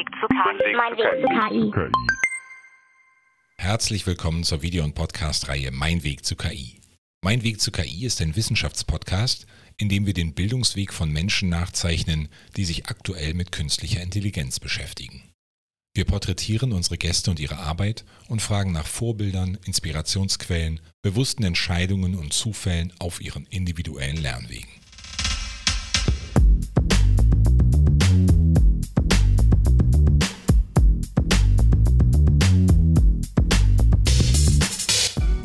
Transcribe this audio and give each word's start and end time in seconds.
Weg 0.00 0.08
zu 0.18 0.28
KI. 0.28 0.74
Mein 0.76 0.96
Weg 0.96 1.20
zu 1.20 1.82
KI. 1.82 1.92
Herzlich 3.58 4.06
willkommen 4.06 4.44
zur 4.44 4.62
Video- 4.62 4.82
und 4.82 4.94
Podcast-Reihe 4.94 5.72
Mein 5.72 6.02
Weg 6.04 6.24
zu 6.24 6.36
KI. 6.36 6.80
Mein 7.22 7.42
Weg 7.42 7.60
zu 7.60 7.70
KI 7.70 8.06
ist 8.06 8.22
ein 8.22 8.34
Wissenschaftspodcast, 8.34 9.46
in 9.76 9.90
dem 9.90 10.06
wir 10.06 10.14
den 10.14 10.32
Bildungsweg 10.32 10.94
von 10.94 11.12
Menschen 11.12 11.50
nachzeichnen, 11.50 12.30
die 12.56 12.64
sich 12.64 12.86
aktuell 12.86 13.34
mit 13.34 13.52
künstlicher 13.52 14.00
Intelligenz 14.00 14.58
beschäftigen. 14.58 15.22
Wir 15.94 16.06
porträtieren 16.06 16.72
unsere 16.72 16.96
Gäste 16.96 17.30
und 17.30 17.38
ihre 17.38 17.58
Arbeit 17.58 18.06
und 18.28 18.40
fragen 18.40 18.72
nach 18.72 18.86
Vorbildern, 18.86 19.58
Inspirationsquellen, 19.66 20.80
bewussten 21.02 21.44
Entscheidungen 21.44 22.14
und 22.14 22.32
Zufällen 22.32 22.94
auf 23.00 23.20
ihren 23.20 23.44
individuellen 23.50 24.16
Lernwegen. 24.16 24.79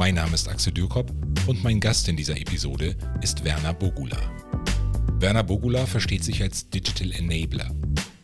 Mein 0.05 0.14
Name 0.14 0.36
ist 0.36 0.48
Axel 0.48 0.72
Dürkop 0.72 1.12
und 1.48 1.64
mein 1.64 1.80
Gast 1.80 2.08
in 2.08 2.16
dieser 2.16 2.40
Episode 2.40 2.95
ist 3.23 3.44
Werner 3.44 3.73
Bogula. 3.73 4.20
Werner 5.18 5.44
Bogula 5.44 5.88
versteht 5.88 6.23
sich 6.23 6.44
als 6.44 6.70
Digital 6.70 7.12
Enabler. 7.12 7.72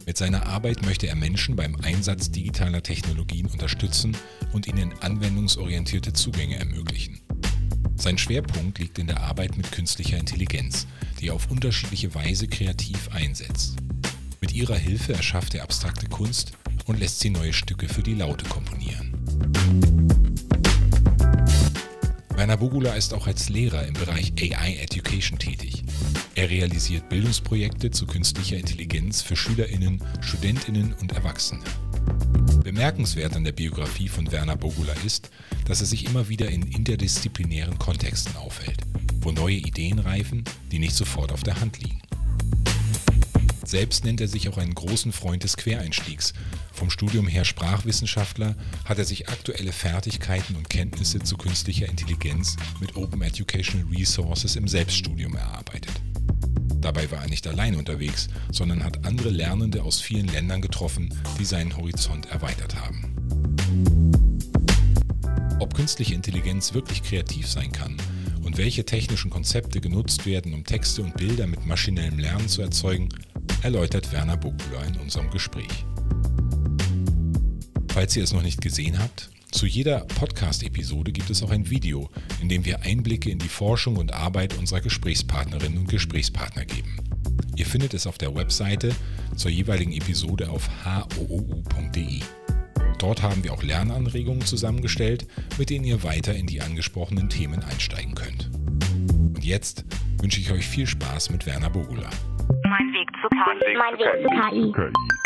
Mit 0.06 0.16
seiner 0.16 0.46
Arbeit 0.46 0.86
möchte 0.86 1.08
er 1.08 1.16
Menschen 1.16 1.56
beim 1.56 1.76
Einsatz 1.78 2.30
digitaler 2.30 2.84
Technologien 2.84 3.48
unterstützen 3.48 4.16
und 4.54 4.68
ihnen 4.68 4.94
anwendungsorientierte 5.02 6.14
Zugänge 6.14 6.58
ermöglichen. 6.58 7.20
Sein 7.96 8.20
Schwerpunkt 8.20 8.78
liegt 8.78 9.00
in 9.00 9.08
der 9.08 9.22
Arbeit 9.22 9.58
mit 9.58 9.72
künstlicher 9.72 10.20
Intelligenz, 10.20 10.86
die 11.20 11.30
er 11.30 11.34
auf 11.34 11.50
unterschiedliche 11.50 12.14
Weise 12.14 12.48
kreativ 12.48 13.10
einsetzt. 13.12 13.78
Mit 14.40 14.54
ihrer 14.54 14.78
Hilfe 14.78 15.14
erschafft 15.14 15.56
er 15.56 15.64
abstrakte 15.64 16.06
Kunst 16.06 16.52
und 16.86 17.00
lässt 17.00 17.22
sie 17.22 17.32
neue 17.32 17.54
Stücke 17.54 17.90
für 17.90 18.04
die 18.04 18.14
Laute 18.14 18.46
komponieren. 18.46 20.31
Werner 22.42 22.58
Bogula 22.58 22.96
ist 22.96 23.14
auch 23.14 23.28
als 23.28 23.50
Lehrer 23.50 23.86
im 23.86 23.94
Bereich 23.94 24.34
AI 24.36 24.78
Education 24.82 25.38
tätig. 25.38 25.84
Er 26.34 26.50
realisiert 26.50 27.08
Bildungsprojekte 27.08 27.92
zu 27.92 28.08
künstlicher 28.08 28.58
Intelligenz 28.58 29.22
für 29.22 29.36
Schülerinnen, 29.36 30.04
Studentinnen 30.22 30.96
und 31.00 31.12
Erwachsene. 31.12 31.62
Bemerkenswert 32.64 33.36
an 33.36 33.44
der 33.44 33.52
Biografie 33.52 34.08
von 34.08 34.32
Werner 34.32 34.56
Bogula 34.56 34.94
ist, 35.06 35.30
dass 35.66 35.82
er 35.82 35.86
sich 35.86 36.08
immer 36.08 36.30
wieder 36.30 36.50
in 36.50 36.64
interdisziplinären 36.64 37.78
Kontexten 37.78 38.36
aufhält, 38.38 38.80
wo 39.20 39.32
neue 39.32 39.58
Ideen 39.58 40.00
reifen, 40.00 40.44
die 40.72 40.80
nicht 40.80 40.96
sofort 40.96 41.32
auf 41.32 41.44
der 41.44 41.62
Hand 41.62 41.78
liegen. 41.84 42.01
Selbst 43.72 44.04
nennt 44.04 44.20
er 44.20 44.28
sich 44.28 44.50
auch 44.50 44.58
einen 44.58 44.76
großen 44.76 45.14
Freund 45.14 45.46
des 45.46 45.56
Quereinstiegs. 45.56 46.34
Vom 46.74 46.90
Studium 46.90 47.26
her 47.26 47.46
Sprachwissenschaftler 47.46 48.58
hat 48.84 48.98
er 48.98 49.06
sich 49.06 49.30
aktuelle 49.30 49.72
Fertigkeiten 49.72 50.58
und 50.58 50.70
Kenntnisse 50.70 51.20
zu 51.20 51.38
künstlicher 51.38 51.88
Intelligenz 51.88 52.58
mit 52.82 52.98
Open 52.98 53.22
Educational 53.22 53.88
Resources 53.88 54.58
im 54.58 54.68
Selbststudium 54.68 55.38
erarbeitet. 55.38 55.94
Dabei 56.82 57.10
war 57.12 57.22
er 57.22 57.30
nicht 57.30 57.48
allein 57.48 57.78
unterwegs, 57.78 58.28
sondern 58.52 58.84
hat 58.84 59.06
andere 59.06 59.30
Lernende 59.30 59.84
aus 59.84 60.02
vielen 60.02 60.28
Ländern 60.28 60.62
getroffen, 60.62 61.14
die 61.40 61.46
seinen 61.46 61.78
Horizont 61.78 62.26
erweitert 62.26 62.76
haben. 62.76 63.16
Ob 65.60 65.74
künstliche 65.76 66.14
Intelligenz 66.14 66.74
wirklich 66.74 67.04
kreativ 67.04 67.48
sein 67.48 67.72
kann 67.72 67.96
und 68.44 68.58
welche 68.58 68.84
technischen 68.84 69.32
Konzepte 69.32 69.80
genutzt 69.80 70.26
werden, 70.26 70.54
um 70.54 70.66
Texte 70.66 71.04
und 71.04 71.16
Bilder 71.16 71.48
mit 71.48 71.66
maschinellem 71.66 72.20
Lernen 72.20 72.50
zu 72.50 72.62
erzeugen, 72.62 73.08
erläutert 73.62 74.12
Werner 74.12 74.38
Bogula 74.38 74.84
in 74.88 74.98
unserem 74.98 75.30
Gespräch. 75.30 75.86
Falls 77.90 78.16
ihr 78.16 78.24
es 78.24 78.34
noch 78.34 78.44
nicht 78.44 78.62
gesehen 78.62 79.00
habt, 79.00 79.30
zu 79.52 79.66
jeder 79.66 80.00
Podcast-Episode 80.02 81.12
gibt 81.12 81.30
es 81.30 81.44
auch 81.44 81.52
ein 81.52 81.70
Video, 81.70 82.10
in 82.42 82.48
dem 82.48 82.64
wir 82.64 82.84
Einblicke 82.84 83.30
in 83.30 83.38
die 83.38 83.50
Forschung 83.50 83.98
und 83.98 84.14
Arbeit 84.14 84.58
unserer 84.58 84.80
Gesprächspartnerinnen 84.80 85.78
und 85.78 85.90
Gesprächspartner 85.90 86.64
geben. 86.64 86.98
Ihr 87.58 87.66
findet 87.66 87.94
es 87.94 88.08
auf 88.08 88.18
der 88.18 88.34
Webseite 88.34 88.96
zur 89.36 89.52
jeweiligen 89.52 89.92
Episode 89.92 90.50
auf 90.50 90.70
hoou.de. 90.86 92.22
Dort 92.98 93.22
haben 93.22 93.44
wir 93.44 93.52
auch 93.52 93.64
Lernanregungen 93.64 94.46
zusammengestellt, 94.46 95.28
mit 95.58 95.70
denen 95.70 95.86
ihr 95.86 96.02
weiter 96.04 96.34
in 96.34 96.48
die 96.48 96.62
angesprochenen 96.62 97.30
Themen 97.30 97.62
einsteigen 97.64 98.16
könnt. 98.16 98.50
Und 99.36 99.44
jetzt 99.44 99.84
wünsche 100.22 100.40
ich 100.40 100.52
euch 100.52 100.68
viel 100.68 100.88
Spaß 100.88 101.30
mit 101.30 101.46
Werner 101.46 101.70
Bogula. 101.70 102.10
Mein 103.46 103.60
Weg 103.60 103.66
zu 103.66 103.66
KI. 103.66 103.78
Mein 103.78 103.98
Weg 104.00 104.76
zu 104.76 104.82
KI. 104.82 105.22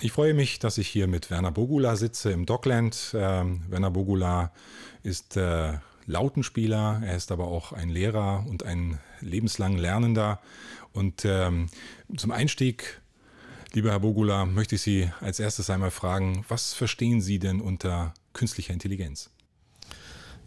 Ich 0.00 0.12
freue 0.12 0.34
mich, 0.34 0.58
dass 0.58 0.76
ich 0.78 0.88
hier 0.88 1.06
mit 1.06 1.30
Werner 1.30 1.52
Bogula 1.52 1.96
sitze 1.96 2.30
im 2.30 2.44
Dockland. 2.44 3.14
Ähm, 3.14 3.62
Werner 3.68 3.90
Bogula 3.90 4.52
ist 5.02 5.36
äh, 5.36 5.74
Lautenspieler, 6.06 7.02
er 7.04 7.16
ist 7.16 7.32
aber 7.32 7.48
auch 7.48 7.72
ein 7.72 7.88
Lehrer 7.88 8.44
und 8.46 8.62
ein 8.62 9.00
lebenslang 9.20 9.76
Lernender. 9.76 10.40
Und 10.92 11.24
ähm, 11.24 11.68
zum 12.16 12.30
Einstieg, 12.30 13.00
lieber 13.72 13.90
Herr 13.90 14.00
Bogula, 14.00 14.44
möchte 14.44 14.76
ich 14.76 14.82
Sie 14.82 15.10
als 15.20 15.40
erstes 15.40 15.70
einmal 15.70 15.90
fragen, 15.90 16.44
was 16.48 16.74
verstehen 16.74 17.20
Sie 17.20 17.38
denn 17.38 17.60
unter 17.60 18.12
künstlicher 18.34 18.74
Intelligenz? 18.74 19.30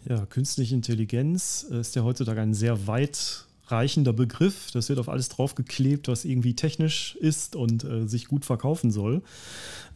Ja, 0.08 0.26
künstliche 0.26 0.74
Intelligenz 0.74 1.62
ist 1.62 1.94
ja 1.94 2.02
heutzutage 2.02 2.40
ein 2.40 2.54
sehr 2.54 2.86
weit 2.86 3.46
reichender 3.70 4.12
Begriff. 4.12 4.70
Das 4.72 4.88
wird 4.88 4.98
auf 4.98 5.08
alles 5.08 5.28
draufgeklebt, 5.28 6.08
was 6.08 6.24
irgendwie 6.24 6.54
technisch 6.54 7.16
ist 7.16 7.56
und 7.56 7.84
äh, 7.84 8.06
sich 8.06 8.26
gut 8.26 8.44
verkaufen 8.44 8.90
soll. 8.90 9.22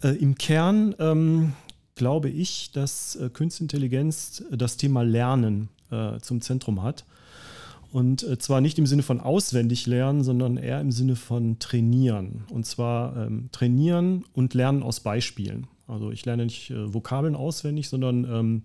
Äh, 0.03 0.17
Im 0.17 0.37
Kern 0.37 0.95
ähm, 0.99 1.53
glaube 1.95 2.29
ich, 2.31 2.73
dass 2.73 3.17
äh, 3.17 3.31
Künstliche 3.31 3.65
Intelligenz 3.65 4.45
das 4.51 4.77
Thema 4.77 5.03
Lernen 5.03 5.69
äh, 5.91 6.19
zum 6.21 6.41
Zentrum 6.41 6.83
hat. 6.83 7.05
Und 7.93 8.25
äh, 8.25 8.39
zwar 8.39 8.61
nicht 8.61 8.79
im 8.79 8.87
Sinne 8.87 9.05
von 9.05 9.21
auswendig 9.21 9.87
lernen, 9.87 10.25
sondern 10.25 10.57
eher 10.57 10.81
im 10.81 10.91
Sinne 10.91 11.15
von 11.15 11.61
trainieren. 11.61 12.43
Und 12.51 12.67
zwar 12.67 13.17
ähm, 13.17 13.51
trainieren 13.53 14.25
und 14.33 14.55
lernen 14.55 14.83
aus 14.83 14.99
Beispielen. 14.99 15.69
Also 15.87 16.11
ich 16.11 16.25
lerne 16.25 16.45
nicht 16.45 16.71
äh, 16.71 16.93
Vokabeln 16.93 17.37
auswendig, 17.37 17.89
sondern 17.89 18.25
ähm, 18.25 18.63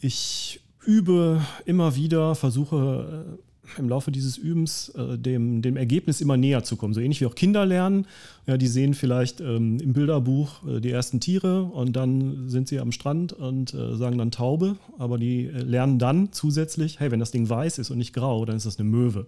ich 0.00 0.60
übe 0.84 1.42
immer 1.66 1.94
wieder, 1.94 2.34
versuche 2.34 3.38
im 3.78 3.88
Laufe 3.88 4.10
dieses 4.12 4.36
Übens 4.36 4.90
äh, 4.90 5.18
dem, 5.18 5.62
dem 5.62 5.76
Ergebnis 5.76 6.20
immer 6.20 6.36
näher 6.36 6.62
zu 6.64 6.76
kommen. 6.76 6.94
So 6.94 7.00
ähnlich 7.00 7.20
wie 7.20 7.26
auch 7.26 7.34
Kinder 7.34 7.66
lernen. 7.66 8.06
Ja, 8.46 8.56
die 8.56 8.66
sehen 8.66 8.94
vielleicht 8.94 9.40
ähm, 9.40 9.78
im 9.80 9.92
Bilderbuch 9.92 10.66
äh, 10.66 10.80
die 10.80 10.90
ersten 10.90 11.20
Tiere 11.20 11.64
und 11.64 11.94
dann 11.94 12.48
sind 12.48 12.68
sie 12.68 12.80
am 12.80 12.92
Strand 12.92 13.32
und 13.32 13.74
äh, 13.74 13.96
sagen 13.96 14.18
dann 14.18 14.30
Taube, 14.30 14.76
aber 14.98 15.18
die 15.18 15.46
äh, 15.46 15.62
lernen 15.62 15.98
dann 15.98 16.32
zusätzlich, 16.32 17.00
hey, 17.00 17.10
wenn 17.10 17.20
das 17.20 17.30
Ding 17.30 17.48
weiß 17.48 17.78
ist 17.78 17.90
und 17.90 17.98
nicht 17.98 18.12
grau, 18.12 18.44
dann 18.44 18.56
ist 18.56 18.66
das 18.66 18.78
eine 18.78 18.88
Möwe. 18.88 19.26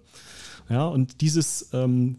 Ja, 0.68 0.86
und 0.86 1.20
dieses 1.20 1.70
ähm, 1.72 2.16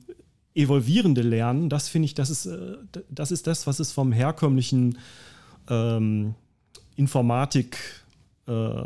evolvierende 0.53 1.21
Lernen, 1.21 1.69
das 1.69 1.89
finde 1.89 2.05
ich, 2.05 2.13
das 2.13 2.29
ist, 2.29 2.45
äh, 2.45 2.77
das 3.09 3.31
ist 3.31 3.47
das, 3.47 3.67
was 3.67 3.79
es 3.79 3.91
vom 3.91 4.11
herkömmlichen 4.11 4.97
ähm, 5.69 6.35
Informatik 6.95 7.77
äh, 8.47 8.83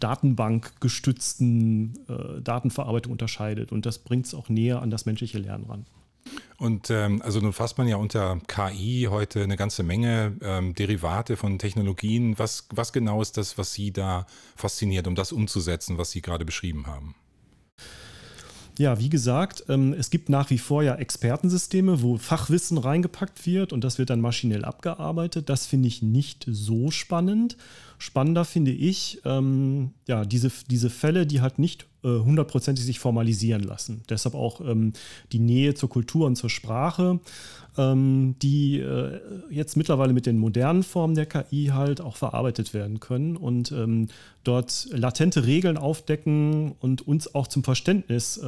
datenbankgestützten 0.00 1.98
äh, 2.08 2.40
Datenverarbeitung 2.42 3.12
unterscheidet. 3.12 3.72
Und 3.72 3.86
das 3.86 3.98
bringt 3.98 4.26
es 4.26 4.34
auch 4.34 4.48
näher 4.48 4.82
an 4.82 4.90
das 4.90 5.06
menschliche 5.06 5.38
Lernen 5.38 5.64
ran. 5.64 5.86
Und 6.58 6.90
ähm, 6.90 7.22
also 7.22 7.40
nun 7.40 7.52
fasst 7.52 7.78
man 7.78 7.86
ja 7.86 7.96
unter 7.96 8.40
KI 8.48 9.06
heute 9.10 9.42
eine 9.42 9.56
ganze 9.56 9.82
Menge 9.82 10.36
ähm, 10.42 10.74
Derivate 10.74 11.36
von 11.36 11.58
Technologien. 11.58 12.38
Was, 12.38 12.66
was 12.70 12.92
genau 12.92 13.22
ist 13.22 13.36
das, 13.36 13.58
was 13.58 13.72
Sie 13.72 13.92
da 13.92 14.26
fasziniert, 14.56 15.06
um 15.06 15.14
das 15.14 15.32
umzusetzen, 15.32 15.98
was 15.98 16.10
Sie 16.10 16.20
gerade 16.20 16.44
beschrieben 16.44 16.86
haben? 16.86 17.14
Ja, 18.78 19.00
wie 19.00 19.08
gesagt, 19.08 19.64
ähm, 19.68 19.92
es 19.92 20.08
gibt 20.08 20.28
nach 20.28 20.50
wie 20.50 20.58
vor 20.58 20.84
ja 20.84 20.94
Expertensysteme, 20.94 22.00
wo 22.00 22.16
Fachwissen 22.16 22.78
reingepackt 22.78 23.44
wird 23.44 23.72
und 23.72 23.82
das 23.82 23.98
wird 23.98 24.10
dann 24.10 24.20
maschinell 24.20 24.64
abgearbeitet. 24.64 25.48
Das 25.48 25.66
finde 25.66 25.88
ich 25.88 26.00
nicht 26.00 26.46
so 26.48 26.92
spannend. 26.92 27.56
Spannender 27.98 28.44
finde 28.44 28.70
ich 28.70 29.20
ähm, 29.24 29.90
ja, 30.06 30.24
diese, 30.24 30.52
diese 30.70 30.90
Fälle, 30.90 31.26
die 31.26 31.40
halt 31.40 31.58
nicht 31.58 31.86
hundertprozentig 32.02 32.84
sich 32.84 32.98
formalisieren 32.98 33.62
lassen. 33.62 34.02
Deshalb 34.08 34.34
auch 34.34 34.60
ähm, 34.60 34.92
die 35.32 35.38
Nähe 35.38 35.74
zur 35.74 35.88
Kultur 35.88 36.26
und 36.26 36.36
zur 36.36 36.50
Sprache, 36.50 37.20
ähm, 37.76 38.36
die 38.40 38.78
äh, 38.78 39.20
jetzt 39.50 39.76
mittlerweile 39.76 40.12
mit 40.12 40.26
den 40.26 40.38
modernen 40.38 40.82
Formen 40.82 41.14
der 41.14 41.26
KI 41.26 41.70
halt 41.72 42.00
auch 42.00 42.16
verarbeitet 42.16 42.74
werden 42.74 43.00
können 43.00 43.36
und 43.36 43.72
ähm, 43.72 44.08
dort 44.44 44.88
latente 44.90 45.46
Regeln 45.46 45.76
aufdecken 45.76 46.72
und 46.80 47.06
uns 47.06 47.34
auch 47.34 47.46
zum 47.46 47.64
Verständnis 47.64 48.36
äh, 48.36 48.40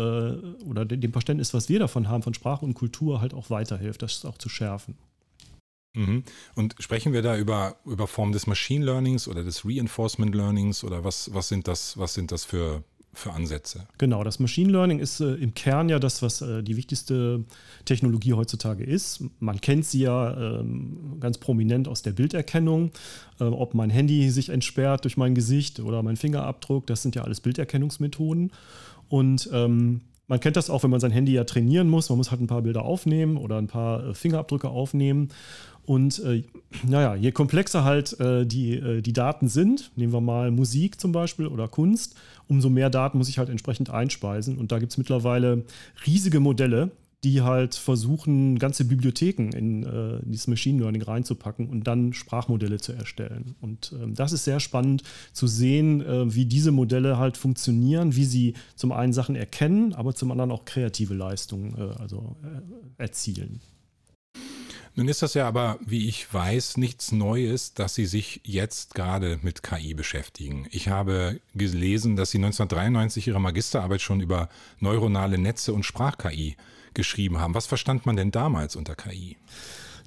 oder 0.65 0.85
dem 0.85 1.13
Verständnis, 1.13 1.55
was 1.55 1.69
wir 1.69 1.79
davon 1.79 2.09
haben, 2.09 2.23
von 2.23 2.35
Sprache 2.35 2.65
und 2.65 2.75
Kultur 2.75 3.21
halt 3.21 3.35
auch 3.35 3.51
weiterhilft, 3.51 4.03
das 4.03 4.25
auch 4.25 4.39
zu 4.39 4.49
schärfen. 4.49 4.97
Mhm. 5.95 6.23
Und 6.55 6.77
sprechen 6.79 7.13
wir 7.13 7.23
da 7.23 7.37
über, 7.37 7.77
über 7.85 8.07
Formen 8.07 8.33
des 8.33 8.47
Machine 8.47 8.85
Learnings 8.85 9.27
oder 9.27 9.43
des 9.43 9.65
Reinforcement 9.65 10.35
Learnings 10.35 10.85
oder 10.85 11.03
was, 11.05 11.35
was, 11.35 11.49
sind, 11.49 11.67
das, 11.67 11.99
was 11.99 12.15
sind 12.15 12.31
das 12.31 12.45
für, 12.45 12.85
für 13.13 13.33
Ansätze? 13.33 13.87
Genau, 13.99 14.23
das 14.23 14.39
Machine 14.39 14.71
Learning 14.71 14.99
ist 15.01 15.21
äh, 15.21 15.35
im 15.35 15.55
Kern 15.55 15.89
ja 15.89 15.99
das, 15.99 16.23
was 16.23 16.43
äh, 16.43 16.63
die 16.63 16.77
wichtigste 16.77 17.45
Technologie 17.85 18.35
heutzutage 18.35 18.85
ist. 18.85 19.25
Man 19.41 19.61
kennt 19.61 19.85
sie 19.85 20.03
ja 20.03 20.61
ähm, 20.61 21.19
ganz 21.21 21.39
prominent 21.39 21.89
aus 21.89 22.03
der 22.03 22.13
Bilderkennung. 22.13 22.93
Äh, 23.41 23.45
ob 23.45 23.75
mein 23.75 23.91
Handy 23.91 24.31
sich 24.31 24.49
entsperrt 24.51 25.05
durch 25.05 25.17
mein 25.17 25.35
Gesicht 25.35 25.81
oder 25.81 26.03
mein 26.03 26.17
Fingerabdruck, 26.17 26.87
das 26.87 27.03
sind 27.03 27.17
ja 27.17 27.23
alles 27.23 27.41
Bilderkennungsmethoden. 27.41 28.53
Und 29.09 29.51
ähm, 29.53 30.03
man 30.29 30.39
kennt 30.39 30.57
das 30.57 30.71
auch, 30.71 30.85
wenn 30.85 30.91
man 30.91 31.01
sein 31.01 31.11
Handy 31.11 31.33
ja 31.33 31.43
trainieren 31.43 31.89
muss. 31.89 32.09
Man 32.09 32.17
muss 32.17 32.31
halt 32.31 32.41
ein 32.41 32.47
paar 32.47 32.63
Bilder 32.63 32.85
aufnehmen 32.85 33.37
oder 33.37 33.59
ein 33.59 33.67
paar 33.67 34.07
äh, 34.07 34.15
Fingerabdrücke 34.15 34.69
aufnehmen. 34.69 35.31
Und 35.85 36.21
äh, 36.21 36.45
naja, 36.87 37.17
je 37.17 37.33
komplexer 37.33 37.83
halt 37.83 38.19
äh, 38.21 38.47
die, 38.47 38.75
äh, 38.75 39.03
die 39.03 39.13
Daten 39.13 39.49
sind, 39.49 39.91
nehmen 39.97 40.13
wir 40.13 40.21
mal 40.21 40.53
Musik 40.53 41.01
zum 41.01 41.11
Beispiel 41.11 41.49
oder 41.49 41.67
Kunst, 41.67 42.15
umso 42.51 42.69
mehr 42.69 42.91
Daten 42.91 43.17
muss 43.17 43.29
ich 43.29 43.39
halt 43.39 43.49
entsprechend 43.49 43.91
einspeisen. 43.91 44.59
Und 44.59 44.73
da 44.73 44.79
gibt 44.79 44.93
es 44.93 44.99
mittlerweile 44.99 45.65
riesige 46.05 46.41
Modelle, 46.41 46.91
die 47.23 47.43
halt 47.43 47.75
versuchen, 47.75 48.59
ganze 48.59 48.85
Bibliotheken 48.85 49.51
in, 49.55 49.85
äh, 49.85 50.21
dieses 50.23 50.49
Machine 50.49 50.81
Learning 50.81 51.03
reinzupacken 51.03 51.69
und 51.69 51.87
dann 51.87 52.13
Sprachmodelle 52.13 52.79
zu 52.79 52.93
erstellen. 52.93 53.55
Und 53.61 53.95
ähm, 54.01 54.15
das 54.15 54.33
ist 54.33 54.45
sehr 54.45 54.59
spannend 54.59 55.03
zu 55.33 55.47
sehen, 55.47 56.01
äh, 56.01 56.35
wie 56.35 56.47
diese 56.47 56.73
Modelle 56.73 57.19
halt 57.19 57.37
funktionieren, 57.37 58.17
wie 58.17 58.25
sie 58.25 58.55
zum 58.75 58.91
einen 58.91 59.13
Sachen 59.13 59.37
erkennen, 59.37 59.93
aber 59.93 60.15
zum 60.15 60.31
anderen 60.31 60.51
auch 60.51 60.65
kreative 60.65 61.15
Leistungen 61.15 61.75
äh, 61.77 62.01
also, 62.01 62.37
äh, 62.43 63.03
erzielen. 63.03 63.61
Nun 65.01 65.09
ist 65.09 65.23
das 65.23 65.33
ja 65.33 65.49
aber, 65.49 65.79
wie 65.81 66.11
ich 66.11 66.31
weiß, 66.31 66.77
nichts 66.77 67.11
Neues, 67.11 67.73
dass 67.73 67.95
Sie 67.95 68.05
sich 68.05 68.43
jetzt 68.45 68.95
gerade 68.95 69.39
mit 69.41 69.63
KI 69.63 69.95
beschäftigen. 69.95 70.67
Ich 70.73 70.89
habe 70.89 71.41
gelesen, 71.55 72.17
dass 72.17 72.33
Sie 72.33 72.37
1993 72.37 73.27
Ihre 73.27 73.41
Magisterarbeit 73.41 74.03
schon 74.03 74.21
über 74.21 74.51
neuronale 74.79 75.39
Netze 75.39 75.73
und 75.73 75.85
Sprach-KI 75.85 76.55
geschrieben 76.93 77.39
haben. 77.39 77.55
Was 77.55 77.67
verstand 77.67 78.05
man 78.05 78.17
denn 78.17 78.31
damals 78.31 78.77
unter 78.77 78.95
KI? 78.95 79.39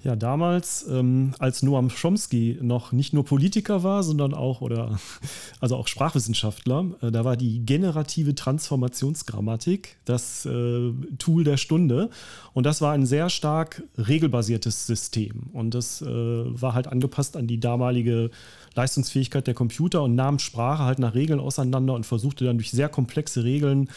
Ja, 0.03 0.17
damals, 0.17 0.85
ähm, 0.89 1.33
als 1.39 1.63
Noam 1.63 1.89
Chomsky 1.89 2.59
noch 2.61 2.91
nicht 2.91 3.13
nur 3.13 3.23
Politiker 3.23 3.83
war, 3.83 4.03
sondern 4.03 4.33
auch 4.33 4.59
oder 4.59 4.99
also 5.61 5.77
auch 5.77 5.87
Sprachwissenschaftler, 5.87 6.87
äh, 7.01 7.09
da 7.09 7.23
war 7.23 7.37
die 7.37 7.65
generative 7.65 8.35
Transformationsgrammatik 8.35 9.95
das 10.03 10.45
äh, 10.45 10.91
Tool 11.19 11.45
der 11.45 11.55
Stunde. 11.55 12.09
Und 12.53 12.65
das 12.65 12.81
war 12.81 12.91
ein 12.91 13.05
sehr 13.05 13.29
stark 13.29 13.83
regelbasiertes 13.97 14.85
System. 14.85 15.49
Und 15.53 15.73
das 15.73 16.01
äh, 16.01 16.05
war 16.05 16.73
halt 16.73 16.87
angepasst 16.87 17.37
an 17.37 17.47
die 17.47 17.61
damalige 17.61 18.29
Leistungsfähigkeit 18.75 19.47
der 19.47 19.53
Computer 19.53 20.03
und 20.03 20.15
nahm 20.15 20.37
Sprache 20.39 20.83
halt 20.83 20.99
nach 20.99 21.15
Regeln 21.15 21.39
auseinander 21.39 21.93
und 21.93 22.05
versuchte 22.05 22.43
dann 22.43 22.57
durch 22.57 22.71
sehr 22.71 22.89
komplexe 22.89 23.45
Regeln 23.45 23.89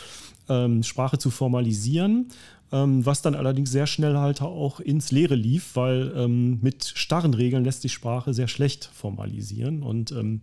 ähm, 0.49 0.85
Sprache 0.85 1.19
zu 1.19 1.31
formalisieren 1.31 2.29
was 2.71 3.23
dann 3.23 3.35
allerdings 3.35 3.71
sehr 3.71 3.87
schnell 3.87 4.17
halt 4.17 4.43
auch 4.43 4.81
ins 4.81 5.13
Leere 5.13 5.35
lief, 5.35 5.77
weil 5.77 6.13
ähm, 6.17 6.59
mit 6.63 6.85
starren 6.95 7.35
Regeln 7.35 7.65
lässt 7.65 7.83
sich 7.83 7.93
Sprache 7.93 8.35
sehr 8.35 8.49
schlecht 8.49 8.91
formalisieren. 8.93 9.83
Und 9.83 10.13
ähm, 10.13 10.41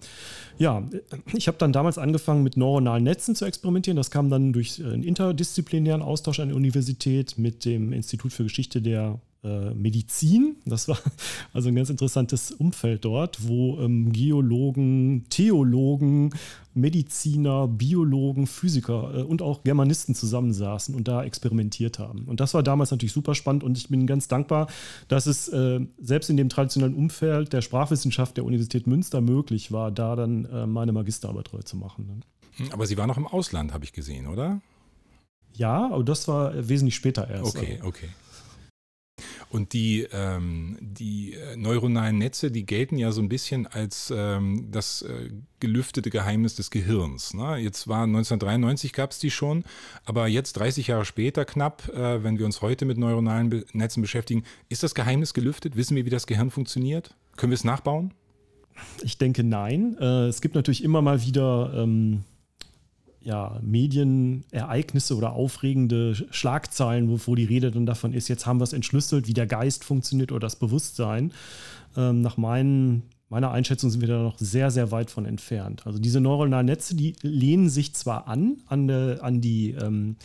ja, 0.57 0.83
ich 1.33 1.47
habe 1.47 1.57
dann 1.57 1.73
damals 1.73 1.97
angefangen 1.97 2.43
mit 2.43 2.57
neuronalen 2.57 3.03
Netzen 3.03 3.35
zu 3.35 3.45
experimentieren. 3.45 3.97
Das 3.97 4.11
kam 4.11 4.29
dann 4.29 4.53
durch 4.53 4.83
einen 4.83 5.03
interdisziplinären 5.03 6.01
Austausch 6.01 6.39
an 6.39 6.47
der 6.47 6.57
Universität 6.57 7.37
mit 7.37 7.65
dem 7.65 7.91
Institut 7.91 8.31
für 8.31 8.43
Geschichte 8.43 8.81
der 8.81 9.19
äh, 9.43 9.73
Medizin. 9.73 10.55
Das 10.65 10.87
war 10.87 10.97
also 11.53 11.69
ein 11.69 11.75
ganz 11.75 11.89
interessantes 11.89 12.51
Umfeld 12.51 13.05
dort, 13.05 13.47
wo 13.47 13.79
ähm, 13.79 14.11
Geologen, 14.11 15.25
Theologen, 15.29 16.31
Mediziner, 16.73 17.67
Biologen, 17.67 18.47
Physiker 18.47 19.13
äh, 19.15 19.21
und 19.23 19.41
auch 19.41 19.63
Germanisten 19.63 20.15
zusammensaßen 20.15 20.95
und 20.95 21.07
da 21.07 21.23
experimentiert 21.23 21.99
haben. 21.99 22.25
Und 22.25 22.39
das 22.39 22.53
war 22.53 22.63
damals 22.63 22.91
natürlich 22.91 23.13
super 23.13 23.35
spannend 23.35 23.63
und 23.63 23.77
ich 23.77 23.89
bin 23.89 24.07
ganz 24.07 24.27
dankbar, 24.27 24.67
dass 25.07 25.25
es 25.25 25.49
äh, 25.49 25.79
selbst 25.99 26.29
in 26.29 26.37
dem 26.37 26.49
traditionellen 26.49 26.95
Umfeld 26.95 27.53
der 27.53 27.61
Sprachwissenschaft 27.61 28.37
der 28.37 28.45
Universität 28.45 28.87
Münster 28.87 29.21
möglich 29.21 29.71
war, 29.71 29.91
da 29.91 30.15
dann 30.15 30.45
äh, 30.45 30.65
meine 30.67 30.91
Magisterarbeit 30.91 31.47
treu 31.47 31.59
zu 31.59 31.77
machen. 31.77 32.07
Ne? 32.07 32.19
Hm, 32.57 32.71
aber 32.71 32.85
Sie 32.87 32.97
waren 32.97 33.07
noch 33.07 33.17
im 33.17 33.27
Ausland, 33.27 33.73
habe 33.73 33.83
ich 33.83 33.93
gesehen, 33.93 34.27
oder? 34.27 34.61
Ja, 35.55 35.91
aber 35.91 36.03
das 36.03 36.27
war 36.27 36.67
wesentlich 36.67 36.95
später 36.95 37.29
erst. 37.29 37.57
Okay, 37.57 37.79
okay. 37.83 38.09
Und 39.53 39.73
die, 39.73 40.07
ähm, 40.11 40.79
die 40.81 41.35
äh, 41.35 41.55
neuronalen 41.55 42.17
Netze, 42.17 42.49
die 42.49 42.65
gelten 42.65 42.97
ja 42.97 43.11
so 43.11 43.21
ein 43.21 43.29
bisschen 43.29 43.67
als 43.67 44.11
ähm, 44.11 44.69
das 44.71 45.03
äh, 45.03 45.29
gelüftete 45.59 46.09
Geheimnis 46.09 46.55
des 46.55 46.71
Gehirns. 46.71 47.35
Ne? 47.35 47.57
Jetzt 47.57 47.87
war 47.87 48.01
1993 48.01 48.93
gab 48.93 49.11
es 49.11 49.19
die 49.19 49.29
schon, 49.29 49.63
aber 50.05 50.25
jetzt 50.25 50.53
30 50.53 50.87
Jahre 50.87 51.05
später 51.05 51.45
knapp, 51.45 51.87
äh, 51.89 52.23
wenn 52.23 52.39
wir 52.39 52.47
uns 52.47 52.63
heute 52.63 52.85
mit 52.85 52.97
neuronalen 52.97 53.51
Be 53.51 53.63
Netzen 53.73 54.01
beschäftigen, 54.01 54.43
ist 54.69 54.81
das 54.81 54.95
Geheimnis 54.95 55.35
gelüftet? 55.35 55.75
Wissen 55.75 55.95
wir, 55.95 56.05
wie 56.05 56.09
das 56.09 56.25
Gehirn 56.25 56.49
funktioniert? 56.49 57.15
Können 57.37 57.51
wir 57.51 57.55
es 57.55 57.63
nachbauen? 57.63 58.11
Ich 59.03 59.19
denke 59.19 59.43
nein. 59.43 59.95
Äh, 59.99 60.29
es 60.29 60.41
gibt 60.41 60.55
natürlich 60.55 60.83
immer 60.83 61.03
mal 61.03 61.21
wieder 61.21 61.75
ähm, 61.75 62.23
ja, 63.23 63.59
Medienereignisse 63.61 65.15
oder 65.15 65.33
aufregende 65.33 66.15
Schlagzeilen, 66.31 67.09
wo, 67.09 67.19
wo, 67.25 67.35
die 67.35 67.45
Rede 67.45 67.71
dann 67.71 67.85
davon 67.85 68.13
ist, 68.13 68.27
jetzt 68.27 68.45
haben 68.45 68.59
wir 68.59 68.65
es 68.65 68.73
entschlüsselt, 68.73 69.27
wie 69.27 69.33
der 69.33 69.47
Geist 69.47 69.83
funktioniert 69.83 70.31
oder 70.31 70.41
das 70.41 70.57
Bewusstsein. 70.57 71.31
Ähm, 71.95 72.21
nach 72.21 72.37
meinen, 72.37 73.03
meiner 73.29 73.51
Einschätzung 73.51 73.89
sind 73.89 74.01
wir 74.01 74.07
da 74.07 74.21
noch 74.21 74.37
sehr, 74.37 74.71
sehr 74.71 74.91
weit 74.91 75.09
von 75.09 75.25
entfernt. 75.25 75.85
Also 75.85 75.99
diese 75.99 76.19
neuronalen 76.19 76.65
Netze, 76.65 76.95
die 76.95 77.15
lehnen 77.21 77.69
sich 77.69 77.95
zwar 77.95 78.27
an, 78.27 78.57
an, 78.67 78.87
der, 78.87 79.23
an 79.23 79.41
die 79.41 79.71
ähm, 79.71 80.17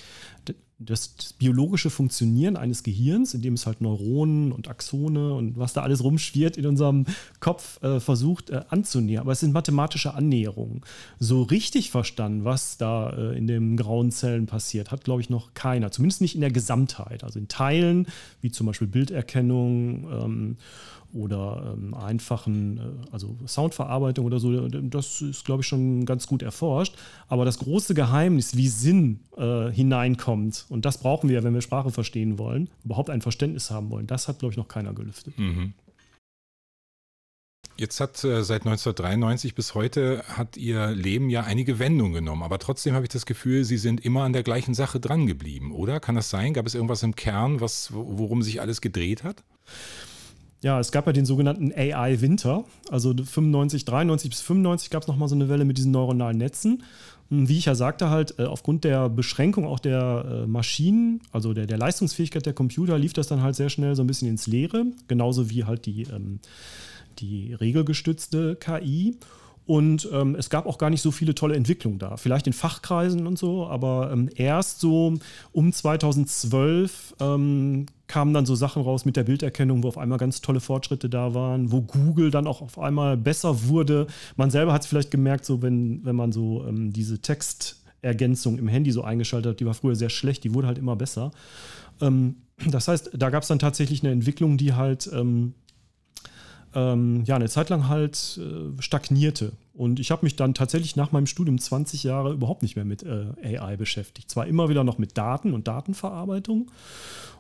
das, 0.81 1.33
biologische 1.39 1.91
Funktionieren 1.91 2.57
eines 2.57 2.83
Gehirns, 2.83 3.35
in 3.35 3.43
dem 3.43 3.55
es 3.55 3.67
halt 3.67 3.81
Neuronen 3.81 4.53
und 4.53 4.69
Axone 4.69 5.35
und 5.35 5.59
was 5.59 5.73
da 5.73 5.83
alles 5.83 6.05
rumschwirrt 6.05 6.57
in 6.57 6.67
unserem 6.67 7.05
Kopf 7.41 7.83
äh, 7.83 7.99
versucht 7.99 8.51
äh, 8.51 8.63
anzunähern. 8.69 9.23
Aber 9.23 9.33
es 9.33 9.41
sind 9.41 9.53
mathematische 9.53 10.15
Annäherungen. 10.15 10.83
So 11.19 11.43
richtig 11.43 11.91
verstanden, 11.91 12.45
was 12.45 12.77
da 12.77 13.11
äh, 13.11 13.37
in 13.37 13.49
den 13.49 13.77
grauen 13.77 14.13
Zellen 14.13 14.47
passiert, 14.47 14.93
hat, 14.93 15.05
glaube 15.05 15.21
ich, 15.21 15.31
noch 15.31 15.55
keiner. 15.55 15.91
Zumindest 15.91 16.21
nicht 16.21 16.37
in 16.37 16.41
der 16.41 16.53
Gesamtheit. 16.53 17.25
Also 17.25 17.41
in 17.41 17.49
Teilen, 17.49 18.07
wie 18.41 18.53
zum 18.53 18.67
Beispiel 18.67 18.89
Bilderkennung. 18.89 20.09
Ähm, 20.13 20.57
oder 21.13 21.75
ähm, 21.77 21.95
einfachen, 21.95 22.79
äh, 22.79 23.13
also 23.13 23.37
Soundverarbeitung 23.47 24.27
oder 24.27 24.39
so, 24.39 24.69
das 24.69 25.21
ist, 25.21 25.45
glaube 25.45 25.63
ich, 25.63 25.67
schon 25.67 26.05
ganz 26.05 26.27
gut 26.27 26.43
erforscht. 26.43 26.95
Aber 27.29 27.45
das 27.45 27.59
große 27.59 27.95
Geheimnis, 27.95 28.57
wie 28.57 28.69
Sinn 28.69 29.21
äh, 29.37 29.71
hineinkommt, 29.71 30.67
und 30.69 30.85
das 30.85 30.99
brauchen 30.99 31.29
wir, 31.31 31.45
wenn 31.45 31.55
wir 31.55 31.63
Sprache 31.63 31.91
verstehen 31.91 32.39
wollen, 32.39 32.69
überhaupt 32.85 33.11
ein 33.11 33.23
Verständnis 33.23 33.71
haben 33.71 33.91
wollen, 33.91 34.07
das 34.07 34.29
hat, 34.29 34.39
glaube 34.39 34.53
ich, 34.53 34.57
noch 34.59 34.69
keiner 34.69 34.93
gelüftet. 34.93 35.39
Mhm. 35.39 35.75
Jetzt 37.79 38.01
hat 38.01 38.25
äh, 38.25 38.43
seit 38.43 38.63
1993 38.67 39.55
bis 39.55 39.77
heute 39.77 40.25
hat 40.27 40.57
Ihr 40.57 40.89
Leben 40.89 41.31
ja 41.31 41.45
einige 41.45 41.79
Wendungen 41.79 42.13
genommen, 42.13 42.43
aber 42.43 42.59
trotzdem 42.59 42.95
habe 42.95 43.05
ich 43.05 43.11
das 43.11 43.25
Gefühl, 43.25 43.65
Sie 43.65 43.77
sind 43.77 44.05
immer 44.05 44.25
an 44.25 44.33
der 44.33 44.43
gleichen 44.43 44.75
Sache 44.75 44.99
dran 44.99 45.29
geblieben, 45.29 45.71
oder? 45.73 46.01
Kann 46.01 46.17
das 46.17 46.29
sein? 46.29 46.55
Gab 46.55 46.67
es 46.67 46.75
irgendwas 46.75 47.05
im 47.05 47.15
Kern, 47.15 47.61
was, 47.61 47.93
worum 47.93 48.43
sich 48.43 48.61
alles 48.61 48.81
gedreht 48.81 49.23
hat? 49.23 49.45
Ja, 50.61 50.81
es 50.81 50.91
gab 50.91 51.07
ja 51.07 51.13
den 51.13 51.25
sogenannten 51.25 51.73
AI-Winter. 51.73 52.65
Also 52.91 53.15
95, 53.15 53.85
93 53.85 54.31
bis 54.31 54.41
95 54.41 54.91
gab 54.91 55.03
es 55.03 55.09
nochmal 55.09 55.29
so 55.29 55.35
eine 55.35 55.49
Welle 55.49 55.65
mit 55.65 55.79
diesen 55.79 55.93
neuronalen 55.93 56.39
Netzen. 56.39 56.83
Und 57.31 57.49
wie 57.49 57.59
ich 57.59 57.67
ja 57.67 57.75
sagte, 57.75 58.11
halt, 58.11 58.39
äh, 58.39 58.45
aufgrund 58.45 58.85
der 58.85 59.09
Beschränkung 59.09 59.67
auch 59.67 59.79
der 59.79 60.25
äh, 60.45 60.47
Maschinen, 60.47 61.21
also 61.31 61.53
der, 61.53 61.67
der 61.67 61.79
Leistungsfähigkeit 61.79 62.47
der 62.47 62.55
Computer, 62.55 62.99
lief 62.99 63.13
das 63.13 63.29
dann 63.29 63.43
halt 63.43 63.55
sehr 63.55 63.69
schnell 63.69 63.95
so 63.95 64.03
ein 64.03 64.07
bisschen 64.07 64.29
ins 64.29 64.47
Leere. 64.47 64.87
Genauso 65.07 65.51
wie 65.51 65.65
halt 65.65 65.87
die, 65.87 66.03
ähm, 66.05 66.41
die 67.19 67.53
regelgestützte 67.55 68.57
KI. 68.57 69.17
Und 69.69 70.09
ähm, 70.15 70.35
es 70.35 70.49
gab 70.49 70.65
auch 70.65 70.79
gar 70.79 70.89
nicht 70.89 71.03
so 71.03 71.11
viele 71.11 71.35
tolle 71.35 71.55
Entwicklungen 71.55 71.99
da. 71.99 72.17
Vielleicht 72.17 72.47
in 72.47 72.55
Fachkreisen 72.55 73.27
und 73.27 73.39
so, 73.39 73.67
aber 73.67 74.11
ähm, 74.11 74.31
erst 74.35 74.81
so 74.81 75.13
um 75.53 75.73
2012 75.75 77.17
ähm, 77.21 77.85
kamen 78.07 78.33
dann 78.33 78.47
so 78.47 78.55
Sachen 78.55 78.83
raus 78.83 79.05
mit 79.05 79.17
der 79.17 79.25
Bilderkennung, 79.25 79.83
wo 79.83 79.89
auf 79.89 79.99
einmal 79.99 80.17
ganz 80.17 80.41
tolle 80.41 80.61
Fortschritte 80.61 81.11
da 81.11 81.35
waren, 81.35 81.71
wo 81.71 81.83
Google 81.83 82.31
dann 82.31 82.47
auch 82.47 82.63
auf 82.63 82.79
einmal 82.79 83.19
besser 83.19 83.69
wurde. 83.69 84.07
Man 84.37 84.51
selber 84.51 84.73
hat 84.73 84.85
es 84.85 84.87
vielleicht 84.87 85.11
gemerkt, 85.11 85.45
so 85.45 85.61
wenn, 85.61 86.03
wenn 86.03 86.17
man 86.17 86.33
so 86.33 86.65
ähm, 86.67 86.95
diese 86.95 87.19
Textergänzung 87.19 88.57
im 88.57 88.69
Handy 88.69 88.91
so 88.91 89.03
eingeschaltet 89.03 89.51
hat, 89.51 89.61
die 89.61 89.67
war 89.67 89.75
früher 89.75 89.97
sehr 89.97 90.09
schlecht, 90.09 90.45
die 90.45 90.55
wurde 90.55 90.67
halt 90.67 90.79
immer 90.79 90.97
besser. 90.97 91.31
Ähm, 92.01 92.37
das 92.67 92.89
heißt, 92.89 93.11
da 93.19 93.29
gab 93.29 93.43
es 93.43 93.49
dann 93.49 93.59
tatsächlich 93.59 94.03
eine 94.03 94.13
Entwicklung, 94.13 94.57
die 94.57 94.73
halt 94.73 95.11
ähm, 96.75 97.25
ja, 97.25 97.37
eine 97.37 97.49
Zeit 97.49 97.69
lang 97.71 97.89
halt 97.89 98.41
äh, 98.43 98.81
stagnierte. 98.83 99.53
Und 99.75 100.01
ich 100.01 100.11
habe 100.11 100.27
mich 100.27 100.37
dann 100.37 100.55
tatsächlich 100.55 100.97
nach 100.97 101.13
meinem 101.13 101.27
Studium 101.27 101.59
20 101.59 102.03
Jahre 102.03 102.33
überhaupt 102.33 102.63
nicht 102.63 102.77
mehr 102.77 102.85
mit 102.85 103.05
äh, 103.05 103.59
AI 103.59 103.77
beschäftigt. 103.77 104.31
Zwar 104.31 104.47
immer 104.47 104.69
wieder 104.69 104.85
noch 104.85 104.99
mit 104.99 105.17
Daten 105.17 105.55
und 105.55 105.69
Datenverarbeitung. 105.69 106.71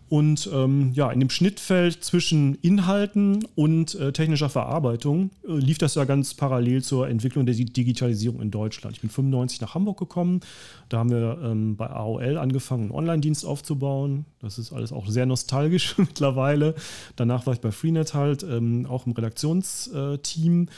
Und 0.09 0.49
ähm, 0.53 0.93
ja, 0.95 1.11
in 1.11 1.21
dem 1.21 1.29
Schnittfeld 1.29 2.03
zwischen 2.03 2.55
Inhalten 2.57 3.45
und 3.55 3.95
äh, 3.95 4.13
technischer 4.13 4.49
Verarbeitung 4.49 5.31
äh, 5.47 5.53
lief 5.53 5.77
das 5.77 5.97
ja 5.97 6.05
ganz 6.05 6.33
parallel 6.33 6.83
zur 6.83 7.09
Entwicklung 7.09 7.45
der 7.45 7.55
Digitalisierung 7.55 8.41
in 8.41 8.51
Deutschland. 8.51 8.97
Ich 8.97 9.03
bin 9.03 9.11
95 9.11 9.61
nach 9.61 9.75
Hamburg 9.75 9.99
gekommen. 9.99 10.41
Da 10.89 10.99
haben 10.99 11.11
wir 11.11 11.39
ähm, 11.43 11.77
bei 11.77 11.91
AOL 11.91 12.39
angefangen, 12.39 12.85
einen 12.85 12.93
Online-Dienst 12.93 13.45
aufzubauen. 13.45 14.25
Das 14.41 14.59
ist 14.59 14.73
alles 14.73 14.93
auch 14.93 15.09
sehr 15.09 15.27
nostalgisch 15.27 15.95
mittlerweile. 15.99 16.75
Danach 17.17 17.47
war 17.47 17.53
ich 17.53 17.61
bei 17.61 17.71
Freenet 17.71 18.15
halt, 18.15 18.43
ähm, 18.43 18.87
auch 18.87 19.07
im 19.07 19.13
Redaktionsteam 19.13 20.53
ähm, 20.53 20.69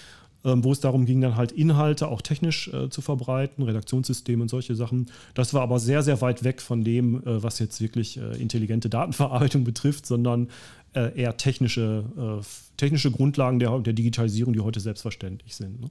wo 0.42 0.73
es 0.73 0.80
darum 0.80 1.04
ging, 1.04 1.20
dann 1.20 1.37
halt 1.37 1.52
Inhalte 1.52 2.09
auch 2.09 2.23
technisch 2.23 2.68
äh, 2.68 2.88
zu 2.88 3.02
verbreiten, 3.02 3.62
Redaktionssysteme 3.62 4.42
und 4.42 4.49
solche 4.49 4.75
Sachen. 4.75 5.11
Das 5.35 5.52
war 5.52 5.62
aber 5.62 5.78
sehr, 5.78 6.02
sehr 6.02 6.20
weit 6.20 6.44
weg 6.44 6.62
von 6.62 6.82
dem, 6.82 7.16
äh, 7.16 7.42
was 7.42 7.59
jetzt 7.59 7.80
wirklich 7.80 8.16
äh, 8.16 8.40
intelligente 8.40 8.88
Datenverarbeitung 8.88 9.64
betrifft, 9.64 10.06
sondern 10.06 10.49
äh, 10.94 11.18
eher 11.20 11.37
technische, 11.37 12.04
äh, 12.40 12.44
technische 12.76 13.11
Grundlagen 13.11 13.59
der, 13.59 13.78
der 13.80 13.92
Digitalisierung, 13.92 14.54
die 14.54 14.61
heute 14.61 14.80
selbstverständlich 14.80 15.56
sind. 15.56 15.80
Ne? 15.80 15.90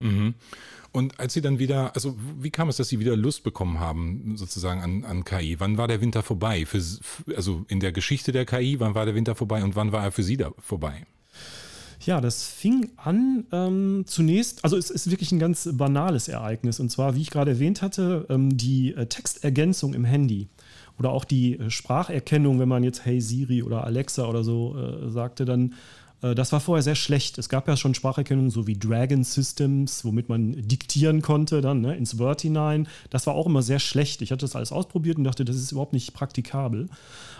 Mhm. 0.00 0.34
Und 0.92 1.20
als 1.20 1.34
Sie 1.34 1.40
dann 1.40 1.58
wieder, 1.58 1.94
also 1.94 2.16
wie 2.40 2.50
kam 2.50 2.68
es, 2.68 2.76
dass 2.76 2.88
Sie 2.88 2.98
wieder 2.98 3.16
Lust 3.16 3.42
bekommen 3.42 3.78
haben, 3.78 4.36
sozusagen 4.36 4.80
an, 4.80 5.04
an 5.04 5.24
KI? 5.24 5.60
Wann 5.60 5.76
war 5.76 5.86
der 5.88 6.00
Winter 6.00 6.22
vorbei? 6.22 6.64
Für, 6.66 6.82
also 7.36 7.64
in 7.68 7.80
der 7.80 7.92
Geschichte 7.92 8.32
der 8.32 8.46
KI, 8.46 8.80
wann 8.80 8.94
war 8.94 9.04
der 9.04 9.14
Winter 9.14 9.34
vorbei 9.34 9.62
und 9.62 9.76
wann 9.76 9.92
war 9.92 10.04
er 10.04 10.12
für 10.12 10.22
Sie 10.22 10.36
da 10.36 10.52
vorbei? 10.58 11.06
Ja, 12.04 12.20
das 12.20 12.46
fing 12.46 12.90
an 12.96 13.44
ähm, 13.50 14.04
zunächst, 14.06 14.64
also 14.64 14.76
es 14.76 14.90
ist 14.90 15.10
wirklich 15.10 15.32
ein 15.32 15.38
ganz 15.38 15.68
banales 15.72 16.28
Ereignis. 16.28 16.80
Und 16.80 16.90
zwar, 16.90 17.16
wie 17.16 17.22
ich 17.22 17.30
gerade 17.30 17.52
erwähnt 17.52 17.82
hatte, 17.82 18.26
ähm, 18.28 18.56
die 18.56 18.94
äh, 18.94 19.06
Textergänzung 19.06 19.94
im 19.94 20.04
Handy 20.04 20.48
oder 20.98 21.10
auch 21.10 21.24
die 21.24 21.58
äh, 21.58 21.70
Spracherkennung, 21.70 22.60
wenn 22.60 22.68
man 22.68 22.84
jetzt 22.84 23.04
Hey 23.04 23.20
Siri 23.20 23.62
oder 23.62 23.84
Alexa 23.84 24.26
oder 24.26 24.44
so 24.44 24.76
äh, 24.76 25.10
sagte, 25.10 25.44
dann 25.44 25.74
äh, 26.22 26.34
das 26.34 26.52
war 26.52 26.60
vorher 26.60 26.82
sehr 26.82 26.94
schlecht. 26.94 27.38
Es 27.38 27.48
gab 27.48 27.68
ja 27.68 27.76
schon 27.76 27.94
Spracherkennung, 27.94 28.50
so 28.50 28.66
wie 28.66 28.78
Dragon 28.78 29.24
Systems, 29.24 30.04
womit 30.04 30.28
man 30.28 30.52
diktieren 30.52 31.22
konnte 31.22 31.60
dann 31.60 31.80
ne, 31.80 31.96
ins 31.96 32.18
Word 32.18 32.42
hinein. 32.42 32.88
Das 33.10 33.26
war 33.26 33.34
auch 33.34 33.46
immer 33.46 33.62
sehr 33.62 33.78
schlecht. 33.78 34.22
Ich 34.22 34.30
hatte 34.30 34.44
das 34.44 34.56
alles 34.56 34.72
ausprobiert 34.72 35.18
und 35.18 35.24
dachte, 35.24 35.44
das 35.44 35.56
ist 35.56 35.72
überhaupt 35.72 35.92
nicht 35.92 36.14
praktikabel. 36.14 36.88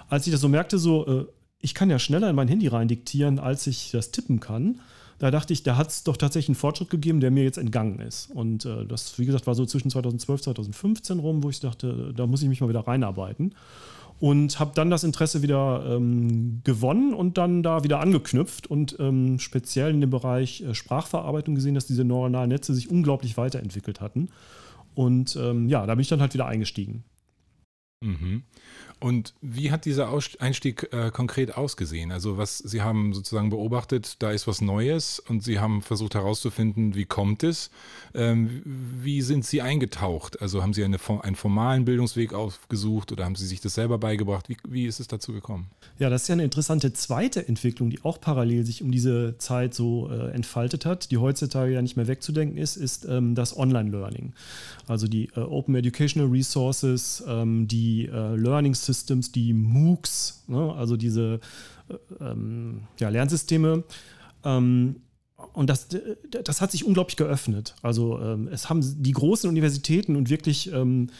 Als 0.09 0.27
ich 0.27 0.33
das 0.33 0.41
so 0.41 0.49
merkte, 0.49 0.79
so, 0.79 1.07
äh, 1.07 1.27
ich 1.61 1.75
kann 1.75 1.91
ja 1.91 1.99
schneller 1.99 2.31
in 2.31 2.37
mein 2.37 2.49
Handy 2.49 2.69
rein 2.69 2.89
diktieren, 2.89 3.39
als 3.39 3.67
ich 3.67 3.91
das 3.91 4.11
tippen 4.11 4.41
kann. 4.41 4.81
Da 5.19 5.33
dachte 5.33 5.53
ich, 5.53 5.65
da 5.65 5.77
hat 5.77 5.89
es 5.89 6.05
doch 6.05 6.17
tatsächlich 6.17 6.51
einen 6.51 6.55
Fortschritt 6.55 6.91
gegeben, 6.91 7.21
der 7.21 7.33
mir 7.33 7.43
jetzt 7.43 7.59
entgangen 7.59 7.99
ist. 7.99 8.31
Und 8.31 8.65
äh, 8.65 8.87
das, 8.87 9.19
wie 9.19 9.27
gesagt, 9.27 9.49
war 9.49 9.57
so 9.57 9.67
zwischen 9.67 9.91
2012 9.91 10.39
und 10.39 10.45
2015 10.45 11.19
rum, 11.19 11.43
wo 11.43 11.51
ich 11.51 11.59
dachte, 11.59 12.15
da 12.17 12.27
muss 12.27 12.43
ich 12.43 12.49
mich 12.49 12.61
mal 12.61 12.69
wieder 12.69 12.87
reinarbeiten. 12.87 13.55
Und 14.21 14.59
habe 14.59 14.73
dann 14.75 14.91
das 14.91 15.05
Interesse 15.05 15.43
wieder 15.43 15.85
ähm, 15.89 16.61
gewonnen 16.65 17.15
und 17.15 17.39
dann 17.39 17.63
da 17.63 17.85
wieder 17.85 18.01
angeknüpft 18.01 18.67
und 18.67 18.97
ähm, 18.99 19.39
speziell 19.39 19.91
in 19.91 20.01
dem 20.01 20.11
Bereich 20.11 20.61
äh, 20.63 20.75
Sprachverarbeitung 20.75 21.55
gesehen, 21.55 21.75
dass 21.75 21.87
diese 21.87 22.05
neuronalen 22.05 22.49
Netze 22.49 22.75
sich 22.75 22.91
unglaublich 22.91 23.37
weiterentwickelt 23.37 24.01
hatten. 24.01 24.29
Und 24.95 25.37
ähm, 25.37 25.69
ja, 25.69 25.87
da 25.87 25.95
bin 25.95 26.03
ich 26.03 26.09
dann 26.09 26.21
halt 26.21 26.35
wieder 26.35 26.47
eingestiegen. 26.47 27.05
Mhm. 28.01 28.43
Und 29.01 29.35
wie 29.41 29.71
hat 29.71 29.85
dieser 29.85 30.13
Einstieg 30.41 30.89
äh, 30.93 31.11
konkret 31.11 31.57
ausgesehen? 31.57 32.11
Also 32.11 32.37
was 32.37 32.59
Sie 32.59 32.83
haben 32.83 33.15
sozusagen 33.15 33.51
beobachtet, 33.51 34.17
da 34.21 34.33
ist 34.33 34.47
was 34.47 34.61
Neues 34.61 35.21
und 35.21 35.45
Sie 35.45 35.61
haben 35.61 35.83
versucht 35.83 36.15
herauszufinden, 36.15 36.95
wie 36.95 37.05
kommt 37.05 37.43
es? 37.45 37.71
Ähm, 38.15 38.63
wie 38.65 39.23
sind 39.23 39.45
Sie 39.45 39.63
eingetaucht? 39.63 40.43
Also 40.43 40.63
haben 40.63 40.75
Sie 40.75 40.85
eine, 40.85 40.99
einen 41.23 41.37
formalen 41.37 41.85
Bildungsweg 41.85 42.33
aufgesucht 42.33 43.13
oder 43.13 43.25
haben 43.25 43.37
Sie 43.37 43.47
sich 43.47 43.61
das 43.61 43.75
selber 43.75 43.99
beigebracht? 43.99 44.49
Wie, 44.49 44.57
wie 44.69 44.87
ist 44.87 44.99
es 44.99 45.07
dazu 45.07 45.33
gekommen? 45.33 45.69
Ja, 45.99 46.11
das 46.11 46.23
ist 46.23 46.29
ja 46.29 46.33
eine 46.33 46.45
interessante 46.45 46.93
zweite 46.93 47.47
Entwicklung, 47.47 47.91
die 47.91 48.05
auch 48.05 48.21
parallel 48.21 48.65
sich 48.65 48.83
um 48.83 48.91
diese 48.91 49.37
Zeit 49.39 49.75
so 49.75 50.11
äh, 50.11 50.31
entfaltet 50.33 50.87
hat, 50.87 51.11
die 51.11 51.19
heutzutage 51.19 51.73
ja 51.73 51.83
nicht 51.83 51.97
mehr 51.97 52.09
wegzudenken 52.09 52.59
ist, 52.59 52.77
ist 52.77 53.05
ähm, 53.05 53.35
das 53.35 53.57
Online-Learning. 53.57 54.33
Also 54.87 55.07
die 55.07 55.29
äh, 55.37 55.41
Open 55.41 55.75
Educational 55.75 56.29
Resources, 56.29 57.23
ähm, 57.27 57.69
die 57.69 58.07
äh, 58.07 58.35
Learning 58.37 58.75
Systems, 58.93 59.33
die 59.33 59.53
MOOCs, 59.53 60.45
ne? 60.49 60.73
also 60.75 60.97
diese 60.97 61.41
äh, 61.89 62.25
ähm, 62.25 62.83
ja, 62.99 63.09
Lernsysteme. 63.09 63.85
Ähm, 64.45 64.97
und 65.53 65.71
das, 65.71 65.87
das 66.45 66.61
hat 66.61 66.73
sich 66.73 66.85
unglaublich 66.85 67.17
geöffnet. 67.17 67.75
Also 67.83 68.21
ähm, 68.21 68.49
es 68.49 68.69
haben 68.69 68.81
die 69.03 69.13
großen 69.13 69.49
Universitäten 69.49 70.17
und 70.17 70.31
wirklich 70.31 70.73
ähm, 70.73 71.11
äh, 71.11 71.13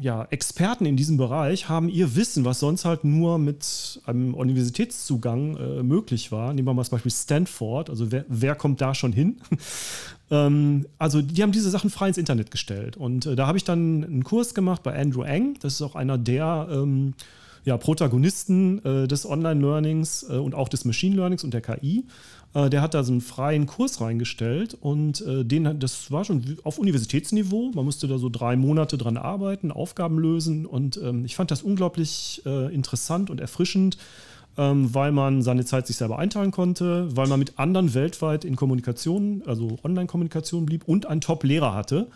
ja, 0.00 0.26
Experten 0.30 0.86
in 0.86 0.96
diesem 0.96 1.16
Bereich 1.16 1.68
haben 1.68 1.88
ihr 1.88 2.14
Wissen, 2.14 2.44
was 2.44 2.60
sonst 2.60 2.84
halt 2.84 3.04
nur 3.04 3.38
mit 3.38 4.00
einem 4.06 4.34
Universitätszugang 4.34 5.56
äh, 5.56 5.82
möglich 5.82 6.30
war. 6.30 6.52
Nehmen 6.52 6.68
wir 6.68 6.74
mal 6.74 6.84
zum 6.84 6.92
Beispiel 6.92 7.10
Stanford, 7.10 7.90
also 7.90 8.12
wer, 8.12 8.24
wer 8.28 8.54
kommt 8.54 8.80
da 8.80 8.94
schon 8.94 9.12
hin? 9.12 9.40
ähm, 10.30 10.86
also 10.98 11.22
die 11.22 11.42
haben 11.42 11.52
diese 11.52 11.70
Sachen 11.70 11.90
frei 11.90 12.08
ins 12.08 12.18
Internet 12.18 12.50
gestellt. 12.50 12.96
Und 12.96 13.26
äh, 13.26 13.34
da 13.36 13.46
habe 13.46 13.58
ich 13.58 13.64
dann 13.64 14.04
einen 14.04 14.24
Kurs 14.24 14.54
gemacht 14.54 14.82
bei 14.82 14.98
Andrew 14.98 15.22
Eng, 15.22 15.56
das 15.60 15.74
ist 15.74 15.82
auch 15.82 15.96
einer 15.96 16.18
der 16.18 16.68
ähm, 16.70 17.14
ja, 17.64 17.76
Protagonisten 17.76 18.84
äh, 18.84 19.08
des 19.08 19.28
Online-Learnings 19.28 20.26
äh, 20.30 20.36
und 20.36 20.54
auch 20.54 20.68
des 20.68 20.84
Machine 20.84 21.16
Learnings 21.16 21.44
und 21.44 21.52
der 21.52 21.60
KI. 21.60 22.04
Äh, 22.54 22.70
der 22.70 22.82
hat 22.82 22.94
da 22.94 23.04
so 23.04 23.12
einen 23.12 23.20
freien 23.20 23.66
Kurs 23.66 24.00
reingestellt 24.00 24.76
und 24.80 25.20
äh, 25.22 25.44
den, 25.44 25.78
das 25.78 26.10
war 26.10 26.24
schon 26.24 26.56
auf 26.64 26.78
Universitätsniveau. 26.78 27.72
Man 27.74 27.84
musste 27.84 28.08
da 28.08 28.18
so 28.18 28.28
drei 28.28 28.56
Monate 28.56 28.98
dran 28.98 29.16
arbeiten, 29.16 29.70
Aufgaben 29.70 30.18
lösen 30.18 30.66
und 30.66 30.98
ähm, 31.02 31.24
ich 31.24 31.36
fand 31.36 31.50
das 31.50 31.62
unglaublich 31.62 32.42
äh, 32.46 32.72
interessant 32.74 33.30
und 33.30 33.40
erfrischend, 33.40 33.98
ähm, 34.56 34.92
weil 34.94 35.12
man 35.12 35.42
seine 35.42 35.64
Zeit 35.64 35.86
sich 35.86 35.96
selber 35.96 36.18
einteilen 36.18 36.50
konnte, 36.50 37.14
weil 37.16 37.28
man 37.28 37.38
mit 37.38 37.58
anderen 37.58 37.94
weltweit 37.94 38.44
in 38.44 38.56
Kommunikation, 38.56 39.42
also 39.46 39.78
Online-Kommunikation 39.84 40.66
blieb 40.66 40.84
und 40.86 41.06
einen 41.06 41.20
Top-Lehrer 41.20 41.74
hatte. 41.74 42.08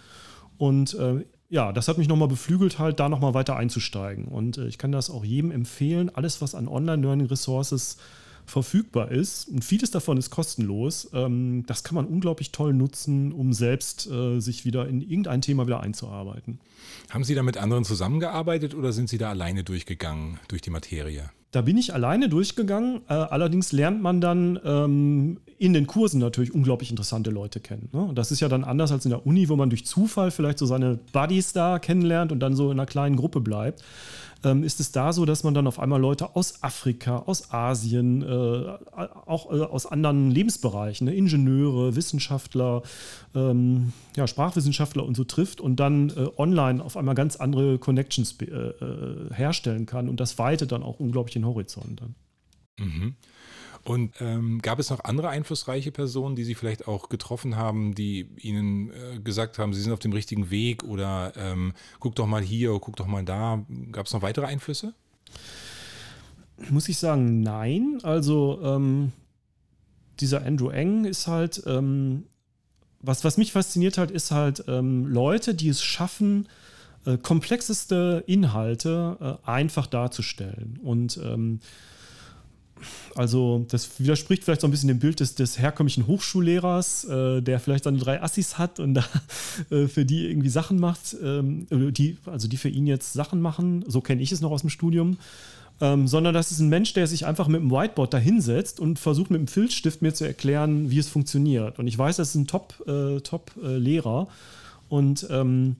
Und 0.57 0.95
äh, 0.95 1.25
ja, 1.51 1.71
das 1.71 1.89
hat 1.89 1.99
mich 1.99 2.09
nochmal 2.09 2.29
beflügelt, 2.29 2.79
halt 2.79 2.99
da 2.99 3.11
nochmal 3.11 3.35
weiter 3.35 3.57
einzusteigen. 3.57 4.25
Und 4.25 4.57
äh, 4.57 4.69
ich 4.69 4.79
kann 4.79 4.91
das 4.91 5.11
auch 5.11 5.25
jedem 5.25 5.51
empfehlen. 5.51 6.11
Alles, 6.15 6.41
was 6.41 6.55
an 6.55 6.67
Online-Learning-Resources 6.67 7.99
verfügbar 8.47 9.11
ist. 9.11 9.49
Und 9.49 9.65
vieles 9.65 9.91
davon 9.91 10.17
ist 10.17 10.31
kostenlos. 10.31 11.09
Ähm, 11.13 11.65
das 11.67 11.85
kann 11.85 11.95
man 11.95 12.07
unglaublich 12.07 12.53
toll 12.53 12.75
nutzen, 12.75 13.33
um 13.33 13.53
selbst 13.53 14.11
äh, 14.11 14.41
sich 14.41 14.65
wieder 14.65 14.89
in 14.89 15.01
irgendein 15.01 15.43
Thema 15.43 15.67
wieder 15.67 15.81
einzuarbeiten. 15.81 16.59
Haben 17.11 17.25
Sie 17.25 17.35
da 17.35 17.43
mit 17.43 17.57
anderen 17.57 17.85
zusammengearbeitet 17.85 18.75
oder 18.75 18.93
sind 18.93 19.09
Sie 19.09 19.19
da 19.19 19.31
alleine 19.31 19.65
durchgegangen 19.65 20.39
durch 20.49 20.63
die 20.63 20.71
Materie? 20.71 21.31
Da 21.53 21.61
bin 21.61 21.77
ich 21.77 21.93
alleine 21.93 22.31
durchgegangen. 22.31 23.03
Äh, 23.09 23.13
allerdings 23.13 23.73
lernt 23.73 24.01
man 24.01 24.23
dann 24.23 24.59
ähm, 24.65 25.41
in 25.59 25.75
den 25.75 25.87
Kursen 25.87 26.19
natürlich 26.19 26.55
unglaublich 26.55 26.91
interessante 26.91 27.31
Leute 27.31 27.61
kennen. 27.61 27.91
Ne? 27.93 28.11
Das 28.15 28.33
ist 28.33 28.41
ja 28.41 28.49
dann 28.49 28.65
anders 28.65 28.91
als 28.91 29.05
in 29.05 29.11
der 29.11 29.27
Uni, 29.27 29.51
wo 29.51 29.57
man 29.57 29.69
durch 29.69 29.85
Zufall 29.85 30.31
vielleicht 30.31 30.59
so 30.59 30.65
seine 30.65 30.99
Buddies 31.13 31.53
da 31.53 31.79
kennenlernt 31.79 32.33
und 32.33 32.41
dann 32.41 32.57
so 32.57 32.71
in 32.71 32.81
einer 32.81 32.87
kleinen 32.87 33.17
Gruppe 33.17 33.41
bleibt 33.41 33.83
ist 34.63 34.81
es 34.81 34.93
da 34.93 35.13
so, 35.13 35.25
dass 35.25 35.45
man 35.45 35.55
dann 35.55 35.67
auf 35.67 35.79
einmal 35.79 36.01
Leute 36.01 36.35
aus 36.37 36.63
Afrika, 36.63 37.19
aus 37.27 37.53
Asien, 37.53 38.23
äh, 38.23 38.77
auch 38.93 39.53
äh, 39.53 39.61
aus 39.61 39.87
anderen 39.87 40.31
Lebensbereichen, 40.31 41.07
ne, 41.07 41.15
Ingenieure, 41.15 41.97
Wissenschaftler, 41.97 42.83
ähm, 43.35 43.93
ja, 44.17 44.27
Sprachwissenschaftler 44.27 45.05
und 45.05 45.17
so 45.17 45.25
trifft 45.25 45.61
und 45.61 45.77
dann 45.77 46.11
äh, 46.11 46.29
online 46.37 46.83
auf 46.83 46.97
einmal 46.97 47.15
ganz 47.15 47.37
andere 47.37 47.79
Connections 47.79 48.37
herstellen 49.33 49.87
kann 49.87 50.09
und 50.09 50.21
das 50.21 50.39
weitet 50.39 50.73
dann 50.73 50.83
auch 50.83 51.01
unglaublich 51.01 51.35
den 51.35 51.47
Horizont 51.47 52.01
dann. 52.01 52.15
Mhm. 52.79 53.15
Und 53.85 54.15
ähm, 54.21 54.61
gab 54.62 54.79
es 54.79 54.91
noch 54.91 55.03
andere 55.05 55.29
einflussreiche 55.29 55.91
Personen, 55.91 56.37
die 56.37 56.45
Sie 56.45 56.55
vielleicht 56.55 56.87
auch 56.87 57.09
getroffen 57.09 57.57
haben, 57.57 57.95
die 57.95 58.29
Ihnen 58.37 58.91
äh, 58.91 59.19
gesagt 59.19 59.59
haben, 59.59 59.75
Sie 59.75 59.81
sind 59.81 59.93
auf 59.93 59.99
dem 59.99 60.12
richtigen 60.12 60.51
Weg 60.51 60.85
oder 60.85 61.33
ähm, 61.37 61.73
guck 61.99 62.15
doch 62.15 62.27
mal 62.27 62.43
hier, 62.43 62.79
guck 62.81 62.97
doch 62.97 63.07
mal 63.07 63.25
da. 63.25 63.65
Gab 63.91 64.07
es 64.07 64.12
noch 64.12 64.23
weitere 64.23 64.47
Einflüsse? 64.47 64.95
Muss 66.71 66.89
ich 66.89 66.99
sagen, 66.99 67.43
nein. 67.43 67.99
Also 68.05 68.61
ähm, 68.62 69.12
dieser 70.21 70.45
Andrew 70.45 70.69
Eng 70.71 71.05
ist 71.05 71.27
halt, 71.27 71.62
ähm, 71.67 72.25
was, 73.01 73.25
was 73.25 73.37
mich 73.37 73.51
fasziniert 73.51 73.99
hat, 73.99 74.12
ist 74.12 74.31
halt 74.31 74.65
ähm, 74.69 75.07
Leute, 75.07 75.57
die 75.57 75.69
es 75.69 75.83
schaffen, 75.83 76.49
äh, 77.05 77.19
komplexeste 77.19 78.23
Inhalte 78.29 79.41
äh, 79.45 79.49
einfach 79.49 79.89
darzustellen. 79.89 80.79
Und 80.83 81.19
ähm, 81.23 81.59
also 83.15 83.65
das 83.69 83.99
widerspricht 83.99 84.45
vielleicht 84.45 84.61
so 84.61 84.67
ein 84.67 84.71
bisschen 84.71 84.89
dem 84.89 84.99
Bild 84.99 85.21
des, 85.21 85.35
des 85.35 85.59
herkömmlichen 85.59 86.07
Hochschullehrers, 86.07 87.05
äh, 87.05 87.41
der 87.41 87.61
vielleicht 87.61 87.87
dann 87.87 87.99
drei 87.99 88.23
Assis 88.23 88.59
hat 88.59 88.81
und 88.81 88.95
da 88.95 89.05
äh, 89.71 89.87
für 89.89 90.05
die 90.05 90.29
irgendwie 90.29 90.49
Sachen 90.49 90.79
macht, 90.79 91.17
ähm, 91.23 91.67
die, 91.71 92.17
also 92.27 92.49
die 92.49 92.57
für 92.57 92.69
ihn 92.69 92.87
jetzt 92.87 93.12
Sachen 93.12 93.41
machen. 93.41 93.85
So 93.87 94.01
kenne 94.01 94.23
ich 94.23 94.33
es 94.33 94.41
noch 94.41 94.51
aus 94.51 94.62
dem 94.62 94.71
Studium. 94.71 95.19
Ähm, 95.81 96.07
sondern 96.07 96.33
das 96.33 96.53
ist 96.53 96.61
ein 96.61 96.69
Mensch, 96.69 96.93
der 96.93 97.09
sich 97.09 97.27
einfach 97.27 97.49
mit 97.49 97.61
dem 97.61 97.71
Whiteboard 97.71 98.15
da 98.15 98.19
hinsetzt 98.19 98.79
und 98.79 99.01
versucht 99.01 99.33
mit 99.33 99.41
dem 99.41 99.49
Filzstift 99.49 100.01
mir 100.01 100.15
zu 100.15 100.25
erklären, 100.25 100.91
wie 100.91 100.99
es 100.99 101.09
funktioniert. 101.09 101.79
Und 101.81 101.89
ich 101.89 101.99
weiß, 101.99 102.17
das 102.17 102.29
ist 102.29 102.35
ein 102.37 102.47
Top-Lehrer. 102.47 103.17
Äh, 103.17 103.21
Top, 103.21 103.51
äh, 103.65 104.27
und 104.93 105.27
ähm, 105.31 105.77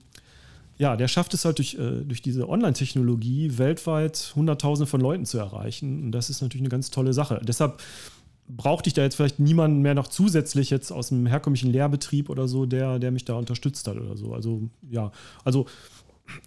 ja, 0.83 0.97
der 0.97 1.07
schafft 1.07 1.33
es 1.33 1.45
halt 1.45 1.59
durch, 1.59 1.75
äh, 1.75 2.03
durch 2.03 2.21
diese 2.21 2.49
Online-Technologie 2.49 3.57
weltweit 3.57 4.33
Hunderttausende 4.35 4.85
von 4.85 4.99
Leuten 4.99 5.25
zu 5.25 5.37
erreichen. 5.37 6.03
Und 6.03 6.11
das 6.11 6.29
ist 6.29 6.41
natürlich 6.41 6.63
eine 6.63 6.69
ganz 6.69 6.91
tolle 6.91 7.13
Sache. 7.13 7.39
Deshalb 7.41 7.81
brauchte 8.49 8.89
ich 8.89 8.93
da 8.93 9.01
jetzt 9.01 9.15
vielleicht 9.15 9.39
niemanden 9.39 9.81
mehr 9.81 9.95
noch 9.95 10.09
zusätzlich 10.09 10.69
jetzt 10.69 10.91
aus 10.91 11.07
dem 11.07 11.25
herkömmlichen 11.25 11.71
Lehrbetrieb 11.71 12.29
oder 12.29 12.49
so, 12.49 12.65
der, 12.65 12.99
der 12.99 13.11
mich 13.11 13.23
da 13.23 13.35
unterstützt 13.35 13.87
hat 13.87 13.95
oder 13.95 14.17
so. 14.17 14.33
Also 14.33 14.63
ja, 14.91 15.13
also 15.45 15.67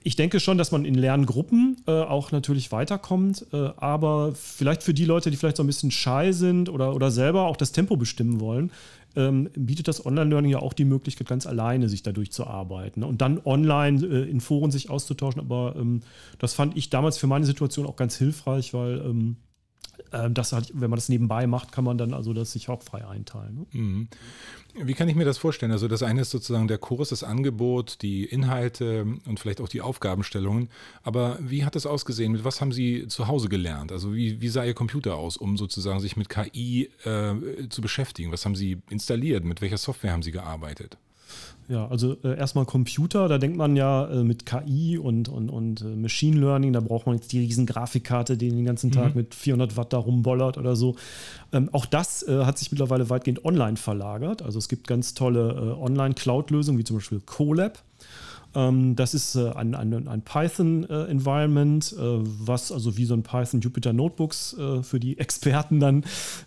ich 0.02 0.16
denke 0.16 0.40
schon, 0.40 0.58
dass 0.58 0.72
man 0.72 0.84
in 0.84 0.94
Lerngruppen 0.94 1.76
äh, 1.86 1.90
auch 1.90 2.32
natürlich 2.32 2.72
weiterkommt, 2.72 3.46
äh, 3.52 3.70
aber 3.76 4.32
vielleicht 4.34 4.82
für 4.82 4.94
die 4.94 5.04
Leute, 5.04 5.30
die 5.30 5.36
vielleicht 5.36 5.56
so 5.56 5.62
ein 5.62 5.66
bisschen 5.66 5.90
shy 5.90 6.32
sind 6.32 6.68
oder, 6.68 6.94
oder 6.94 7.10
selber 7.10 7.46
auch 7.46 7.56
das 7.56 7.72
Tempo 7.72 7.96
bestimmen 7.96 8.40
wollen, 8.40 8.72
ähm, 9.16 9.50
bietet 9.54 9.88
das 9.88 10.04
Online-Learning 10.04 10.50
ja 10.50 10.58
auch 10.60 10.72
die 10.72 10.84
Möglichkeit, 10.84 11.26
ganz 11.26 11.46
alleine 11.46 11.88
sich 11.88 12.02
dadurch 12.02 12.30
zu 12.32 12.46
arbeiten 12.46 13.00
ne? 13.00 13.06
und 13.06 13.20
dann 13.20 13.40
online 13.44 14.04
äh, 14.06 14.30
in 14.30 14.40
Foren 14.40 14.70
sich 14.70 14.90
auszutauschen. 14.90 15.40
Aber 15.40 15.74
ähm, 15.76 16.02
das 16.38 16.54
fand 16.54 16.76
ich 16.76 16.90
damals 16.90 17.18
für 17.18 17.26
meine 17.26 17.46
Situation 17.46 17.86
auch 17.86 17.96
ganz 17.96 18.16
hilfreich, 18.16 18.74
weil 18.74 18.98
ähm, 18.98 19.36
das 20.30 20.52
halt, 20.52 20.70
wenn 20.74 20.90
man 20.90 20.96
das 20.96 21.08
nebenbei 21.08 21.46
macht, 21.46 21.72
kann 21.72 21.84
man 21.84 21.98
dann 21.98 22.14
also 22.14 22.32
das 22.32 22.52
sich 22.52 22.68
auch 22.68 22.82
frei 22.82 23.06
einteilen. 23.06 23.54
Ne? 23.54 23.66
Mhm. 23.72 24.08
Wie 24.74 24.94
kann 24.94 25.08
ich 25.08 25.14
mir 25.14 25.24
das 25.24 25.38
vorstellen? 25.38 25.72
Also 25.72 25.88
das 25.88 26.02
eine 26.02 26.20
ist 26.20 26.30
sozusagen 26.30 26.68
der 26.68 26.78
Kurs, 26.78 27.08
das 27.08 27.24
Angebot, 27.24 28.02
die 28.02 28.24
Inhalte 28.24 29.06
und 29.26 29.40
vielleicht 29.40 29.60
auch 29.60 29.68
die 29.68 29.80
Aufgabenstellungen. 29.80 30.68
Aber 31.02 31.38
wie 31.40 31.64
hat 31.64 31.74
das 31.76 31.86
ausgesehen? 31.86 32.32
Mit 32.32 32.44
was 32.44 32.60
haben 32.60 32.72
Sie 32.72 33.08
zu 33.08 33.26
Hause 33.26 33.48
gelernt? 33.48 33.90
Also 33.90 34.14
wie, 34.14 34.40
wie 34.40 34.48
sah 34.48 34.64
Ihr 34.64 34.74
Computer 34.74 35.16
aus, 35.16 35.36
um 35.36 35.56
sozusagen 35.56 36.00
sich 36.00 36.16
mit 36.16 36.28
KI 36.28 36.90
äh, 37.04 37.68
zu 37.70 37.80
beschäftigen? 37.80 38.32
Was 38.32 38.44
haben 38.44 38.54
Sie 38.54 38.82
installiert? 38.90 39.44
Mit 39.44 39.62
welcher 39.62 39.78
Software 39.78 40.12
haben 40.12 40.22
Sie 40.22 40.32
gearbeitet? 40.32 40.98
Ja, 41.68 41.88
also 41.88 42.16
äh, 42.22 42.36
erstmal 42.36 42.64
Computer, 42.64 43.26
da 43.26 43.38
denkt 43.38 43.56
man 43.56 43.74
ja 43.74 44.06
äh, 44.06 44.22
mit 44.22 44.46
KI 44.46 44.98
und, 44.98 45.28
und, 45.28 45.50
und 45.50 45.80
äh, 45.80 45.96
Machine 45.96 46.38
Learning, 46.38 46.72
da 46.72 46.80
braucht 46.80 47.06
man 47.06 47.16
jetzt 47.16 47.32
die 47.32 47.40
riesen 47.40 47.66
Grafikkarte, 47.66 48.36
die 48.36 48.50
den 48.50 48.64
ganzen 48.64 48.92
Tag 48.92 49.14
mhm. 49.14 49.22
mit 49.22 49.34
400 49.34 49.76
Watt 49.76 49.92
da 49.92 49.98
rumbollert 49.98 50.58
oder 50.58 50.76
so. 50.76 50.94
Ähm, 51.52 51.68
auch 51.72 51.86
das 51.86 52.22
äh, 52.22 52.44
hat 52.44 52.58
sich 52.58 52.70
mittlerweile 52.70 53.10
weitgehend 53.10 53.44
online 53.44 53.76
verlagert. 53.76 54.42
Also 54.42 54.58
es 54.58 54.68
gibt 54.68 54.86
ganz 54.86 55.14
tolle 55.14 55.50
äh, 55.50 55.82
Online-Cloud-Lösungen, 55.82 56.78
wie 56.78 56.84
zum 56.84 56.98
Beispiel 56.98 57.20
Colab. 57.20 57.82
Ähm, 58.56 58.96
das 58.96 59.14
ist 59.14 59.36
äh, 59.36 59.50
ein, 59.50 59.74
ein, 59.74 60.08
ein 60.08 60.22
Python-Environment, 60.22 61.92
äh, 61.92 62.00
was 62.00 62.72
also 62.72 62.96
wie 62.96 63.04
so 63.04 63.14
ein 63.14 63.22
Python 63.22 63.60
Jupyter 63.60 63.92
Notebooks 63.92 64.56
äh, 64.58 64.82
für 64.82 64.98
die 64.98 65.18
Experten 65.26 65.78
dann 65.78 66.04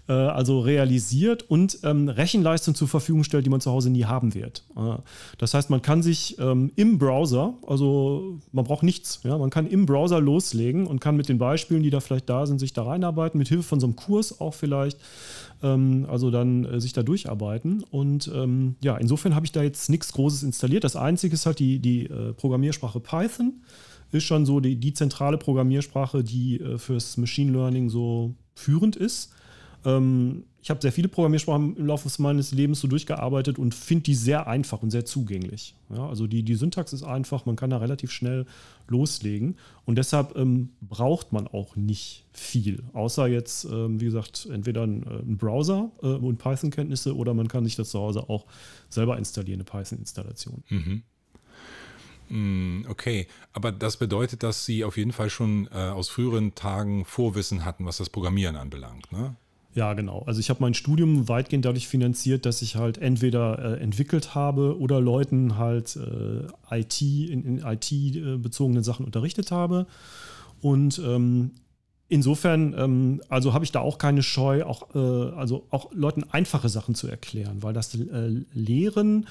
äh, 0.07 0.13
also 0.13 0.59
realisiert 0.59 1.43
und 1.49 1.79
ähm, 1.83 2.09
Rechenleistung 2.09 2.73
zur 2.73 2.87
Verfügung 2.87 3.23
stellt, 3.23 3.45
die 3.45 3.49
man 3.49 3.61
zu 3.61 3.71
Hause 3.71 3.91
nie 3.91 4.05
haben 4.05 4.33
wird. 4.33 4.63
Äh, 4.75 4.97
das 5.37 5.53
heißt, 5.53 5.69
man 5.69 5.81
kann 5.81 6.01
sich 6.01 6.37
ähm, 6.39 6.71
im 6.75 6.97
Browser, 6.97 7.53
also 7.67 8.39
man 8.51 8.65
braucht 8.65 8.83
nichts, 8.83 9.21
ja, 9.23 9.37
man 9.37 9.51
kann 9.51 9.67
im 9.67 9.85
Browser 9.85 10.19
loslegen 10.19 10.87
und 10.87 10.99
kann 10.99 11.15
mit 11.15 11.29
den 11.29 11.37
Beispielen, 11.37 11.83
die 11.83 11.91
da 11.91 11.99
vielleicht 11.99 12.29
da 12.29 12.47
sind, 12.47 12.59
sich 12.59 12.73
da 12.73 12.83
reinarbeiten, 12.83 13.37
mit 13.37 13.47
Hilfe 13.47 13.63
von 13.63 13.79
so 13.79 13.85
einem 13.85 13.95
Kurs 13.95 14.41
auch 14.41 14.55
vielleicht 14.55 14.97
also 15.61 16.31
dann 16.31 16.65
äh, 16.65 16.79
sich 16.79 16.93
da 16.93 17.03
durcharbeiten. 17.03 17.83
Und 17.91 18.31
ähm, 18.33 18.75
ja, 18.81 18.97
insofern 18.97 19.35
habe 19.35 19.45
ich 19.45 19.51
da 19.51 19.61
jetzt 19.61 19.89
nichts 19.89 20.13
Großes 20.13 20.43
installiert. 20.43 20.83
Das 20.83 20.95
Einzige 20.95 21.33
ist 21.33 21.45
halt 21.45 21.59
die, 21.59 21.79
die 21.79 22.05
äh, 22.05 22.33
Programmiersprache 22.33 22.99
Python. 22.99 23.61
Ist 24.11 24.23
schon 24.23 24.45
so 24.45 24.59
die, 24.59 24.75
die 24.75 24.93
zentrale 24.93 25.37
Programmiersprache, 25.37 26.23
die 26.23 26.59
äh, 26.59 26.77
fürs 26.77 27.17
Machine 27.17 27.51
Learning 27.51 27.89
so 27.89 28.35
führend 28.55 28.95
ist. 28.95 29.31
Ähm, 29.85 30.45
ich 30.61 30.69
habe 30.69 30.81
sehr 30.81 30.91
viele 30.91 31.07
Programmiersprachen 31.07 31.77
im 31.77 31.85
Laufe 31.85 32.09
meines 32.21 32.51
Lebens 32.51 32.81
so 32.81 32.87
durchgearbeitet 32.87 33.57
und 33.57 33.73
finde 33.73 34.03
die 34.03 34.15
sehr 34.15 34.47
einfach 34.47 34.81
und 34.81 34.91
sehr 34.91 35.05
zugänglich. 35.05 35.73
Ja, 35.89 36.07
also 36.07 36.27
die, 36.27 36.43
die 36.43 36.55
Syntax 36.55 36.91
ist 36.91 37.03
einfach, 37.03 37.45
man 37.45 37.55
kann 37.55 37.69
da 37.69 37.77
relativ 37.77 38.11
schnell 38.11 38.45
loslegen 38.87 39.55
und 39.85 39.97
deshalb 39.97 40.35
ähm, 40.35 40.69
braucht 40.81 41.31
man 41.31 41.47
auch 41.47 41.75
nicht 41.75 42.25
viel, 42.33 42.83
außer 42.93 43.27
jetzt, 43.27 43.65
ähm, 43.65 44.01
wie 44.01 44.05
gesagt, 44.05 44.47
entweder 44.51 44.83
ein, 44.83 45.03
äh, 45.03 45.19
ein 45.19 45.37
Browser 45.37 45.91
äh, 46.01 46.07
und 46.07 46.37
Python-Kenntnisse 46.37 47.15
oder 47.15 47.33
man 47.33 47.47
kann 47.47 47.63
sich 47.63 47.75
das 47.75 47.89
zu 47.89 47.99
Hause 47.99 48.29
auch 48.29 48.45
selber 48.89 49.17
installieren, 49.17 49.61
eine 49.61 49.65
Python-Installation. 49.65 50.63
Mhm. 50.69 51.03
Mm, 52.29 52.85
okay, 52.87 53.27
aber 53.53 53.71
das 53.71 53.97
bedeutet, 53.97 54.43
dass 54.43 54.65
Sie 54.65 54.83
auf 54.83 54.97
jeden 54.97 55.13
Fall 55.13 55.29
schon 55.29 55.67
äh, 55.71 55.77
aus 55.77 56.09
früheren 56.09 56.53
Tagen 56.53 57.05
Vorwissen 57.05 57.65
hatten, 57.65 57.85
was 57.85 57.97
das 57.97 58.09
Programmieren 58.09 58.55
anbelangt, 58.55 59.11
ne? 59.11 59.35
Ja, 59.75 59.93
genau. 59.93 60.23
Also 60.25 60.39
ich 60.39 60.49
habe 60.49 60.61
mein 60.61 60.73
Studium 60.73 61.27
weitgehend 61.29 61.63
dadurch 61.65 61.87
finanziert, 61.87 62.45
dass 62.45 62.61
ich 62.61 62.75
halt 62.75 62.97
entweder 62.97 63.77
äh, 63.77 63.81
entwickelt 63.81 64.33
habe 64.33 64.79
oder 64.79 64.99
Leuten 64.99 65.57
halt 65.57 65.95
äh, 65.95 66.47
IT 66.79 67.01
in, 67.01 67.45
in 67.45 67.57
IT-bezogene 67.59 68.83
Sachen 68.83 69.05
unterrichtet 69.05 69.51
habe. 69.51 69.85
Und 70.61 70.99
ähm, 71.05 71.51
insofern, 72.07 72.73
ähm, 72.77 73.21
also 73.29 73.53
habe 73.53 73.63
ich 73.63 73.71
da 73.71 73.79
auch 73.81 73.99
keine 73.99 74.23
Scheu, 74.23 74.63
auch, 74.63 74.95
äh, 74.95 74.97
also 75.35 75.67
auch 75.69 75.93
Leuten 75.93 76.23
einfache 76.31 76.67
Sachen 76.67 76.95
zu 76.95 77.07
erklären, 77.07 77.61
weil 77.61 77.73
das 77.73 77.93
äh, 77.93 78.43
Lehren, 78.53 79.27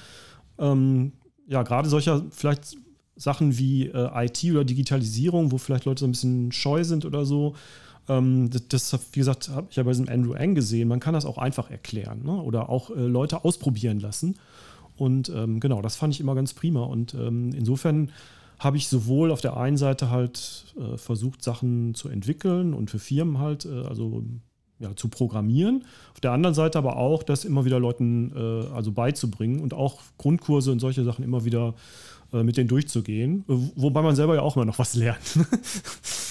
ähm, 0.57 1.11
ja, 1.47 1.63
gerade 1.63 1.89
solcher 1.89 2.23
vielleicht 2.31 2.77
Sachen 3.17 3.57
wie 3.57 3.87
äh, 3.87 4.25
IT 4.25 4.43
oder 4.45 4.63
Digitalisierung, 4.63 5.51
wo 5.51 5.57
vielleicht 5.57 5.85
Leute 5.85 5.99
so 5.99 6.07
ein 6.07 6.11
bisschen 6.11 6.51
scheu 6.53 6.85
sind 6.85 7.03
oder 7.03 7.25
so, 7.25 7.55
ähm, 8.09 8.49
das, 8.69 8.97
wie 9.13 9.19
gesagt, 9.19 9.49
habe 9.49 9.67
ich 9.69 9.77
ja 9.77 9.83
bei 9.83 9.91
diesem 9.91 10.09
Andrew 10.09 10.33
Ang 10.33 10.55
gesehen. 10.55 10.87
Man 10.87 10.99
kann 10.99 11.13
das 11.13 11.25
auch 11.25 11.37
einfach 11.37 11.71
erklären 11.71 12.23
ne? 12.23 12.41
oder 12.41 12.69
auch 12.69 12.89
äh, 12.89 13.01
Leute 13.01 13.45
ausprobieren 13.45 13.99
lassen. 13.99 14.37
Und 14.97 15.29
ähm, 15.29 15.59
genau, 15.59 15.81
das 15.81 15.95
fand 15.95 16.13
ich 16.13 16.19
immer 16.19 16.35
ganz 16.35 16.53
prima. 16.53 16.83
Und 16.83 17.13
ähm, 17.13 17.51
insofern 17.53 18.11
habe 18.59 18.75
ich 18.75 18.89
sowohl 18.89 19.31
auf 19.31 19.39
der 19.39 19.55
einen 19.55 19.77
Seite 19.77 20.09
halt 20.09 20.75
äh, 20.77 20.97
versucht, 20.97 21.41
Sachen 21.43 21.95
zu 21.95 22.09
entwickeln 22.09 22.73
und 22.73 22.89
für 22.89 22.99
Firmen 22.99 23.39
halt, 23.39 23.65
äh, 23.65 23.83
also 23.87 24.23
ja, 24.79 24.95
zu 24.95 25.07
programmieren. 25.07 25.85
Auf 26.13 26.19
der 26.19 26.31
anderen 26.31 26.55
Seite 26.55 26.77
aber 26.77 26.97
auch, 26.97 27.23
das 27.23 27.45
immer 27.45 27.65
wieder 27.65 27.79
Leuten 27.79 28.31
äh, 28.35 28.73
also 28.73 28.91
beizubringen 28.91 29.61
und 29.61 29.73
auch 29.73 29.99
Grundkurse 30.17 30.71
und 30.71 30.79
solche 30.79 31.03
Sachen 31.03 31.23
immer 31.23 31.45
wieder 31.45 31.75
äh, 32.33 32.43
mit 32.43 32.57
denen 32.57 32.67
durchzugehen. 32.67 33.43
Wobei 33.47 34.01
man 34.01 34.15
selber 34.15 34.35
ja 34.35 34.41
auch 34.41 34.55
immer 34.55 34.65
noch 34.65 34.79
was 34.79 34.95
lernt. 34.95 35.19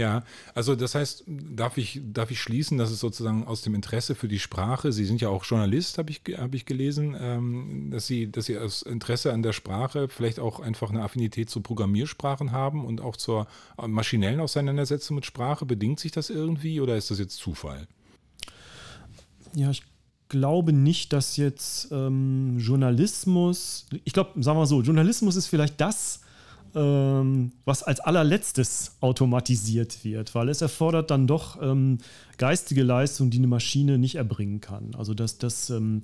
Ja, 0.00 0.24
also 0.54 0.76
das 0.76 0.94
heißt, 0.94 1.24
darf 1.26 1.76
ich, 1.76 2.00
darf 2.02 2.30
ich 2.30 2.40
schließen, 2.40 2.78
dass 2.78 2.90
es 2.90 3.00
sozusagen 3.00 3.46
aus 3.46 3.60
dem 3.60 3.74
Interesse 3.74 4.14
für 4.14 4.28
die 4.28 4.38
Sprache, 4.38 4.92
Sie 4.92 5.04
sind 5.04 5.20
ja 5.20 5.28
auch 5.28 5.44
Journalist, 5.44 5.98
habe 5.98 6.10
ich, 6.10 6.22
hab 6.38 6.54
ich 6.54 6.64
gelesen, 6.64 7.14
ähm, 7.20 7.90
dass, 7.90 8.06
Sie, 8.06 8.32
dass 8.32 8.46
Sie 8.46 8.56
aus 8.56 8.80
Interesse 8.80 9.30
an 9.30 9.42
der 9.42 9.52
Sprache 9.52 10.08
vielleicht 10.08 10.40
auch 10.40 10.58
einfach 10.58 10.88
eine 10.88 11.02
Affinität 11.02 11.50
zu 11.50 11.60
Programmiersprachen 11.60 12.50
haben 12.50 12.86
und 12.86 13.02
auch 13.02 13.14
zur 13.14 13.46
maschinellen 13.76 14.40
Auseinandersetzung 14.40 15.16
mit 15.16 15.26
Sprache. 15.26 15.66
Bedingt 15.66 16.00
sich 16.00 16.12
das 16.12 16.30
irgendwie 16.30 16.80
oder 16.80 16.96
ist 16.96 17.10
das 17.10 17.18
jetzt 17.18 17.36
Zufall? 17.36 17.86
Ja, 19.54 19.70
ich 19.70 19.82
glaube 20.30 20.72
nicht, 20.72 21.12
dass 21.12 21.36
jetzt 21.36 21.92
ähm, 21.92 22.58
Journalismus, 22.58 23.84
ich 24.04 24.14
glaube, 24.14 24.42
sagen 24.42 24.56
wir 24.56 24.60
mal 24.62 24.66
so, 24.66 24.80
Journalismus 24.80 25.36
ist 25.36 25.48
vielleicht 25.48 25.78
das, 25.78 26.20
ähm, 26.74 27.52
was 27.64 27.82
als 27.82 28.00
allerletztes 28.00 28.96
automatisiert 29.00 30.04
wird, 30.04 30.34
weil 30.34 30.48
es 30.48 30.62
erfordert 30.62 31.10
dann 31.10 31.26
doch 31.26 31.60
ähm, 31.62 31.98
geistige 32.38 32.82
Leistung, 32.82 33.30
die 33.30 33.38
eine 33.38 33.46
Maschine 33.46 33.98
nicht 33.98 34.16
erbringen 34.16 34.60
kann. 34.60 34.94
Also 34.96 35.14
das, 35.14 35.38
das 35.38 35.70
ähm, 35.70 36.02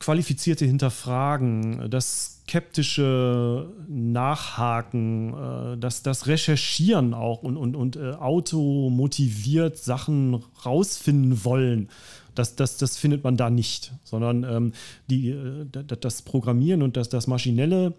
qualifizierte 0.00 0.64
Hinterfragen, 0.64 1.90
das 1.90 2.40
skeptische 2.50 3.68
Nachhaken, 3.88 5.34
äh, 5.34 5.78
das, 5.78 6.02
das 6.02 6.26
Recherchieren 6.26 7.14
auch 7.14 7.42
und, 7.42 7.56
und, 7.56 7.76
und 7.76 7.96
äh, 7.96 8.12
automotiviert 8.12 9.78
Sachen 9.78 10.42
rausfinden 10.64 11.44
wollen. 11.44 11.90
Das, 12.34 12.56
das, 12.56 12.76
das 12.78 12.96
findet 12.96 13.22
man 13.22 13.36
da 13.36 13.50
nicht, 13.50 13.92
sondern 14.02 14.44
ähm, 14.44 14.72
die, 15.08 15.30
äh, 15.30 15.66
das 16.00 16.22
Programmieren 16.22 16.82
und 16.82 16.96
das, 16.96 17.08
das 17.08 17.26
Maschinelle 17.26 17.94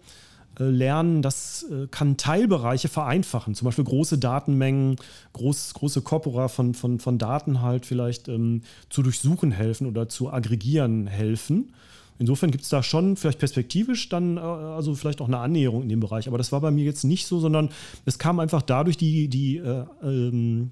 lernen, 0.58 1.22
das 1.22 1.64
äh, 1.70 1.86
kann 1.90 2.16
Teilbereiche 2.16 2.88
vereinfachen, 2.88 3.54
zum 3.54 3.66
Beispiel 3.66 3.84
große 3.84 4.18
Datenmengen, 4.18 4.96
groß, 5.32 5.74
große 5.74 6.02
Corpora 6.02 6.48
von, 6.48 6.74
von, 6.74 6.98
von 6.98 7.18
Daten 7.18 7.62
halt 7.62 7.86
vielleicht 7.86 8.28
ähm, 8.28 8.62
zu 8.90 9.02
durchsuchen 9.02 9.50
helfen 9.50 9.86
oder 9.86 10.08
zu 10.08 10.30
aggregieren 10.32 11.06
helfen. 11.06 11.72
Insofern 12.18 12.50
gibt 12.50 12.64
es 12.64 12.70
da 12.70 12.82
schon 12.82 13.16
vielleicht 13.16 13.38
perspektivisch 13.38 14.08
dann, 14.08 14.36
äh, 14.36 14.40
also 14.40 14.94
vielleicht 14.94 15.20
auch 15.20 15.28
eine 15.28 15.38
Annäherung 15.38 15.82
in 15.82 15.88
dem 15.88 16.00
Bereich. 16.00 16.28
Aber 16.28 16.38
das 16.38 16.52
war 16.52 16.60
bei 16.60 16.70
mir 16.70 16.84
jetzt 16.84 17.04
nicht 17.04 17.26
so, 17.26 17.40
sondern 17.40 17.70
es 18.04 18.18
kam 18.18 18.38
einfach 18.38 18.62
dadurch 18.62 18.96
die, 18.96 19.28
die, 19.28 19.56
äh, 19.56 19.84
ähm, 20.02 20.70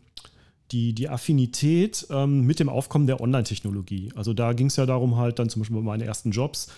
die, 0.73 0.93
die 0.93 1.09
Affinität 1.09 2.07
ähm, 2.11 2.47
mit 2.47 2.61
dem 2.61 2.69
Aufkommen 2.69 3.07
der 3.07 3.21
Online-Technologie. 3.21 4.13
Also 4.15 4.35
da 4.35 4.53
ging 4.53 4.67
es 4.67 4.77
ja 4.77 4.87
darum, 4.87 5.17
halt 5.17 5.39
dann 5.39 5.49
zum 5.49 5.61
Beispiel 5.61 5.77
bei 5.79 5.83
meinen 5.83 6.03
ersten 6.03 6.31
Jobs, 6.31 6.69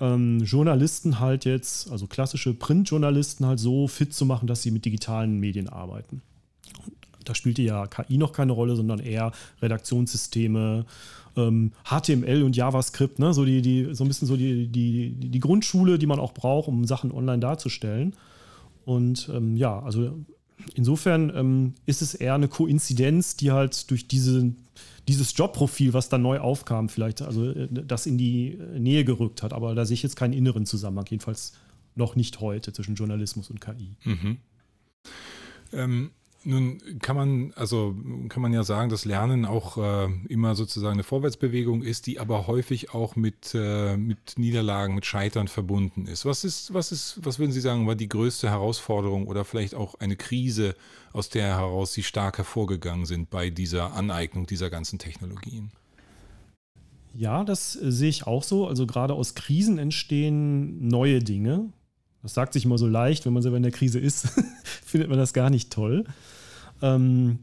ähm, 0.00 0.40
Journalisten 0.44 1.20
halt 1.20 1.44
jetzt, 1.44 1.90
also 1.90 2.06
klassische 2.06 2.54
Printjournalisten 2.54 3.46
halt 3.46 3.58
so 3.58 3.88
fit 3.88 4.14
zu 4.14 4.24
machen, 4.24 4.46
dass 4.46 4.62
sie 4.62 4.70
mit 4.70 4.84
digitalen 4.84 5.38
Medien 5.38 5.68
arbeiten. 5.68 6.22
Da 7.24 7.34
spielte 7.34 7.62
ja 7.62 7.86
KI 7.86 8.16
noch 8.16 8.32
keine 8.32 8.52
Rolle, 8.52 8.76
sondern 8.76 8.98
eher 8.98 9.32
Redaktionssysteme, 9.60 10.86
ähm, 11.36 11.72
HTML 11.84 12.42
und 12.42 12.56
JavaScript, 12.56 13.18
ne? 13.18 13.34
so, 13.34 13.44
die, 13.44 13.62
die, 13.62 13.94
so 13.94 14.04
ein 14.04 14.08
bisschen 14.08 14.26
so 14.26 14.36
die, 14.36 14.68
die, 14.68 15.10
die 15.10 15.40
Grundschule, 15.40 15.98
die 15.98 16.06
man 16.06 16.18
auch 16.18 16.32
braucht, 16.32 16.68
um 16.68 16.84
Sachen 16.86 17.12
online 17.12 17.40
darzustellen. 17.40 18.14
Und 18.84 19.30
ähm, 19.32 19.56
ja, 19.56 19.78
also 19.80 20.18
insofern 20.74 21.32
ähm, 21.34 21.74
ist 21.86 22.02
es 22.02 22.14
eher 22.14 22.34
eine 22.34 22.48
Koinzidenz, 22.48 23.36
die 23.36 23.50
halt 23.50 23.90
durch 23.90 24.08
diese, 24.08 24.52
dieses 25.08 25.36
Jobprofil, 25.36 25.92
was 25.92 26.08
dann 26.08 26.22
neu 26.22 26.40
aufkam, 26.40 26.88
vielleicht 26.88 27.22
also 27.22 27.50
äh, 27.50 27.68
das 27.70 28.06
in 28.06 28.18
die 28.18 28.58
Nähe 28.78 29.04
gerückt 29.04 29.42
hat. 29.42 29.52
Aber 29.52 29.74
da 29.74 29.84
sehe 29.84 29.94
ich 29.94 30.02
jetzt 30.02 30.16
keinen 30.16 30.32
inneren 30.32 30.66
Zusammenhang, 30.66 31.06
jedenfalls 31.08 31.52
noch 31.94 32.16
nicht 32.16 32.40
heute 32.40 32.72
zwischen 32.72 32.94
Journalismus 32.94 33.50
und 33.50 33.60
KI. 33.60 33.96
Mhm. 34.04 34.38
Ähm, 35.72 36.10
nun 36.42 36.80
kann 37.00 37.16
man, 37.16 37.52
also 37.54 37.94
kann 38.28 38.42
man 38.42 38.52
ja 38.52 38.62
sagen, 38.64 38.88
dass 38.88 39.04
Lernen 39.04 39.44
auch 39.44 39.76
äh, 39.76 40.08
immer 40.28 40.54
sozusagen 40.54 40.94
eine 40.94 41.02
Vorwärtsbewegung 41.02 41.82
ist, 41.82 42.06
die 42.06 42.18
aber 42.18 42.46
häufig 42.46 42.94
auch 42.94 43.14
mit, 43.14 43.54
äh, 43.54 43.96
mit 43.96 44.38
Niederlagen, 44.38 44.94
mit 44.94 45.04
Scheitern 45.04 45.48
verbunden 45.48 46.06
ist. 46.06 46.24
Was 46.24 46.44
ist, 46.44 46.72
was 46.72 46.92
ist, 46.92 47.20
was 47.22 47.38
würden 47.38 47.52
Sie 47.52 47.60
sagen, 47.60 47.86
war 47.86 47.94
die 47.94 48.08
größte 48.08 48.48
Herausforderung 48.48 49.26
oder 49.26 49.44
vielleicht 49.44 49.74
auch 49.74 49.96
eine 49.96 50.16
Krise, 50.16 50.74
aus 51.12 51.28
der 51.28 51.58
heraus 51.58 51.92
Sie 51.92 52.02
stark 52.02 52.38
hervorgegangen 52.38 53.04
sind 53.04 53.30
bei 53.30 53.50
dieser 53.50 53.92
Aneignung 53.94 54.46
dieser 54.46 54.70
ganzen 54.70 54.98
Technologien? 54.98 55.70
Ja, 57.14 57.44
das 57.44 57.76
äh, 57.76 57.90
sehe 57.90 58.08
ich 58.08 58.26
auch 58.26 58.42
so. 58.42 58.66
Also 58.66 58.86
gerade 58.86 59.14
aus 59.14 59.34
Krisen 59.34 59.78
entstehen 59.78 60.88
neue 60.88 61.20
Dinge. 61.20 61.72
Das 62.22 62.34
sagt 62.34 62.52
sich 62.52 62.64
immer 62.64 62.78
so 62.78 62.86
leicht, 62.86 63.24
wenn 63.26 63.32
man 63.32 63.42
selber 63.42 63.56
in 63.56 63.62
der 63.62 63.72
Krise 63.72 63.98
ist, 63.98 64.28
findet 64.84 65.08
man 65.08 65.18
das 65.18 65.32
gar 65.32 65.50
nicht 65.50 65.72
toll. 65.72 66.04
Ähm, 66.82 67.40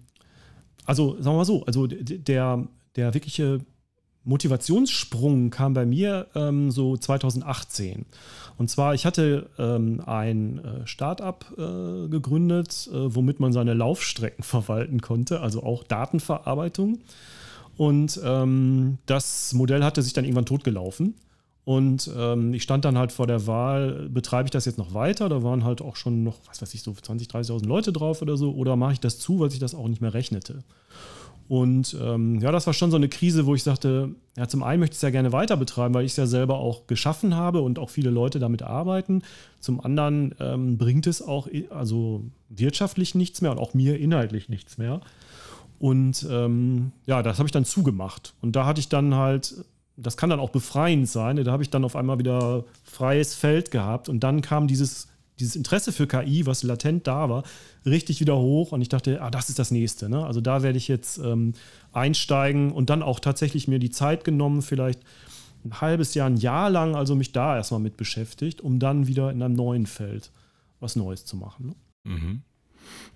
also 0.85 1.13
sagen 1.15 1.35
wir 1.35 1.39
mal 1.39 1.45
so, 1.45 1.65
also 1.65 1.87
der, 1.87 2.67
der 2.95 3.13
wirkliche 3.13 3.59
Motivationssprung 4.27 5.49
kam 5.49 5.73
bei 5.73 5.85
mir 5.85 6.27
ähm, 6.35 6.69
so 6.69 6.97
2018. 6.97 8.05
Und 8.57 8.69
zwar, 8.69 8.93
ich 8.93 9.05
hatte 9.05 9.49
ähm, 9.57 10.01
ein 10.05 10.59
äh, 10.59 10.85
Startup 10.87 11.45
äh, 11.57 12.09
gegründet, 12.09 12.89
äh, 12.91 13.15
womit 13.15 13.39
man 13.39 13.53
seine 13.53 13.73
Laufstrecken 13.73 14.43
verwalten 14.43 15.01
konnte, 15.01 15.39
also 15.41 15.63
auch 15.63 15.83
Datenverarbeitung. 15.83 16.99
Und 17.77 18.19
ähm, 18.23 18.97
das 19.05 19.53
Modell 19.53 19.83
hatte 19.83 20.01
sich 20.01 20.13
dann 20.13 20.25
irgendwann 20.25 20.45
totgelaufen. 20.45 21.15
Und 21.67 22.09
ähm, 22.17 22.53
ich 22.53 22.63
stand 22.63 22.85
dann 22.85 22.97
halt 22.97 23.11
vor 23.11 23.27
der 23.27 23.45
Wahl, 23.45 24.07
betreibe 24.07 24.45
ich 24.45 24.51
das 24.51 24.63
jetzt 24.63 24.77
noch 24.77 24.93
weiter? 24.93 25.27
Da 25.27 25.43
waren 25.43 25.65
halt 25.65 25.81
auch 25.81 25.97
schon 25.97 26.23
noch, 26.23 26.37
was 26.47 26.61
weiß 26.61 26.73
ich, 26.73 26.81
so 26.81 26.91
20.000, 26.91 27.29
30.000 27.29 27.67
Leute 27.67 27.91
drauf 27.91 28.21
oder 28.21 28.37
so. 28.37 28.53
Oder 28.53 28.77
mache 28.77 28.93
ich 28.93 29.01
das 29.01 29.19
zu, 29.19 29.41
weil 29.41 29.51
sich 29.51 29.59
das 29.59 29.75
auch 29.75 29.89
nicht 29.89 29.99
mehr 29.99 30.13
rechnete? 30.13 30.63
Und 31.49 31.97
ähm, 32.01 32.39
ja, 32.39 32.53
das 32.53 32.67
war 32.67 32.73
schon 32.73 32.89
so 32.89 32.95
eine 32.95 33.09
Krise, 33.09 33.45
wo 33.45 33.53
ich 33.53 33.63
sagte, 33.63 34.15
ja, 34.37 34.47
zum 34.47 34.63
einen 34.63 34.79
möchte 34.79 34.93
ich 34.93 34.99
es 34.99 35.01
ja 35.01 35.09
gerne 35.09 35.33
weiter 35.33 35.57
betreiben, 35.57 35.93
weil 35.93 36.05
ich 36.05 36.11
es 36.11 36.17
ja 36.17 36.25
selber 36.25 36.55
auch 36.55 36.87
geschaffen 36.87 37.35
habe 37.35 37.59
und 37.59 37.79
auch 37.79 37.89
viele 37.89 38.11
Leute 38.11 38.39
damit 38.39 38.61
arbeiten. 38.61 39.21
Zum 39.59 39.81
anderen 39.81 40.35
ähm, 40.39 40.77
bringt 40.77 41.05
es 41.05 41.21
auch 41.21 41.49
also 41.69 42.23
wirtschaftlich 42.47 43.13
nichts 43.13 43.41
mehr 43.41 43.51
und 43.51 43.59
auch 43.59 43.73
mir 43.73 43.99
inhaltlich 43.99 44.47
nichts 44.47 44.77
mehr. 44.77 45.01
Und 45.79 46.25
ähm, 46.31 46.93
ja, 47.05 47.21
das 47.21 47.39
habe 47.39 47.47
ich 47.47 47.51
dann 47.51 47.65
zugemacht. 47.65 48.35
Und 48.41 48.55
da 48.55 48.65
hatte 48.65 48.79
ich 48.79 48.87
dann 48.87 49.15
halt 49.15 49.65
das 49.97 50.15
kann 50.15 50.29
dann 50.29 50.39
auch 50.39 50.51
befreiend 50.51 51.09
sein. 51.09 51.43
Da 51.43 51.51
habe 51.51 51.63
ich 51.63 51.69
dann 51.69 51.83
auf 51.83 51.95
einmal 51.95 52.19
wieder 52.19 52.63
freies 52.83 53.33
Feld 53.33 53.71
gehabt 53.71 54.07
und 54.09 54.21
dann 54.21 54.41
kam 54.41 54.67
dieses, 54.67 55.07
dieses 55.39 55.55
Interesse 55.55 55.91
für 55.91 56.07
KI, 56.07 56.45
was 56.45 56.63
latent 56.63 57.07
da 57.07 57.29
war, 57.29 57.43
richtig 57.85 58.21
wieder 58.21 58.37
hoch 58.37 58.71
und 58.71 58.81
ich 58.81 58.89
dachte, 58.89 59.21
ah, 59.21 59.31
das 59.31 59.49
ist 59.49 59.59
das 59.59 59.71
nächste. 59.71 60.07
Ne? 60.07 60.23
Also 60.25 60.39
da 60.39 60.61
werde 60.61 60.77
ich 60.77 60.87
jetzt 60.87 61.17
ähm, 61.17 61.53
einsteigen 61.93 62.71
und 62.71 62.91
dann 62.91 63.01
auch 63.01 63.19
tatsächlich 63.19 63.67
mir 63.67 63.79
die 63.79 63.89
Zeit 63.89 64.23
genommen, 64.23 64.61
vielleicht 64.61 65.01
ein 65.65 65.81
halbes 65.81 66.13
Jahr, 66.13 66.29
ein 66.29 66.37
Jahr 66.37 66.69
lang, 66.69 66.95
also 66.95 67.15
mich 67.15 67.31
da 67.31 67.57
erstmal 67.57 67.79
mit 67.79 67.97
beschäftigt, 67.97 68.61
um 68.61 68.79
dann 68.79 69.07
wieder 69.07 69.31
in 69.31 69.41
einem 69.41 69.55
neuen 69.55 69.87
Feld 69.87 70.31
was 70.79 70.95
Neues 70.95 71.25
zu 71.25 71.35
machen. 71.37 71.67
Ne? 71.67 71.75
Mhm. 72.13 72.41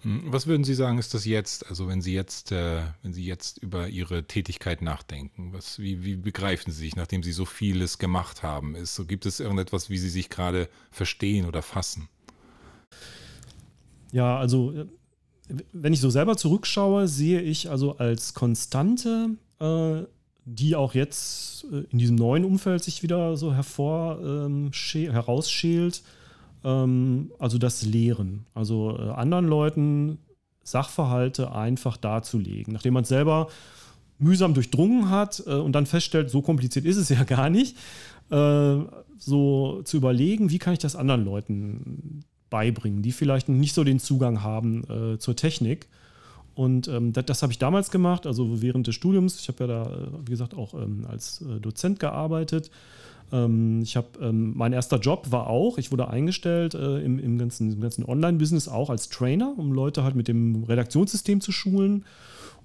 Hm, 0.01 0.23
was 0.25 0.47
würden 0.47 0.63
Sie 0.63 0.73
sagen, 0.73 0.97
ist 0.97 1.13
das 1.13 1.25
jetzt? 1.25 1.67
Also 1.67 1.87
wenn 1.87 2.01
Sie 2.01 2.13
jetzt, 2.13 2.51
äh, 2.51 2.81
wenn 3.01 3.13
Sie 3.13 3.25
jetzt 3.25 3.57
über 3.59 3.87
Ihre 3.87 4.23
Tätigkeit 4.23 4.81
nachdenken, 4.81 5.53
was, 5.53 5.79
wie, 5.79 6.03
wie 6.03 6.15
begreifen 6.15 6.71
Sie 6.71 6.79
sich, 6.79 6.95
nachdem 6.95 7.23
Sie 7.23 7.31
so 7.31 7.45
vieles 7.45 7.97
gemacht 7.97 8.43
haben? 8.43 8.75
Ist, 8.75 8.95
so, 8.95 9.05
gibt 9.05 9.25
es 9.25 9.39
irgendetwas, 9.39 9.89
wie 9.89 9.97
Sie 9.97 10.09
sich 10.09 10.29
gerade 10.29 10.69
verstehen 10.91 11.45
oder 11.45 11.61
fassen? 11.61 12.09
Ja, 14.11 14.37
also 14.37 14.87
wenn 15.73 15.93
ich 15.93 16.01
so 16.01 16.09
selber 16.09 16.37
zurückschaue, 16.37 17.07
sehe 17.07 17.41
ich 17.41 17.69
also 17.69 17.97
als 17.97 18.33
Konstante, 18.33 19.31
äh, 19.59 20.03
die 20.45 20.75
auch 20.75 20.93
jetzt 20.93 21.65
äh, 21.71 21.83
in 21.91 21.99
diesem 21.99 22.15
neuen 22.15 22.45
Umfeld 22.45 22.83
sich 22.83 23.03
wieder 23.03 23.37
so 23.37 23.53
hervor 23.53 24.19
ähm, 24.23 24.71
herausschält, 24.93 26.03
ähm, 26.63 27.31
also 27.39 27.57
das 27.57 27.83
Lehren. 27.83 28.45
Also 28.53 28.97
äh, 28.97 29.09
anderen 29.11 29.47
Leuten 29.47 30.17
Sachverhalte 30.63 31.53
einfach 31.53 31.97
darzulegen, 31.97 32.73
nachdem 32.73 32.93
man 32.93 33.03
es 33.03 33.09
selber 33.09 33.47
mühsam 34.19 34.53
durchdrungen 34.53 35.09
hat 35.09 35.43
äh, 35.47 35.55
und 35.55 35.73
dann 35.73 35.85
feststellt, 35.85 36.29
so 36.29 36.41
kompliziert 36.41 36.85
ist 36.85 36.97
es 36.97 37.09
ja 37.09 37.23
gar 37.25 37.49
nicht, 37.49 37.77
äh, 38.29 38.77
so 39.17 39.81
zu 39.83 39.97
überlegen, 39.97 40.49
wie 40.49 40.59
kann 40.59 40.73
ich 40.73 40.79
das 40.79 40.95
anderen 40.95 41.25
Leuten 41.25 42.23
beibringen, 42.49 43.01
die 43.01 43.11
vielleicht 43.11 43.49
nicht 43.49 43.73
so 43.73 43.83
den 43.83 43.99
Zugang 43.99 44.43
haben 44.43 44.83
äh, 44.89 45.17
zur 45.19 45.35
Technik. 45.35 45.87
Und 46.53 46.87
ähm, 46.89 47.13
das, 47.13 47.25
das 47.25 47.41
habe 47.43 47.53
ich 47.53 47.59
damals 47.59 47.91
gemacht, 47.91 48.27
also 48.27 48.61
während 48.61 48.85
des 48.85 48.95
Studiums. 48.95 49.39
Ich 49.39 49.47
habe 49.47 49.63
ja 49.63 49.67
da, 49.67 49.83
äh, 49.83 50.07
wie 50.25 50.31
gesagt, 50.31 50.53
auch 50.53 50.73
ähm, 50.73 51.05
als 51.09 51.41
äh, 51.41 51.59
Dozent 51.59 51.99
gearbeitet. 51.99 52.69
Ähm, 53.31 53.81
ich 53.81 53.97
habe, 53.97 54.07
ähm, 54.21 54.53
mein 54.55 54.73
erster 54.73 54.99
Job 54.99 55.31
war 55.31 55.47
auch, 55.47 55.77
ich 55.77 55.91
wurde 55.91 56.09
eingestellt 56.09 56.73
äh, 56.73 56.99
im, 56.99 57.19
im 57.19 57.37
ganzen, 57.37 57.79
ganzen 57.79 58.05
Online-Business 58.05 58.67
auch 58.67 58.89
als 58.89 59.09
Trainer, 59.09 59.53
um 59.57 59.71
Leute 59.71 60.03
halt 60.03 60.15
mit 60.15 60.27
dem 60.27 60.63
Redaktionssystem 60.63 61.41
zu 61.41 61.51
schulen. 61.51 62.05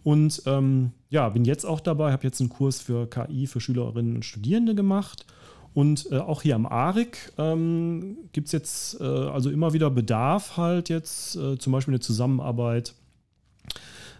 Und 0.02 0.42
ähm, 0.46 0.92
ja, 1.10 1.28
bin 1.28 1.44
jetzt 1.44 1.64
auch 1.64 1.80
dabei, 1.80 2.12
habe 2.12 2.24
jetzt 2.24 2.40
einen 2.40 2.50
Kurs 2.50 2.80
für 2.80 3.08
KI 3.08 3.46
für 3.46 3.60
Schülerinnen 3.60 4.16
und 4.16 4.24
Studierende 4.24 4.74
gemacht. 4.74 5.26
Und 5.74 6.10
äh, 6.10 6.18
auch 6.18 6.42
hier 6.42 6.54
am 6.54 6.64
ARIC 6.64 7.32
ähm, 7.36 8.16
gibt 8.32 8.46
es 8.46 8.52
jetzt 8.52 9.00
äh, 9.00 9.04
also 9.04 9.50
immer 9.50 9.72
wieder 9.72 9.90
Bedarf 9.90 10.56
halt 10.56 10.88
jetzt, 10.88 11.36
äh, 11.36 11.58
zum 11.58 11.72
Beispiel 11.72 11.92
eine 11.92 12.00
Zusammenarbeit 12.00 12.94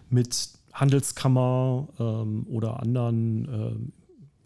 mit 0.09 0.49
Handelskammer 0.73 1.87
ähm, 1.99 2.45
oder 2.49 2.79
anderen 2.79 3.47
ähm, 3.51 3.93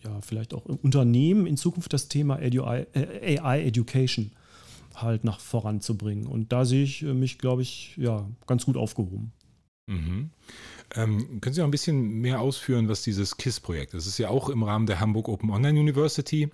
ja, 0.04 0.22
vielleicht 0.22 0.54
auch 0.54 0.66
Unternehmen 0.66 1.46
in 1.46 1.58
Zukunft 1.58 1.94
das 1.94 2.08
Thema 2.08 2.38
AI, 2.38 2.88
äh, 2.94 3.66
Education 3.68 4.32
halt 4.96 5.24
nach 5.24 5.40
voranzubringen. 5.40 6.28
Und 6.28 6.52
da 6.52 6.66
sehe 6.66 6.84
ich 6.84 7.04
äh, 7.04 7.14
mich, 7.14 7.38
glaube 7.38 7.62
ich, 7.62 7.96
ja, 7.98 8.28
ganz 8.48 8.66
gut 8.66 8.78
aufgehoben. 8.78 9.32
Mhm. 9.88 10.30
Ähm, 10.96 11.42
können 11.42 11.54
Sie 11.54 11.62
auch 11.62 11.66
ein 11.66 11.72
bisschen 11.72 12.20
mehr 12.20 12.42
ausführen, 12.42 12.88
was 12.88 13.02
dieses 13.02 13.38
KISS-Projekt 13.38 13.94
ist? 13.94 14.04
Es 14.04 14.14
ist 14.14 14.18
ja 14.18 14.30
auch 14.30 14.50
im 14.50 14.64
Rahmen 14.64 14.86
der 14.86 15.00
Hamburg 15.00 15.28
Open 15.30 15.50
Online 15.50 15.80
University 15.80 16.50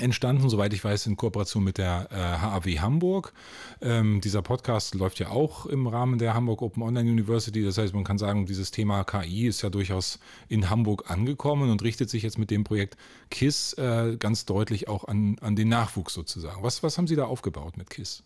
entstanden, 0.00 0.48
soweit 0.48 0.72
ich 0.72 0.82
weiß, 0.82 1.06
in 1.06 1.16
Kooperation 1.16 1.64
mit 1.64 1.78
der 1.78 2.08
äh, 2.10 2.16
HAW 2.16 2.78
Hamburg. 2.78 3.32
Ähm, 3.80 4.20
dieser 4.20 4.42
Podcast 4.42 4.94
läuft 4.94 5.18
ja 5.18 5.28
auch 5.28 5.66
im 5.66 5.86
Rahmen 5.86 6.18
der 6.18 6.34
Hamburg 6.34 6.62
Open 6.62 6.82
Online 6.82 7.10
University. 7.10 7.64
Das 7.64 7.78
heißt, 7.78 7.94
man 7.94 8.04
kann 8.04 8.18
sagen, 8.18 8.46
dieses 8.46 8.70
Thema 8.70 9.04
KI 9.04 9.46
ist 9.46 9.62
ja 9.62 9.70
durchaus 9.70 10.18
in 10.48 10.70
Hamburg 10.70 11.10
angekommen 11.10 11.70
und 11.70 11.82
richtet 11.82 12.10
sich 12.10 12.22
jetzt 12.22 12.38
mit 12.38 12.50
dem 12.50 12.64
Projekt 12.64 12.96
KISS 13.30 13.74
äh, 13.74 14.16
ganz 14.18 14.44
deutlich 14.44 14.88
auch 14.88 15.04
an, 15.04 15.36
an 15.40 15.56
den 15.56 15.68
Nachwuchs 15.68 16.14
sozusagen. 16.14 16.62
Was, 16.62 16.82
was 16.82 16.98
haben 16.98 17.06
Sie 17.06 17.16
da 17.16 17.24
aufgebaut 17.24 17.76
mit 17.76 17.90
KISS? 17.90 18.22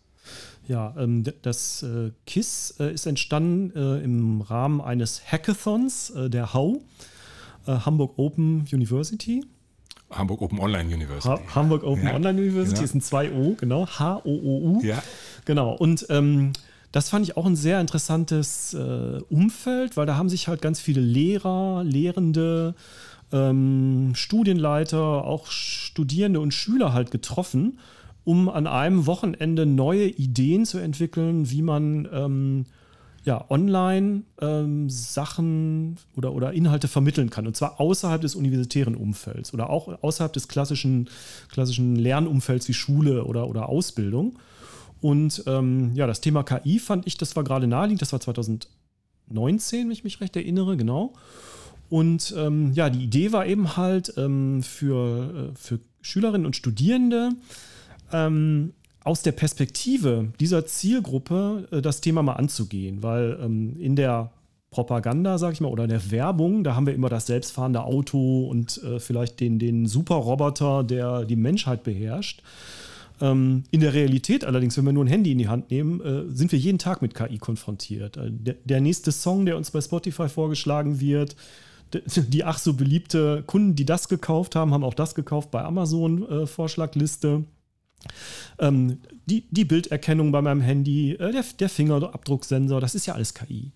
Ja, 0.67 0.95
ähm, 0.97 1.23
das 1.41 1.83
äh, 1.83 2.11
KISS 2.25 2.75
äh, 2.79 2.93
ist 2.93 3.05
entstanden 3.05 3.75
äh, 3.75 4.03
im 4.03 4.41
Rahmen 4.41 4.81
eines 4.81 5.31
Hackathons 5.31 6.13
der 6.15 6.53
HAU, 6.53 6.81
Hamburg 7.67 8.17
Open 8.17 8.65
University. 8.71 9.45
Hamburg 10.11 10.41
Open 10.41 10.59
Online 10.59 10.93
University. 10.93 11.29
Ha 11.29 11.39
Hamburg 11.55 11.83
Open 11.83 12.05
ja, 12.05 12.15
Online 12.15 12.41
University 12.41 12.83
genau. 12.83 12.83
ist 12.83 12.95
ein 12.95 13.01
2O, 13.01 13.55
genau. 13.57 13.87
H-O-O-U. 13.87 14.81
Ja. 14.83 15.01
Genau. 15.45 15.73
Und 15.73 16.05
ähm, 16.09 16.53
das 16.91 17.09
fand 17.09 17.25
ich 17.25 17.37
auch 17.37 17.45
ein 17.45 17.55
sehr 17.55 17.79
interessantes 17.79 18.73
äh, 18.73 19.19
Umfeld, 19.29 19.95
weil 19.97 20.05
da 20.05 20.17
haben 20.17 20.29
sich 20.29 20.47
halt 20.47 20.61
ganz 20.61 20.79
viele 20.79 21.01
Lehrer, 21.01 21.83
Lehrende, 21.83 22.75
ähm, 23.31 24.11
Studienleiter, 24.13 25.25
auch 25.25 25.47
Studierende 25.47 26.39
und 26.39 26.53
Schüler 26.53 26.93
halt 26.93 27.11
getroffen, 27.11 27.79
um 28.23 28.49
an 28.49 28.67
einem 28.67 29.05
Wochenende 29.05 29.65
neue 29.65 30.07
Ideen 30.07 30.65
zu 30.65 30.79
entwickeln, 30.79 31.49
wie 31.49 31.61
man 31.61 32.07
ähm, 32.11 32.65
ja, 33.23 33.45
online 33.49 34.23
ähm, 34.39 34.89
Sachen 34.89 35.97
oder, 36.15 36.33
oder 36.33 36.53
Inhalte 36.53 36.87
vermitteln 36.87 37.29
kann. 37.29 37.45
Und 37.45 37.55
zwar 37.55 37.79
außerhalb 37.79 38.21
des 38.21 38.35
universitären 38.35 38.95
Umfelds 38.95 39.53
oder 39.53 39.69
auch 39.69 40.01
außerhalb 40.01 40.33
des 40.33 40.47
klassischen, 40.47 41.09
klassischen 41.51 41.95
Lernumfelds 41.95 42.67
wie 42.67 42.73
Schule 42.73 43.25
oder, 43.25 43.47
oder 43.47 43.69
Ausbildung. 43.69 44.39
Und 45.01 45.43
ähm, 45.47 45.91
ja, 45.93 46.07
das 46.07 46.21
Thema 46.21 46.43
KI 46.43 46.79
fand 46.79 47.05
ich, 47.07 47.17
das 47.17 47.35
war 47.35 47.43
gerade 47.43 47.67
naheliegend, 47.67 48.01
das 48.01 48.11
war 48.11 48.19
2019, 48.19 49.85
wenn 49.85 49.91
ich 49.91 50.03
mich 50.03 50.21
recht 50.21 50.35
erinnere, 50.35 50.77
genau. 50.77 51.13
Und 51.89 52.33
ähm, 52.37 52.71
ja, 52.73 52.89
die 52.89 53.03
Idee 53.03 53.31
war 53.33 53.45
eben 53.45 53.75
halt 53.77 54.13
ähm, 54.17 54.63
für, 54.63 55.51
äh, 55.51 55.55
für 55.55 55.79
Schülerinnen 56.01 56.45
und 56.45 56.55
Studierende, 56.55 57.31
ähm, 58.11 58.73
aus 59.03 59.23
der 59.23 59.31
Perspektive 59.31 60.31
dieser 60.39 60.65
Zielgruppe 60.65 61.67
äh, 61.71 61.81
das 61.81 62.01
Thema 62.01 62.23
mal 62.23 62.33
anzugehen, 62.33 63.03
weil 63.03 63.37
ähm, 63.41 63.75
in 63.79 63.95
der 63.95 64.31
Propaganda, 64.69 65.37
sag 65.37 65.53
ich 65.53 65.61
mal, 65.61 65.67
oder 65.67 65.85
der 65.85 66.11
Werbung, 66.11 66.63
da 66.63 66.75
haben 66.75 66.87
wir 66.87 66.93
immer 66.93 67.09
das 67.09 67.25
selbstfahrende 67.25 67.83
Auto 67.83 68.47
und 68.47 68.81
äh, 68.83 68.99
vielleicht 68.99 69.41
den, 69.41 69.59
den 69.59 69.85
Superroboter, 69.85 70.83
der 70.83 71.25
die 71.25 71.35
Menschheit 71.35 71.83
beherrscht. 71.83 72.41
Ähm, 73.19 73.63
in 73.69 73.81
der 73.81 73.93
Realität 73.93 74.45
allerdings, 74.45 74.77
wenn 74.77 74.85
wir 74.85 74.93
nur 74.93 75.03
ein 75.03 75.09
Handy 75.09 75.33
in 75.33 75.39
die 75.39 75.49
Hand 75.49 75.71
nehmen, 75.71 75.99
äh, 76.01 76.23
sind 76.33 76.53
wir 76.53 76.59
jeden 76.59 76.79
Tag 76.79 77.01
mit 77.01 77.13
KI 77.13 77.37
konfrontiert. 77.37 78.15
Äh, 78.15 78.31
der, 78.31 78.55
der, 78.63 78.79
nächste 78.79 79.11
Song, 79.11 79.45
der 79.45 79.57
uns 79.57 79.71
bei 79.71 79.81
Spotify 79.81 80.29
vorgeschlagen 80.29 81.01
wird, 81.01 81.35
die 82.15 82.45
ach 82.45 82.57
so 82.57 82.73
beliebte 82.73 83.43
Kunden, 83.45 83.75
die 83.75 83.85
das 83.85 84.07
gekauft 84.07 84.55
haben, 84.55 84.73
haben 84.73 84.85
auch 84.85 84.93
das 84.93 85.15
gekauft 85.15 85.51
bei 85.51 85.61
Amazon 85.61 86.23
äh. 86.29 86.47
Ähm, 88.59 88.99
die, 89.25 89.45
die 89.51 89.65
Bilderkennung 89.65 90.31
bei 90.31 90.41
meinem 90.41 90.61
Handy, 90.61 91.13
äh, 91.13 91.31
der, 91.31 91.43
der 91.59 91.69
Fingerabdrucksensor, 91.69 92.81
das 92.81 92.95
ist 92.95 93.05
ja 93.05 93.13
alles 93.13 93.33
KI. 93.33 93.71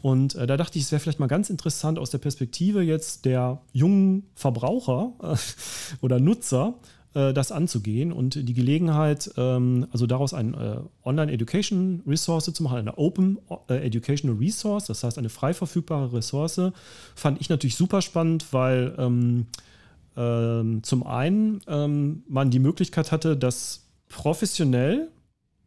Und 0.00 0.34
äh, 0.34 0.46
da 0.46 0.56
dachte 0.56 0.78
ich, 0.78 0.84
es 0.84 0.92
wäre 0.92 1.00
vielleicht 1.00 1.20
mal 1.20 1.28
ganz 1.28 1.50
interessant 1.50 1.98
aus 1.98 2.10
der 2.10 2.18
Perspektive 2.18 2.82
jetzt 2.82 3.24
der 3.24 3.60
jungen 3.72 4.24
Verbraucher 4.34 5.12
äh, 5.22 5.36
oder 6.00 6.20
Nutzer, 6.20 6.74
äh, 7.14 7.32
das 7.32 7.52
anzugehen 7.52 8.12
und 8.12 8.48
die 8.48 8.54
Gelegenheit, 8.54 9.30
ähm, 9.36 9.86
also 9.92 10.06
daraus 10.06 10.34
eine 10.34 10.82
äh, 11.04 11.08
Online-Education-Ressource 11.08 12.52
zu 12.52 12.62
machen, 12.62 12.78
eine 12.78 12.96
Open 12.96 13.38
äh, 13.68 13.86
Educational 13.86 14.36
Resource, 14.36 14.86
das 14.86 15.04
heißt 15.04 15.18
eine 15.18 15.28
frei 15.28 15.54
verfügbare 15.54 16.12
Ressource, 16.12 16.60
fand 17.14 17.40
ich 17.40 17.48
natürlich 17.48 17.76
super 17.76 18.02
spannend, 18.02 18.46
weil 18.52 18.94
ähm, 20.16 20.82
zum 20.82 21.06
einen 21.06 21.60
ähm, 21.66 22.22
man 22.28 22.50
die 22.50 22.58
Möglichkeit 22.58 23.12
hatte, 23.12 23.36
das 23.36 23.86
professionell 24.08 25.08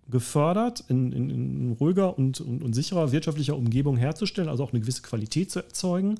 gefördert, 0.10 0.84
in, 0.88 1.12
in, 1.12 1.30
in 1.30 1.72
ruhiger 1.80 2.18
und, 2.18 2.40
und, 2.40 2.64
und, 2.64 2.74
sicherer 2.74 3.12
wirtschaftlicher 3.12 3.58
Umgebung 3.58 3.98
herzustellen, 3.98 4.50
also 4.50 4.64
auch 4.64 4.72
eine 4.72 4.82
gewisse 4.82 5.02
Qualität 5.02 5.52
zu 5.52 5.60
erzeugen. 5.60 6.20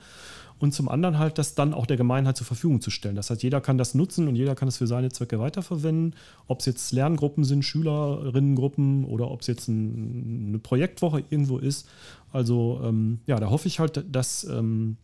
Und 0.58 0.74
zum 0.74 0.88
anderen 0.88 1.20
halt, 1.20 1.38
das 1.38 1.54
dann 1.54 1.74
auch 1.74 1.86
der 1.86 1.98
Gemeinheit 1.98 2.38
zur 2.38 2.48
Verfügung 2.48 2.80
zu 2.80 2.90
stellen. 2.90 3.18
Das 3.18 3.30
heißt, 3.30 3.44
jeder 3.44 3.60
kann 3.60 3.78
das 3.78 3.94
nutzen 3.94 4.30
und 4.30 4.38
jeder 4.38 4.56
kann 4.56 4.70
es 4.70 4.78
für 4.78 4.88
seine 4.88 5.10
Zwecke 5.10 5.38
weiterverwenden. 5.38 6.16
Ob 6.48 6.62
es 6.62 6.66
jetzt 6.66 6.94
Lerngruppen 6.94 7.44
sind, 7.44 7.64
Schülerinnengruppen 7.64 9.04
oder 9.04 9.30
ob 9.30 9.42
es 9.42 9.48
jetzt 9.48 9.68
ein, 9.68 10.48
eine 10.48 10.60
Projektwoche 10.60 11.24
irgendwo 11.30 11.58
ist. 11.58 11.90
Also 12.32 12.80
ähm, 12.86 13.20
ja, 13.28 13.38
da 13.38 13.50
hoffe 13.50 13.68
ich 13.68 13.80
halt, 13.80 14.06
dass 14.10 14.46
ähm, 14.46 14.96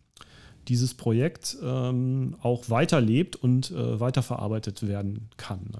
dieses 0.72 0.94
Projekt 0.94 1.58
ähm, 1.62 2.34
auch 2.40 2.70
weiterlebt 2.70 3.36
und 3.36 3.70
äh, 3.72 4.00
weiterverarbeitet 4.00 4.86
werden 4.88 5.28
kann. 5.36 5.76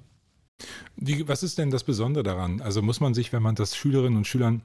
Wie, 0.96 1.26
was 1.26 1.42
ist 1.42 1.57
denn 1.57 1.70
das 1.70 1.83
Besondere 1.83 2.22
daran? 2.22 2.61
Also 2.61 2.83
muss 2.83 3.00
man 3.00 3.14
sich, 3.14 3.33
wenn 3.33 3.42
man 3.42 3.55
das 3.55 3.74
Schülerinnen 3.74 4.18
und 4.18 4.26
Schülern 4.26 4.61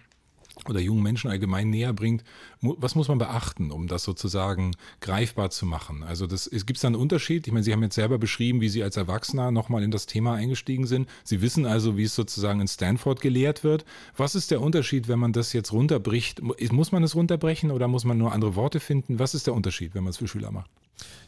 oder 0.66 0.80
jungen 0.80 1.04
Menschen 1.04 1.30
allgemein 1.30 1.70
näher 1.70 1.94
bringt, 1.94 2.24
was 2.62 2.96
muss 2.96 3.08
man 3.08 3.18
beachten, 3.18 3.72
um 3.72 3.88
das 3.88 4.04
sozusagen 4.04 4.72
greifbar 5.00 5.50
zu 5.50 5.66
machen? 5.66 6.04
Also 6.04 6.28
das, 6.28 6.48
es 6.48 6.66
gibt 6.66 6.84
da 6.84 6.88
einen 6.88 6.96
Unterschied. 6.96 7.48
Ich 7.48 7.54
meine, 7.54 7.64
Sie 7.64 7.74
haben 7.74 7.84
jetzt 7.84 7.96
selber 7.96 8.18
beschrieben, 8.18 8.62
wie 8.62 8.70
Sie 8.70 8.84
als 8.84 8.98
Erwachsener 8.98 9.52
nochmal 9.52 9.84
in 9.84 9.92
das 9.92 10.06
Thema 10.06 10.34
eingestiegen 10.36 10.88
sind. 10.88 11.08
Sie 11.24 11.42
wissen 11.42 11.66
also, 11.66 11.98
wie 11.98 12.04
es 12.04 12.16
sozusagen 12.16 12.62
in 12.62 12.68
Stanford 12.68 13.22
gelehrt 13.22 13.64
wird. 13.64 13.86
Was 14.16 14.36
ist 14.36 14.52
der 14.52 14.62
Unterschied, 14.62 15.08
wenn 15.08 15.20
man 15.20 15.34
das 15.34 15.54
jetzt 15.54 15.72
runterbricht? 15.72 16.42
Muss 16.42 16.92
man 16.92 17.04
es 17.04 17.16
runterbrechen 17.16 17.72
oder 17.72 17.88
muss 17.88 18.06
man 18.06 18.18
nur 18.18 18.32
andere 18.32 18.56
Worte 18.56 18.80
finden? 18.80 19.20
Was 19.20 19.34
ist 19.34 19.48
der 19.48 19.54
Unterschied, 19.54 19.96
wenn 19.96 20.04
man 20.04 20.12
es 20.12 20.18
für 20.18 20.28
Schüler 20.28 20.52
macht? 20.52 20.70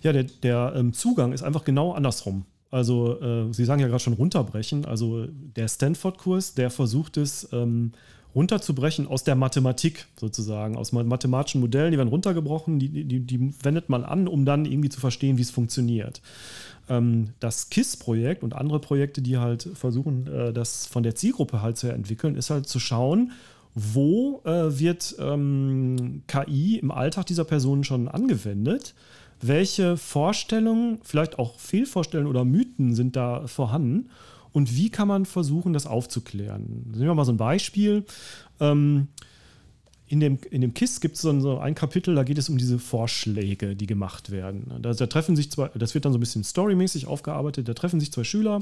Ja, 0.02 0.13
der, 0.13 0.24
der 0.24 0.74
ähm, 0.76 0.94
Zugang 0.94 1.34
ist 1.34 1.44
einfach 1.44 1.63
genau 1.63 1.94
andersrum. 1.94 2.46
Also 2.72 3.20
äh, 3.20 3.54
Sie 3.54 3.65
sagen 3.65 3.82
ja 3.82 3.88
gerade 3.88 4.00
schon 4.00 4.13
runterbrechen. 4.13 4.86
Also 4.86 5.28
der 5.28 5.68
Stanford-Kurs, 5.68 6.54
der 6.54 6.70
versucht 6.70 7.18
es 7.18 7.50
ähm, 7.52 7.94
runterzubrechen 8.36 9.08
aus 9.08 9.24
der 9.24 9.36
Mathematik 9.36 10.08
sozusagen, 10.15 10.78
aus 10.78 10.92
mathematischen 10.92 11.62
Modellen, 11.62 11.92
die 11.92 11.98
werden 11.98 12.10
runtergebrochen, 12.10 12.80
die, 12.80 13.04
die, 13.04 13.20
die 13.22 13.54
wendet 13.63 13.89
man 13.89 14.04
an, 14.04 14.28
um 14.28 14.46
dann 14.46 14.65
irgendwie 14.65 14.89
zu 14.89 15.00
verstehen, 15.00 15.38
wie 15.38 15.42
es 15.42 15.52
funktioniert. 15.52 16.22
Ähm, 16.89 17.30
das 17.39 17.70
KISS-Projekt 17.70 18.44
und 18.44 18.54
andere 18.54 18.80
Projekte, 18.80 19.22
die 19.22 19.38
halt 19.38 19.70
versuchen, 19.74 20.28
äh, 20.28 20.54
das 20.54 20.86
von 20.86 21.04
der 21.04 21.15
Zielgruppe 21.15 21.62
halt 21.62 21.78
zu 21.78 21.88
entwickeln, 21.88 22.36
ist 22.36 22.50
halt 22.50 22.68
zu 22.68 22.80
schauen, 22.80 23.32
wo 23.76 24.42
äh, 24.46 24.80
wird 24.80 25.15
ähm, 25.20 26.24
KI 26.28 26.78
im 26.78 26.92
Alltag 26.92 27.26
dieser 27.26 27.46
Personen 27.46 27.84
schon 27.84 28.08
angewendet 28.08 28.94
welche 29.42 29.98
Vorstellungen, 29.98 31.00
vielleicht 31.04 31.39
auch 31.39 31.60
Fehlvorstellungen 31.60 32.30
oder 32.30 32.46
Mythen 32.46 32.94
sind 32.94 33.15
da 33.15 33.48
vorhanden 33.48 34.10
und 34.51 34.75
wie 34.75 34.89
kann 34.89 35.07
man 35.07 35.25
versuchen, 35.25 35.73
das 35.73 35.85
aufzuklären. 35.85 36.91
Nehmen 36.91 37.05
wir 37.05 37.15
mal 37.15 37.25
so 37.25 37.31
ein 37.31 37.38
Beispiel. 37.38 38.05
Ähm, 38.59 39.07
in 40.07 40.19
dem, 40.19 40.39
in 40.49 40.62
dem 40.62 40.73
KISS 40.73 41.01
gibt 41.01 41.15
es 41.15 41.21
so 41.21 41.59
ein 41.59 41.75
Kapitel, 41.75 42.15
da 42.15 42.23
geht 42.23 42.39
es 42.39 42.49
um 42.49 42.57
diese 42.57 42.79
Vorschläge, 42.79 43.75
die 43.75 43.85
gemacht 43.85 44.31
werden. 44.31 44.73
Da, 44.81 44.93
da, 44.93 45.05
treffen 45.05 45.35
sich 45.35 45.51
zwei, 45.51 45.69
das 45.75 45.93
wird 45.93 46.05
dann 46.05 46.13
so 46.13 46.17
ein 46.17 46.19
bisschen 46.19 46.43
storymäßig 46.43 47.05
aufgearbeitet, 47.05 47.67
da 47.67 47.75
treffen 47.75 47.99
sich 47.99 48.12
zwei 48.12 48.23
Schüler 48.23 48.62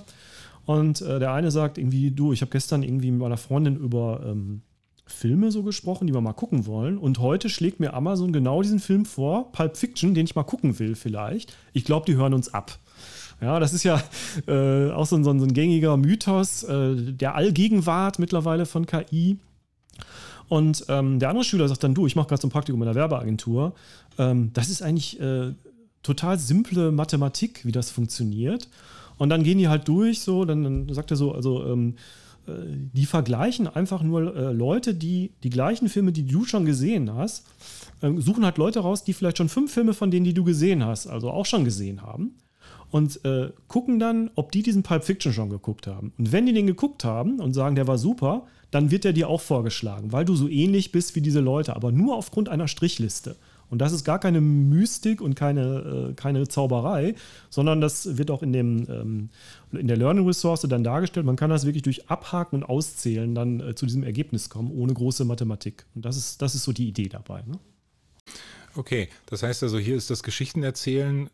und 0.66 1.02
äh, 1.02 1.20
der 1.20 1.32
eine 1.32 1.50
sagt 1.50 1.78
irgendwie, 1.78 2.12
du, 2.12 2.34
ich 2.34 2.42
habe 2.42 2.52
gestern 2.52 2.84
irgendwie 2.84 3.12
mit 3.12 3.22
meiner 3.22 3.38
Freundin 3.38 3.78
über 3.78 4.22
ähm, 4.26 4.62
Filme 5.06 5.52
so 5.52 5.64
gesprochen, 5.64 6.06
die 6.08 6.14
wir 6.14 6.20
mal 6.20 6.34
gucken 6.34 6.66
wollen. 6.66 6.98
Und 6.98 7.20
heute 7.20 7.50
schlägt 7.50 7.80
mir 7.80 7.94
Amazon 7.94 8.34
genau 8.34 8.62
diesen 8.62 8.80
Film 8.80 9.06
vor, 9.06 9.52
Pulp 9.54 9.78
Fiction, 9.78 10.14
den 10.14 10.26
ich 10.26 10.36
mal 10.36 10.44
gucken 10.44 10.80
will 10.80 10.96
vielleicht. 10.96 11.56
Ich 11.72 11.86
glaube, 11.86 12.06
die 12.06 12.18
hören 12.18 12.34
uns 12.34 12.54
ab. 12.54 12.78
Ja, 13.40 13.60
das 13.60 13.74
ist 13.74 13.84
ja 13.84 14.02
äh, 14.48 14.92
auch 14.92 15.06
so 15.06 15.16
ein, 15.16 15.24
so 15.24 15.30
ein, 15.32 15.54
gängiger 15.54 15.96
Mythos 15.96 16.64
äh, 16.64 16.96
der 16.96 17.36
Allgegenwart 17.36 18.18
mittlerweile 18.18 18.66
von 18.66 18.86
KI. 18.86 19.38
Und 20.50 20.86
ähm, 20.88 21.20
der 21.20 21.30
andere 21.30 21.44
Schüler 21.44 21.68
sagt 21.68 21.84
dann, 21.84 21.94
du, 21.94 22.08
ich 22.08 22.16
mache 22.16 22.30
gerade 22.30 22.42
so 22.42 22.48
ein 22.48 22.52
Praktikum 22.52 22.82
in 22.82 22.88
der 22.88 22.96
Werbeagentur. 22.96 23.74
Ähm, 24.18 24.52
das 24.54 24.70
ist 24.70 24.82
eigentlich 24.82 25.20
äh, 25.20 25.54
total 26.04 26.40
simple 26.40 26.92
Mathematik, 26.92 27.66
wie 27.66 27.72
das 27.72 27.92
funktioniert. 27.92 28.70
Und 29.18 29.30
dann 29.30 29.44
gehen 29.44 29.58
die 29.58 29.68
halt 29.68 29.88
durch, 29.88 30.22
so, 30.22 30.46
dann, 30.46 30.64
dann 30.64 30.94
sagt 30.94 31.12
er 31.12 31.18
so, 31.18 31.34
also 31.34 31.66
ähm, 31.66 31.96
äh, 32.48 32.52
die 32.94 33.06
vergleichen 33.06 33.68
einfach 33.68 34.02
nur 34.02 34.36
äh, 34.36 34.52
Leute, 34.52 34.96
die 34.96 35.32
die 35.44 35.50
gleichen 35.50 35.90
Filme, 35.90 36.12
die 36.12 36.26
du 36.26 36.46
schon 36.46 36.66
gesehen 36.66 37.14
hast, 37.14 37.46
äh, 38.02 38.12
suchen 38.18 38.46
halt 38.46 38.58
Leute 38.58 38.80
raus, 38.80 39.04
die 39.04 39.14
vielleicht 39.14 39.38
schon 39.38 39.50
fünf 39.50 39.74
Filme 39.74 39.94
von 39.94 40.10
denen, 40.12 40.24
die 40.24 40.34
du 40.34 40.44
gesehen 40.44 40.84
hast, 40.84 41.08
also 41.08 41.30
auch 41.30 41.46
schon 41.46 41.66
gesehen 41.66 42.02
haben. 42.02 42.36
Und 42.90 43.24
äh, 43.26 43.52
gucken 43.68 44.00
dann, 44.00 44.32
ob 44.36 44.52
die 44.52 44.64
diesen 44.64 44.84
Pulp 44.84 45.04
Fiction 45.04 45.34
schon 45.34 45.50
geguckt 45.50 45.88
haben. 45.88 46.14
Und 46.18 46.32
wenn 46.32 46.46
die 46.46 46.54
den 46.54 46.68
geguckt 46.68 47.04
haben 47.04 47.40
und 47.40 47.54
sagen, 47.54 47.76
der 47.76 47.88
war 47.88 47.98
super, 47.98 48.48
dann 48.72 48.92
wird 48.92 49.04
der 49.04 49.14
dir 49.14 49.30
auch 49.30 49.42
vorgeschlagen, 49.42 50.12
weil 50.12 50.26
du 50.26 50.36
so 50.36 50.48
ähnlich 50.48 50.92
bist 50.92 51.16
wie 51.16 51.22
diese 51.22 51.40
Leute, 51.40 51.76
aber 51.76 51.92
nur 51.92 52.16
aufgrund 52.16 52.50
einer 52.50 52.68
Strichliste. 52.68 53.36
Und 53.70 53.80
das 53.80 53.92
ist 53.92 54.06
gar 54.06 54.20
keine 54.20 54.40
Mystik 54.40 55.22
und 55.22 55.36
keine, 55.36 56.10
äh, 56.12 56.14
keine 56.14 56.48
Zauberei, 56.48 57.16
sondern 57.50 57.82
das 57.82 58.18
wird 58.18 58.32
auch 58.32 58.42
in, 58.42 58.54
dem, 58.54 58.88
ähm, 58.90 59.30
in 59.74 59.88
der 59.88 59.98
Learning 59.98 60.26
Resource 60.26 60.62
dann 60.62 60.84
dargestellt. 60.84 61.26
Man 61.26 61.36
kann 61.36 61.50
das 61.50 61.66
wirklich 61.66 61.84
durch 61.84 62.10
Abhaken 62.10 62.58
und 62.58 62.64
Auszählen 62.64 63.36
dann 63.36 63.60
äh, 63.60 63.76
zu 63.76 63.86
diesem 63.86 64.04
Ergebnis 64.04 64.50
kommen, 64.50 64.72
ohne 64.72 64.94
große 64.94 65.26
Mathematik. 65.26 65.86
Und 65.96 66.06
das 66.06 66.16
ist, 66.16 66.42
das 66.42 66.56
ist 66.56 66.64
so 66.64 66.72
die 66.72 66.88
Idee 66.88 67.10
dabei. 67.10 67.44
Ne? 67.46 67.60
Okay, 68.78 69.10
das 69.26 69.42
heißt 69.42 69.64
also, 69.64 69.80
hier 69.80 69.96
ist 69.96 70.12
das 70.12 70.22
Geschichtenerzählen 70.22 71.32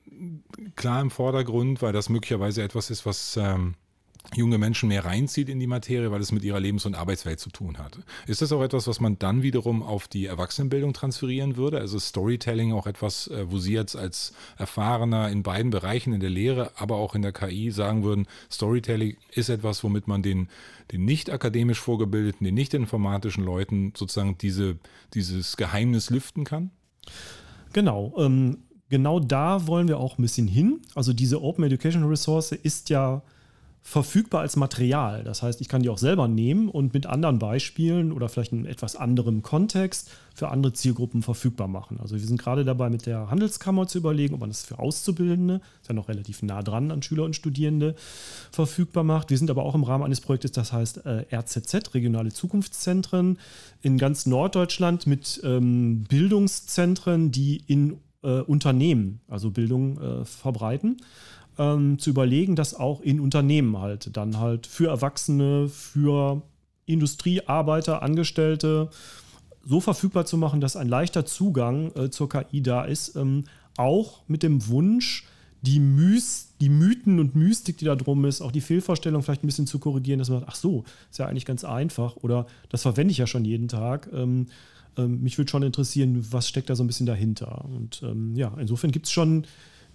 klar 0.78 1.02
im 1.02 1.12
Vordergrund, 1.12 1.82
weil 1.82 1.92
das 1.92 2.08
möglicherweise 2.08 2.64
etwas 2.64 2.90
ist, 2.90 3.06
was 3.06 3.36
ähm, 3.36 3.76
junge 4.34 4.58
Menschen 4.58 4.88
mehr 4.88 5.04
reinzieht 5.04 5.50
in 5.50 5.60
die 5.60 5.68
Materie, 5.68 6.10
weil 6.10 6.22
es 6.22 6.32
mit 6.32 6.46
ihrer 6.46 6.62
Lebens- 6.62 6.86
und 6.86 6.96
Arbeitswelt 6.96 7.42
zu 7.42 7.50
tun 7.50 7.80
hat. 7.80 8.00
Ist 8.28 8.42
das 8.42 8.54
auch 8.54 8.64
etwas, 8.64 8.88
was 8.88 9.02
man 9.02 9.20
dann 9.20 9.44
wiederum 9.44 9.84
auf 9.84 10.08
die 10.08 10.26
Erwachsenenbildung 10.26 10.94
transferieren 10.94 11.58
würde? 11.58 11.80
Also 11.80 12.00
Storytelling 12.00 12.72
auch 12.72 12.88
etwas, 12.88 13.28
äh, 13.28 13.52
wo 13.52 13.58
Sie 13.58 13.74
jetzt 13.74 13.98
als 13.98 14.32
Erfahrener 14.58 15.28
in 15.30 15.44
beiden 15.44 15.70
Bereichen, 15.70 16.14
in 16.14 16.22
der 16.22 16.30
Lehre, 16.30 16.72
aber 16.78 16.96
auch 16.96 17.14
in 17.14 17.24
der 17.24 17.34
KI 17.34 17.72
sagen 17.72 18.06
würden, 18.06 18.26
Storytelling 18.50 19.18
ist 19.34 19.50
etwas, 19.50 19.84
womit 19.84 20.08
man 20.08 20.24
den, 20.24 20.48
den 20.94 21.04
nicht 21.04 21.30
akademisch 21.30 21.82
vorgebildeten, 21.82 22.46
den 22.46 22.56
nicht 22.56 22.74
informatischen 22.74 23.44
Leuten 23.44 23.92
sozusagen 23.98 24.38
diese, 24.38 24.78
dieses 25.14 25.58
Geheimnis 25.58 26.10
lüften 26.10 26.46
kann? 26.46 26.72
Genau. 27.74 28.14
Ähm, 28.18 28.60
genau 28.90 29.20
da 29.20 29.68
wollen 29.68 29.88
wir 29.88 30.00
auch 30.00 30.18
ein 30.18 30.22
bisschen 30.22 30.48
hin. 30.48 30.82
Also 30.96 31.14
diese 31.14 31.42
Open 31.42 31.64
Education 31.64 32.04
Resource 32.06 32.52
ist 32.52 32.90
ja 32.90 33.22
verfügbar 33.86 34.42
als 34.42 34.56
Material. 34.56 35.26
Das 35.26 35.44
heißt, 35.44 35.60
ich 35.60 35.68
kann 35.68 35.84
die 35.84 35.90
auch 35.90 35.98
selber 35.98 36.30
nehmen 36.30 36.70
und 36.70 36.94
mit 36.94 37.06
anderen 37.06 37.38
Beispielen 37.38 38.14
oder 38.14 38.30
vielleicht 38.30 38.54
in 38.54 38.66
etwas 38.66 38.96
anderem 38.96 39.42
Kontext 39.44 40.10
für 40.34 40.48
andere 40.48 40.72
Zielgruppen 40.72 41.22
verfügbar 41.22 41.68
machen. 41.68 42.00
Also 42.00 42.16
wir 42.16 42.26
sind 42.26 42.42
gerade 42.42 42.64
dabei, 42.64 42.90
mit 42.90 43.06
der 43.06 43.30
Handelskammer 43.30 43.86
zu 43.86 43.98
überlegen, 43.98 44.36
ob 44.36 44.40
man 44.40 44.50
das 44.50 44.64
für 44.64 44.80
Auszubildende, 44.80 45.60
ist 45.82 45.90
ja 45.90 45.94
noch 45.94 46.08
relativ 46.08 46.42
nah 46.44 46.64
dran 46.64 46.92
an 46.92 47.04
Schüler 47.04 47.26
und 47.26 47.36
Studierende, 47.36 47.96
verfügbar 48.52 49.04
macht. 49.04 49.30
Wir 49.30 49.38
sind 49.38 49.52
aber 49.52 49.64
auch 49.64 49.76
im 49.76 49.84
Rahmen 49.84 50.06
eines 50.06 50.22
Projektes, 50.22 50.54
das 50.54 50.72
heißt 50.72 51.06
äh, 51.06 51.26
RZZ, 51.36 51.94
Regionale 51.94 52.32
Zukunftszentren, 52.32 53.38
in 53.82 53.98
ganz 53.98 54.26
Norddeutschland 54.26 55.08
mit 55.08 55.42
ähm, 55.44 56.06
Bildungszentren, 56.06 57.32
die 57.32 57.62
in 57.68 57.98
äh, 58.24 58.40
Unternehmen, 58.40 59.20
also 59.28 59.52
Bildung 59.52 60.00
äh, 60.00 60.26
verbreiten 60.26 60.98
ähm, 61.58 62.00
zu 62.00 62.10
überlegen, 62.10 62.56
das 62.56 62.74
auch 62.74 63.02
in 63.02 63.20
Unternehmen 63.20 63.78
halt 63.78 64.16
dann 64.16 64.40
halt 64.40 64.68
für 64.68 64.90
Erwachsene, 64.90 65.70
für 65.70 66.42
Industriearbeiter, 66.86 68.02
Angestellte 68.02 68.90
so 69.66 69.80
verfügbar 69.80 70.26
zu 70.26 70.38
machen, 70.38 70.62
dass 70.62 70.76
ein 70.76 70.90
leichter 70.90 71.26
Zugang 71.26 71.92
äh, 71.96 72.10
zur 72.10 72.30
KI 72.30 72.62
da 72.62 72.84
ist, 72.84 73.16
ähm, 73.16 73.46
auch 73.78 74.24
mit 74.28 74.44
dem 74.44 74.68
Wunsch, 74.68 75.26
die, 75.62 75.80
Mys 75.80 76.54
die 76.60 76.70
Mythen 76.70 77.20
und 77.20 77.36
Mystik, 77.36 77.78
die 77.78 77.86
da 77.86 77.96
drum 77.96 78.26
ist, 78.26 78.42
auch 78.42 78.52
die 78.52 78.62
Fehlvorstellung 78.62 79.24
vielleicht 79.24 79.44
ein 79.44 79.48
bisschen 79.48 79.68
zu 79.68 79.80
korrigieren, 79.80 80.20
dass 80.20 80.30
man 80.30 80.40
sagt, 80.40 80.52
ach 80.52 80.56
so, 80.56 80.84
ist 81.10 81.20
ja 81.20 81.28
eigentlich 81.28 81.46
ganz 81.46 81.64
einfach 81.64 82.18
oder 82.18 82.46
das 82.70 82.82
verwende 82.82 83.12
ich 83.12 83.18
ja 83.18 83.28
schon 83.28 83.46
jeden 83.46 83.70
Tag. 83.70 84.10
Ähm, 84.14 84.48
ähm, 84.98 85.22
mich 85.22 85.38
würde 85.38 85.50
schon 85.50 85.64
interessieren, 85.64 86.26
was 86.32 86.48
steckt 86.50 86.70
da 86.70 86.76
so 86.76 86.84
ein 86.84 86.88
bisschen 86.88 87.06
dahinter. 87.06 87.66
Und 87.66 88.02
ähm, 88.04 88.36
ja, 88.36 88.54
insofern 88.60 88.92
gibt 88.92 89.06
es 89.06 89.12
schon 89.12 89.46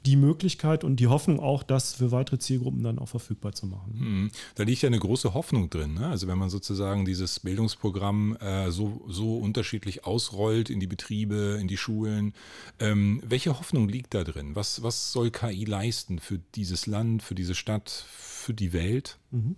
die 0.06 0.16
Möglichkeit 0.16 0.84
und 0.84 0.96
die 0.96 1.06
Hoffnung 1.06 1.40
auch, 1.40 1.62
das 1.62 1.94
für 1.94 2.10
weitere 2.12 2.38
Zielgruppen 2.38 2.82
dann 2.82 2.98
auch 2.98 3.08
verfügbar 3.08 3.52
zu 3.52 3.66
machen. 3.66 3.94
Hm. 3.98 4.30
Da 4.54 4.62
liegt 4.62 4.82
ja 4.82 4.86
eine 4.86 4.98
große 4.98 5.34
Hoffnung 5.34 5.70
drin. 5.70 5.94
Ne? 5.94 6.06
Also 6.06 6.28
wenn 6.28 6.38
man 6.38 6.50
sozusagen 6.50 7.04
dieses 7.04 7.40
Bildungsprogramm 7.40 8.36
äh, 8.36 8.70
so, 8.70 9.04
so 9.08 9.38
unterschiedlich 9.38 10.04
ausrollt 10.04 10.70
in 10.70 10.80
die 10.80 10.86
Betriebe, 10.86 11.58
in 11.60 11.68
die 11.68 11.76
Schulen, 11.76 12.32
ähm, 12.78 13.22
welche 13.26 13.58
Hoffnung 13.58 13.88
liegt 13.88 14.14
da 14.14 14.24
drin? 14.24 14.54
Was, 14.54 14.82
was 14.82 15.12
soll 15.12 15.30
KI 15.30 15.64
leisten 15.64 16.18
für 16.18 16.38
dieses 16.54 16.86
Land, 16.86 17.22
für 17.22 17.34
diese 17.34 17.54
Stadt, 17.54 17.90
für 17.90 18.54
die 18.54 18.72
Welt? 18.72 19.18
Mhm. 19.30 19.56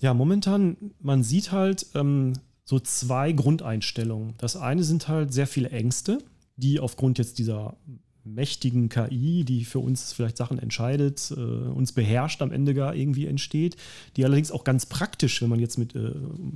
Ja, 0.00 0.14
momentan, 0.14 0.76
man 1.00 1.22
sieht 1.22 1.52
halt 1.52 1.86
ähm, 1.94 2.32
so 2.64 2.80
zwei 2.80 3.32
Grundeinstellungen. 3.32 4.34
Das 4.38 4.56
eine 4.56 4.82
sind 4.82 5.06
halt 5.06 5.32
sehr 5.32 5.46
viele 5.46 5.70
Ängste, 5.70 6.18
die 6.56 6.80
aufgrund 6.80 7.18
jetzt 7.18 7.38
dieser 7.38 7.76
mächtigen 8.24 8.88
KI, 8.88 9.44
die 9.44 9.64
für 9.64 9.80
uns 9.80 10.12
vielleicht 10.12 10.36
Sachen 10.36 10.58
entscheidet, 10.58 11.32
äh, 11.36 11.40
uns 11.40 11.92
beherrscht, 11.92 12.40
am 12.42 12.52
Ende 12.52 12.74
gar 12.74 12.94
irgendwie 12.94 13.26
entsteht, 13.26 13.76
die 14.16 14.24
allerdings 14.24 14.52
auch 14.52 14.64
ganz 14.64 14.86
praktisch, 14.86 15.42
wenn 15.42 15.48
man 15.48 15.60
jetzt 15.60 15.78
mit 15.78 15.94
äh, 15.94 16.12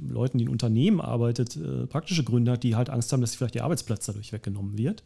Leuten, 0.09 0.39
die 0.39 0.45
in 0.45 0.51
Unternehmen 0.51 1.01
arbeitet, 1.01 1.57
äh, 1.57 1.87
praktische 1.87 2.25
Gründe 2.25 2.53
hat, 2.53 2.63
die 2.63 2.77
halt 2.77 2.91
Angst 2.91 3.13
haben, 3.13 3.21
dass 3.21 3.35
vielleicht 3.35 3.57
ihr 3.57 3.65
Arbeitsplatz 3.65 4.07
dadurch 4.07 4.33
weggenommen 4.33 4.79
wird. 4.79 5.03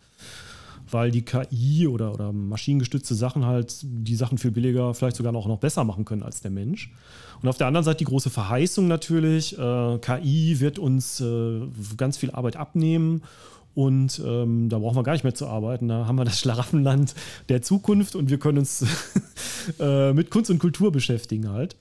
Weil 0.91 1.11
die 1.13 1.23
KI 1.23 1.87
oder, 1.87 2.13
oder 2.13 2.33
maschinengestützte 2.33 3.15
Sachen 3.15 3.47
halt 3.47 3.77
die 3.83 4.17
Sachen 4.17 4.39
viel 4.39 4.51
billiger, 4.51 4.93
vielleicht 4.93 5.17
sogar 5.17 5.35
auch 5.37 5.47
noch 5.47 5.59
besser 5.59 5.85
machen 5.85 6.05
können 6.05 6.23
als 6.23 6.41
der 6.41 6.51
Mensch. 6.51 6.93
Und 7.41 7.49
auf 7.49 7.59
der 7.59 7.69
anderen 7.69 7.85
Seite 7.85 7.99
die 7.99 8.05
große 8.05 8.29
Verheißung 8.29 8.89
natürlich, 8.89 9.57
äh, 9.57 9.99
KI 9.99 10.59
wird 10.59 10.79
uns 10.79 11.21
äh, 11.21 11.61
ganz 11.97 12.17
viel 12.17 12.33
Arbeit 12.33 12.57
abnehmen 12.57 13.23
und 13.75 14.21
ähm, 14.25 14.69
da 14.69 14.79
brauchen 14.79 14.97
wir 14.97 15.03
gar 15.03 15.13
nicht 15.13 15.25
mehr 15.25 15.35
zu 15.35 15.47
arbeiten. 15.47 15.89
Da 15.89 16.07
haben 16.07 16.17
wir 16.17 16.25
das 16.25 16.41
Schlaraffenland 16.41 17.15
der 17.49 17.63
Zukunft 17.63 18.15
und 18.15 18.31
wir 18.31 18.39
können 18.39 18.59
uns 18.59 18.85
äh, 19.81 20.13
mit 20.13 20.31
Kunst 20.31 20.51
und 20.51 20.59
Kultur 20.59 20.93
beschäftigen 20.93 21.51
halt. 21.51 21.77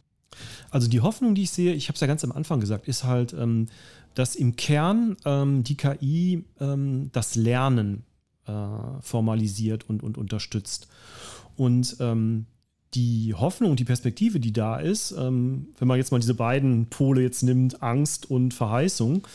Also 0.71 0.87
die 0.87 1.01
Hoffnung, 1.01 1.35
die 1.35 1.43
ich 1.43 1.51
sehe, 1.51 1.73
ich 1.73 1.87
habe 1.87 1.95
es 1.95 2.01
ja 2.01 2.07
ganz 2.07 2.23
am 2.23 2.31
Anfang 2.31 2.59
gesagt, 2.59 2.87
ist 2.87 3.03
halt, 3.03 3.33
ähm, 3.33 3.67
dass 4.13 4.35
im 4.35 4.55
Kern 4.55 5.17
ähm, 5.25 5.63
die 5.63 5.75
KI 5.75 6.45
ähm, 6.59 7.09
das 7.11 7.35
Lernen 7.35 8.03
äh, 8.45 8.51
formalisiert 9.01 9.89
und, 9.89 10.03
und 10.03 10.17
unterstützt. 10.17 10.87
Und 11.55 11.97
ähm, 11.99 12.45
die 12.93 13.33
Hoffnung 13.35 13.71
und 13.71 13.79
die 13.79 13.85
Perspektive, 13.85 14.39
die 14.39 14.53
da 14.53 14.77
ist, 14.77 15.11
ähm, 15.11 15.67
wenn 15.77 15.87
man 15.87 15.97
jetzt 15.97 16.11
mal 16.11 16.19
diese 16.19 16.33
beiden 16.33 16.87
Pole 16.87 17.21
jetzt 17.21 17.43
nimmt, 17.43 17.83
Angst 17.83 18.29
und 18.29 18.53
Verheißung, 18.53 19.27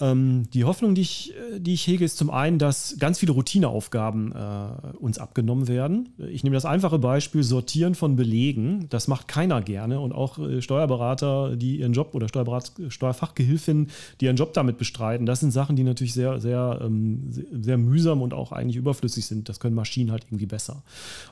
die 0.00 0.64
Hoffnung, 0.64 0.94
die 0.94 1.02
ich, 1.02 1.34
äh, 1.34 1.60
die 1.60 1.74
ich 1.74 1.86
hege, 1.86 2.04
ist 2.04 2.16
zum 2.16 2.30
einen, 2.30 2.58
dass 2.58 2.96
ganz 2.98 3.18
viele 3.18 3.32
Routineaufgaben 3.32 4.32
äh, 4.32 4.96
uns 4.98 5.18
abgenommen 5.18 5.68
werden. 5.68 6.14
Ich 6.30 6.42
nehme 6.42 6.54
das 6.54 6.64
einfache 6.64 6.98
Beispiel 6.98 7.42
Sortieren 7.42 7.94
von 7.94 8.16
Belegen. 8.16 8.86
Das 8.88 9.08
macht 9.08 9.28
keiner 9.28 9.60
gerne 9.60 10.00
und 10.00 10.12
auch 10.12 10.38
äh, 10.38 10.62
Steuerberater, 10.62 11.56
die 11.56 11.80
ihren 11.80 11.92
Job 11.92 12.14
oder 12.14 12.28
Steuerberat, 12.28 12.72
Steuerfachgehilfinnen, 12.88 13.90
die 14.20 14.24
ihren 14.24 14.36
Job 14.36 14.54
damit 14.54 14.78
bestreiten. 14.78 15.26
Das 15.26 15.40
sind 15.40 15.50
Sachen, 15.50 15.76
die 15.76 15.84
natürlich 15.84 16.14
sehr, 16.14 16.40
sehr, 16.40 16.80
ähm, 16.82 17.30
sehr 17.30 17.76
mühsam 17.76 18.22
und 18.22 18.32
auch 18.32 18.52
eigentlich 18.52 18.76
überflüssig 18.76 19.26
sind. 19.26 19.48
Das 19.48 19.60
können 19.60 19.74
Maschinen 19.74 20.12
halt 20.12 20.24
irgendwie 20.28 20.46
besser. 20.46 20.82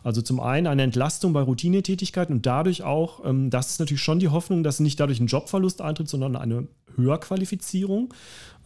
Also 0.05 0.21
zum 0.21 0.41
einen 0.41 0.67
eine 0.67 0.83
Entlastung 0.83 1.33
bei 1.33 1.41
Routinetätigkeiten 1.41 2.35
und 2.37 2.47
dadurch 2.47 2.83
auch, 2.83 3.25
ähm, 3.25 3.49
das 3.49 3.71
ist 3.71 3.81
natürlich 3.81 4.03
schon 4.03 4.19
die 4.19 4.29
Hoffnung, 4.29 4.63
dass 4.63 4.79
nicht 4.79 5.01
dadurch 5.01 5.21
ein 5.21 5.27
Jobverlust 5.27 5.81
eintritt, 5.81 6.09
sondern 6.09 6.37
eine 6.37 6.69
Höherqualifizierung. 6.99 8.13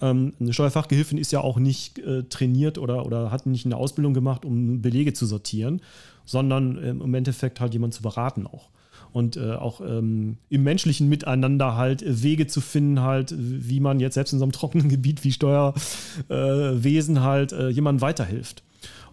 Ähm, 0.03 0.35
eine 0.41 0.53
Steuerfachgehilfin 0.53 1.17
ist 1.17 1.33
ja 1.33 1.41
auch 1.41 1.59
nicht 1.59 1.99
äh, 2.01 2.25
trainiert 2.25 2.77
oder, 2.77 3.07
oder 3.07 3.31
hat 3.31 3.47
nicht 3.47 3.65
eine 3.65 3.77
Ausbildung 3.77 4.13
gemacht, 4.13 4.45
um 4.45 4.83
Belege 4.83 5.13
zu 5.13 5.25
sortieren, 5.25 5.81
sondern 6.27 6.77
ähm, 6.83 7.01
im 7.01 7.15
Endeffekt 7.15 7.61
halt 7.61 7.73
jemand 7.73 7.95
zu 7.95 8.03
beraten 8.03 8.47
auch. 8.47 8.69
Und 9.13 9.37
äh, 9.37 9.53
auch 9.53 9.81
ähm, 9.81 10.39
im 10.49 10.63
menschlichen 10.63 11.09
Miteinander 11.09 11.77
halt 11.77 12.03
Wege 12.07 12.47
zu 12.47 12.61
finden, 12.61 13.01
halt, 13.03 13.35
wie 13.37 13.79
man 13.79 14.01
jetzt 14.01 14.15
selbst 14.15 14.33
in 14.33 14.39
so 14.39 14.45
einem 14.45 14.53
trockenen 14.53 14.89
Gebiet 14.89 15.23
wie 15.25 15.33
Steuerwesen 15.33 17.17
äh, 17.17 17.21
halt 17.21 17.53
äh, 17.53 17.69
jemandem 17.69 18.01
weiterhilft. 18.01 18.65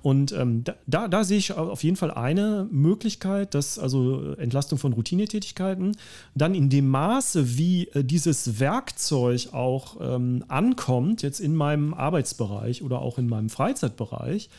Und 0.01 0.31
ähm, 0.31 0.63
da, 0.87 1.07
da 1.07 1.23
sehe 1.23 1.37
ich 1.37 1.53
auf 1.53 1.83
jeden 1.83 1.97
Fall 1.97 2.11
eine 2.11 2.67
Möglichkeit, 2.71 3.53
dass 3.53 3.77
also 3.77 4.33
Entlastung 4.33 4.79
von 4.79 4.93
Routinetätigkeiten 4.93 5.97
dann 6.35 6.55
in 6.55 6.69
dem 6.69 6.87
Maße, 6.87 7.57
wie 7.57 7.89
äh, 7.89 8.03
dieses 8.03 8.59
Werkzeug 8.59 9.49
auch 9.51 9.97
ähm, 9.99 10.45
ankommt, 10.47 11.21
jetzt 11.21 11.39
in 11.39 11.55
meinem 11.55 11.93
Arbeitsbereich 11.93 12.81
oder 12.81 13.01
auch 13.01 13.17
in 13.17 13.27
meinem 13.27 13.49
Freizeitbereich, 13.49 14.49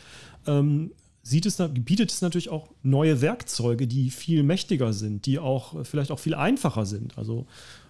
ähm, 0.45 0.91
sieht 1.23 1.45
es, 1.45 1.61
bietet 1.73 2.11
es 2.11 2.21
natürlich 2.21 2.49
auch 2.49 2.69
neue 2.83 3.21
Werkzeuge, 3.21 3.87
die 3.87 4.09
viel 4.09 4.43
mächtiger 4.43 4.93
sind, 4.93 5.25
die 5.25 5.39
auch 5.39 5.85
vielleicht 5.85 6.11
auch 6.11 6.19
viel 6.19 6.35
einfacher 6.35 6.85
sind. 6.85 7.17
Also 7.17 7.45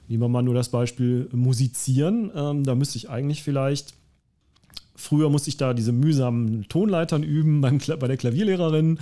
nehmen 0.07 0.23
wir 0.23 0.29
mal 0.29 0.41
nur 0.41 0.53
das 0.53 0.69
Beispiel 0.69 1.29
Musizieren. 1.31 2.31
Ähm, 2.35 2.63
da 2.63 2.75
müsste 2.75 2.97
ich 2.97 3.09
eigentlich 3.09 3.43
vielleicht 3.43 3.93
Früher 5.01 5.29
musste 5.29 5.49
ich 5.49 5.57
da 5.57 5.73
diese 5.73 5.91
mühsamen 5.91 6.67
Tonleitern 6.69 7.23
üben 7.23 7.61
beim, 7.61 7.79
bei 7.99 8.07
der 8.07 8.17
Klavierlehrerin 8.17 8.99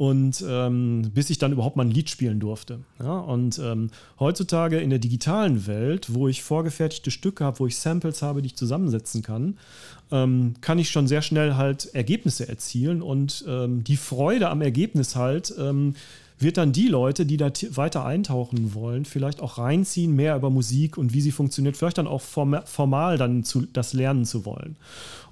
und 0.00 0.42
ähm, 0.48 1.10
bis 1.14 1.28
ich 1.28 1.36
dann 1.36 1.52
überhaupt 1.52 1.76
mal 1.76 1.84
ein 1.84 1.90
Lied 1.90 2.08
spielen 2.08 2.40
durfte. 2.40 2.80
Ja, 3.00 3.18
und 3.18 3.58
ähm, 3.58 3.90
heutzutage 4.18 4.78
in 4.78 4.88
der 4.88 4.98
digitalen 4.98 5.66
Welt, 5.66 6.14
wo 6.14 6.26
ich 6.26 6.42
vorgefertigte 6.42 7.10
Stücke 7.10 7.44
habe, 7.44 7.58
wo 7.58 7.66
ich 7.66 7.76
Samples 7.76 8.22
habe, 8.22 8.40
die 8.40 8.46
ich 8.46 8.56
zusammensetzen 8.56 9.22
kann, 9.22 9.58
ähm, 10.10 10.54
kann 10.62 10.78
ich 10.78 10.88
schon 10.88 11.06
sehr 11.06 11.20
schnell 11.20 11.56
halt 11.56 11.94
Ergebnisse 11.94 12.48
erzielen 12.48 13.02
und 13.02 13.44
ähm, 13.46 13.84
die 13.84 13.98
Freude 13.98 14.48
am 14.48 14.62
Ergebnis 14.62 15.16
halt 15.16 15.52
ähm, 15.58 15.92
wird 16.40 16.56
dann 16.56 16.72
die 16.72 16.88
Leute, 16.88 17.26
die 17.26 17.36
da 17.36 17.50
weiter 17.74 18.04
eintauchen 18.04 18.74
wollen, 18.74 19.04
vielleicht 19.04 19.40
auch 19.40 19.58
reinziehen, 19.58 20.16
mehr 20.16 20.36
über 20.36 20.50
Musik 20.50 20.96
und 20.96 21.12
wie 21.12 21.20
sie 21.20 21.32
funktioniert, 21.32 21.76
vielleicht 21.76 21.98
dann 21.98 22.06
auch 22.06 22.22
formal 22.22 23.18
dann 23.18 23.44
zu, 23.44 23.66
das 23.72 23.92
lernen 23.92 24.24
zu 24.24 24.46
wollen. 24.46 24.76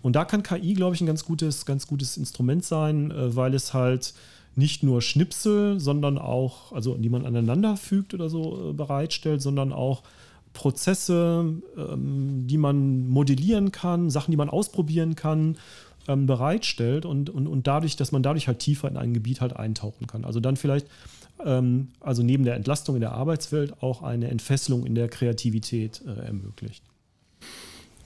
Und 0.03 0.16
da 0.16 0.25
kann 0.25 0.42
KI, 0.42 0.75
glaube 0.75 0.94
ich, 0.94 1.01
ein 1.01 1.07
ganz 1.07 1.25
gutes, 1.25 1.66
ganz 1.66 1.87
gutes 1.87 2.16
Instrument 2.16 2.64
sein, 2.64 3.11
äh, 3.11 3.35
weil 3.35 3.55
es 3.55 3.75
halt 3.75 4.14
nicht 4.55 4.83
nur 4.83 5.03
Schnipsel, 5.03 5.81
sondern 5.81 6.18
auch, 6.18 6.73
also 6.73 6.94
die 6.94 7.09
man 7.09 7.25
aneinander 7.25 7.77
fügt 7.77 8.12
oder 8.12 8.29
so 8.29 8.71
äh, 8.71 8.73
bereitstellt, 8.73 9.40
sondern 9.40 9.73
auch 9.73 10.03
Prozesse, 10.53 11.55
ähm, 11.77 12.47
die 12.47 12.59
man 12.59 13.09
modellieren 13.09 13.73
kann, 13.73 14.11
Sachen, 14.11 14.31
die 14.33 14.37
man 14.37 14.51
ausprobieren 14.51 15.14
kann, 15.14 15.57
ähm, 16.09 16.27
bereitstellt 16.27 17.05
und, 17.05 17.31
und, 17.31 17.47
und 17.47 17.66
dadurch, 17.66 17.97
dass 17.97 18.11
man 18.11 18.23
dadurch 18.23 18.49
halt 18.49 18.59
tiefer 18.59 18.88
in 18.88 18.97
ein 18.97 19.14
Gebiet 19.14 19.40
halt 19.40 19.55
eintauchen 19.55 20.07
kann. 20.07 20.25
Also 20.25 20.40
dann 20.40 20.57
vielleicht, 20.57 20.87
ähm, 21.44 21.88
also 22.01 22.23
neben 22.23 22.44
der 22.44 22.57
Entlastung 22.57 22.97
in 22.97 23.01
der 23.01 23.12
Arbeitswelt 23.12 23.83
auch 23.83 24.03
eine 24.03 24.29
Entfesselung 24.29 24.85
in 24.87 24.94
der 24.94 25.09
Kreativität 25.09 26.03
äh, 26.07 26.27
ermöglicht. 26.27 26.83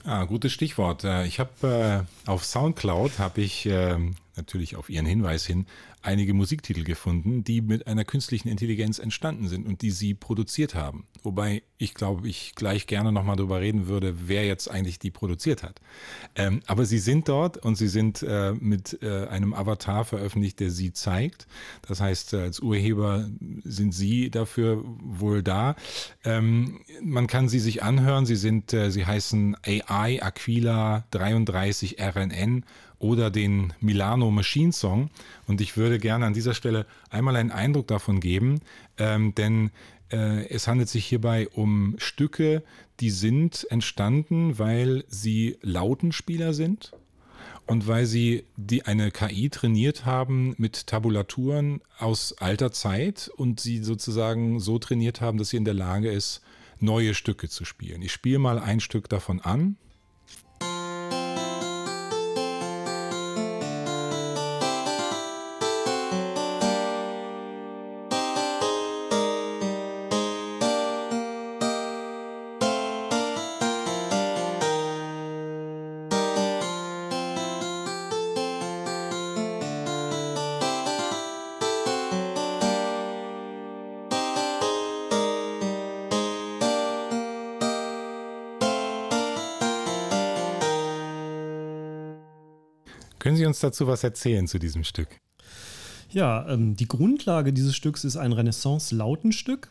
Ah, 0.05 0.25
gutes 0.25 0.51
Stichwort. 0.51 1.05
Äh, 1.05 1.25
ich 1.25 1.39
habe 1.39 2.05
äh, 2.27 2.29
auf 2.29 2.43
SoundCloud 2.43 3.19
habe 3.19 3.41
ich 3.41 3.65
äh, 3.65 3.97
natürlich 4.35 4.75
auf 4.75 4.89
Ihren 4.89 5.05
Hinweis 5.05 5.45
hin 5.45 5.65
einige 6.03 6.33
Musiktitel 6.33 6.83
gefunden, 6.83 7.43
die 7.43 7.61
mit 7.61 7.87
einer 7.87 8.05
künstlichen 8.05 8.49
Intelligenz 8.49 8.99
entstanden 8.99 9.47
sind 9.47 9.65
und 9.65 9.81
die 9.81 9.91
Sie 9.91 10.13
produziert 10.13 10.75
haben. 10.75 11.07
Wobei 11.23 11.63
ich 11.77 11.93
glaube, 11.93 12.27
ich 12.27 12.53
gleich 12.55 12.87
gerne 12.87 13.11
nochmal 13.11 13.35
darüber 13.35 13.59
reden 13.59 13.87
würde, 13.87 14.27
wer 14.27 14.45
jetzt 14.45 14.69
eigentlich 14.69 14.99
die 14.99 15.11
produziert 15.11 15.63
hat. 15.63 15.81
Ähm, 16.35 16.61
aber 16.67 16.85
Sie 16.85 16.99
sind 16.99 17.27
dort 17.27 17.57
und 17.57 17.75
Sie 17.75 17.87
sind 17.87 18.23
äh, 18.23 18.53
mit 18.53 19.01
äh, 19.01 19.27
einem 19.27 19.53
Avatar 19.53 20.05
veröffentlicht, 20.05 20.59
der 20.59 20.71
Sie 20.71 20.93
zeigt. 20.93 21.47
Das 21.87 21.99
heißt, 21.99 22.33
äh, 22.33 22.41
als 22.41 22.59
Urheber 22.59 23.29
sind 23.63 23.93
Sie 23.93 24.29
dafür 24.29 24.83
wohl 24.83 25.43
da. 25.43 25.75
Ähm, 26.23 26.81
man 27.01 27.27
kann 27.27 27.49
Sie 27.49 27.59
sich 27.59 27.83
anhören. 27.83 28.25
Sie 28.25 28.35
sind, 28.35 28.73
äh, 28.73 28.91
Sie 28.91 29.05
heißen 29.05 29.57
AI 29.65 30.21
Aquila 30.21 31.05
33 31.11 31.97
RNN 31.99 32.65
oder 33.03 33.29
den 33.29 33.73
Milano 33.81 34.31
Machine 34.31 34.71
Song. 34.71 35.09
Und 35.45 35.61
ich 35.61 35.75
würde 35.75 35.99
gerne 35.99 36.25
an 36.25 36.33
dieser 36.33 36.53
Stelle 36.53 36.87
einmal 37.09 37.35
einen 37.35 37.51
Eindruck 37.51 37.87
davon 37.87 38.21
geben, 38.21 38.61
ähm, 38.97 39.35
denn 39.35 39.71
äh, 40.09 40.47
es 40.47 40.67
handelt 40.67 40.87
sich 40.87 41.05
hierbei 41.05 41.49
um 41.49 41.95
Stücke, 41.97 42.63
die 43.01 43.09
sind 43.09 43.67
entstanden, 43.69 44.57
weil 44.57 45.03
sie 45.09 45.57
Lautenspieler 45.61 46.53
sind 46.53 46.93
und 47.67 47.87
weil 47.87 48.05
sie 48.05 48.45
die 48.55 48.85
eine 48.85 49.11
KI 49.11 49.49
trainiert 49.49 50.05
haben 50.05 50.55
mit 50.57 50.87
Tabulaturen 50.87 51.81
aus 51.99 52.33
alter 52.37 52.71
Zeit 52.71 53.29
und 53.35 53.59
sie 53.59 53.83
sozusagen 53.83 54.61
so 54.61 54.79
trainiert 54.79 55.19
haben, 55.19 55.37
dass 55.37 55.49
sie 55.49 55.57
in 55.57 55.65
der 55.65 55.73
Lage 55.73 56.09
ist, 56.09 56.41
neue 56.79 57.15
Stücke 57.15 57.49
zu 57.49 57.65
spielen. 57.65 58.01
Ich 58.01 58.13
spiele 58.13 58.39
mal 58.39 58.59
ein 58.59 58.79
Stück 58.79 59.09
davon 59.09 59.41
an. 59.41 59.75
Uns 93.53 93.59
dazu 93.59 93.87
was 93.87 94.03
erzählen 94.03 94.47
zu 94.47 94.57
diesem 94.57 94.83
Stück? 94.83 95.19
Ja, 96.09 96.49
ähm, 96.49 96.75
die 96.75 96.87
Grundlage 96.87 97.53
dieses 97.53 97.75
Stücks 97.75 98.03
ist 98.03 98.17
ein 98.17 98.33
Renaissance-Lautenstück. 98.33 99.69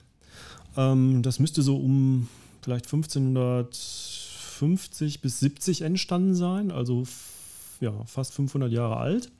Ähm, 0.76 1.22
das 1.22 1.40
müsste 1.40 1.62
so 1.62 1.74
um 1.76 2.28
vielleicht 2.62 2.86
1550 2.86 5.20
bis 5.20 5.40
70 5.40 5.82
entstanden 5.82 6.36
sein, 6.36 6.70
also 6.70 7.02
ja, 7.80 7.92
fast 8.06 8.32
500 8.34 8.70
Jahre 8.70 8.98
alt 8.98 9.32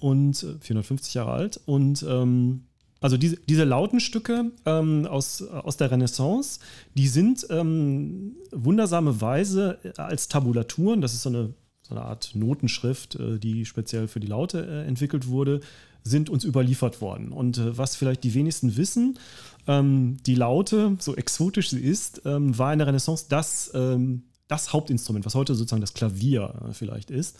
und 0.00 0.44
450 0.60 1.14
äh, 1.14 1.18
Jahre 1.18 1.30
alt. 1.30 1.60
Und 1.64 2.04
ähm, 2.08 2.64
also 3.00 3.16
diese, 3.16 3.36
diese 3.36 3.62
Lautenstücke 3.62 4.50
ähm, 4.66 5.06
aus, 5.06 5.40
aus 5.42 5.76
der 5.76 5.92
Renaissance, 5.92 6.58
die 6.94 7.06
sind 7.06 7.46
ähm, 7.50 8.34
wundersame 8.50 9.20
Weise 9.20 9.78
als 9.96 10.26
Tabulaturen, 10.26 11.00
das 11.00 11.14
ist 11.14 11.22
so 11.22 11.28
eine 11.28 11.54
so 11.82 11.94
eine 11.94 12.04
Art 12.04 12.34
Notenschrift, 12.34 13.16
äh, 13.16 13.38
die 13.38 13.64
speziell 13.64 14.08
für 14.08 14.20
die 14.20 14.26
Laute 14.26 14.66
äh, 14.66 14.86
entwickelt 14.86 15.26
wurde, 15.26 15.60
sind 16.04 16.30
uns 16.30 16.44
überliefert 16.44 17.00
worden. 17.00 17.32
Und 17.32 17.58
äh, 17.58 17.76
was 17.76 17.96
vielleicht 17.96 18.24
die 18.24 18.34
wenigsten 18.34 18.76
wissen, 18.76 19.18
ähm, 19.66 20.16
die 20.26 20.34
Laute, 20.34 20.96
so 20.98 21.14
exotisch 21.14 21.70
sie 21.70 21.80
ist, 21.80 22.22
ähm, 22.24 22.56
war 22.56 22.72
in 22.72 22.78
der 22.78 22.88
Renaissance 22.88 23.26
das, 23.28 23.70
ähm, 23.74 24.22
das 24.48 24.72
Hauptinstrument, 24.72 25.24
was 25.24 25.34
heute 25.34 25.54
sozusagen 25.54 25.80
das 25.80 25.94
Klavier 25.94 26.72
vielleicht 26.72 27.10
ist. 27.10 27.38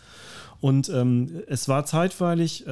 Und 0.61 0.89
es 0.89 1.67
war 1.67 1.85
zeitweilig 1.85 2.65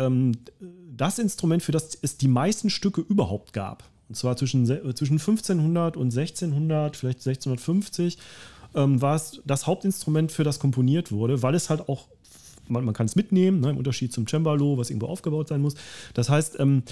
das 0.95 1.19
Instrument, 1.19 1.61
für 1.61 1.73
das 1.73 1.95
es 2.01 2.17
die 2.17 2.29
meisten 2.29 2.71
Stücke 2.71 3.01
überhaupt 3.01 3.53
gab. 3.53 3.83
Und 4.09 4.15
zwar 4.15 4.35
zwischen, 4.37 4.65
zwischen 4.65 5.19
1500 5.19 5.95
und 5.95 6.17
1600, 6.17 6.97
vielleicht 6.97 7.19
1650 7.19 8.17
ähm, 8.75 9.01
war 9.01 9.15
es 9.15 9.41
das 9.45 9.67
Hauptinstrument, 9.67 10.31
für 10.31 10.43
das 10.43 10.59
komponiert 10.59 11.11
wurde, 11.11 11.41
weil 11.43 11.55
es 11.55 11.69
halt 11.69 11.87
auch, 11.89 12.07
man, 12.67 12.85
man 12.85 12.93
kann 12.93 13.05
es 13.05 13.15
mitnehmen, 13.15 13.59
ne, 13.59 13.71
im 13.71 13.77
Unterschied 13.77 14.13
zum 14.13 14.27
Cembalo, 14.27 14.77
was 14.77 14.89
irgendwo 14.89 15.07
aufgebaut 15.07 15.47
sein 15.47 15.61
muss. 15.61 15.75
Das 16.13 16.29
heißt, 16.29 16.59
ähm, 16.59 16.83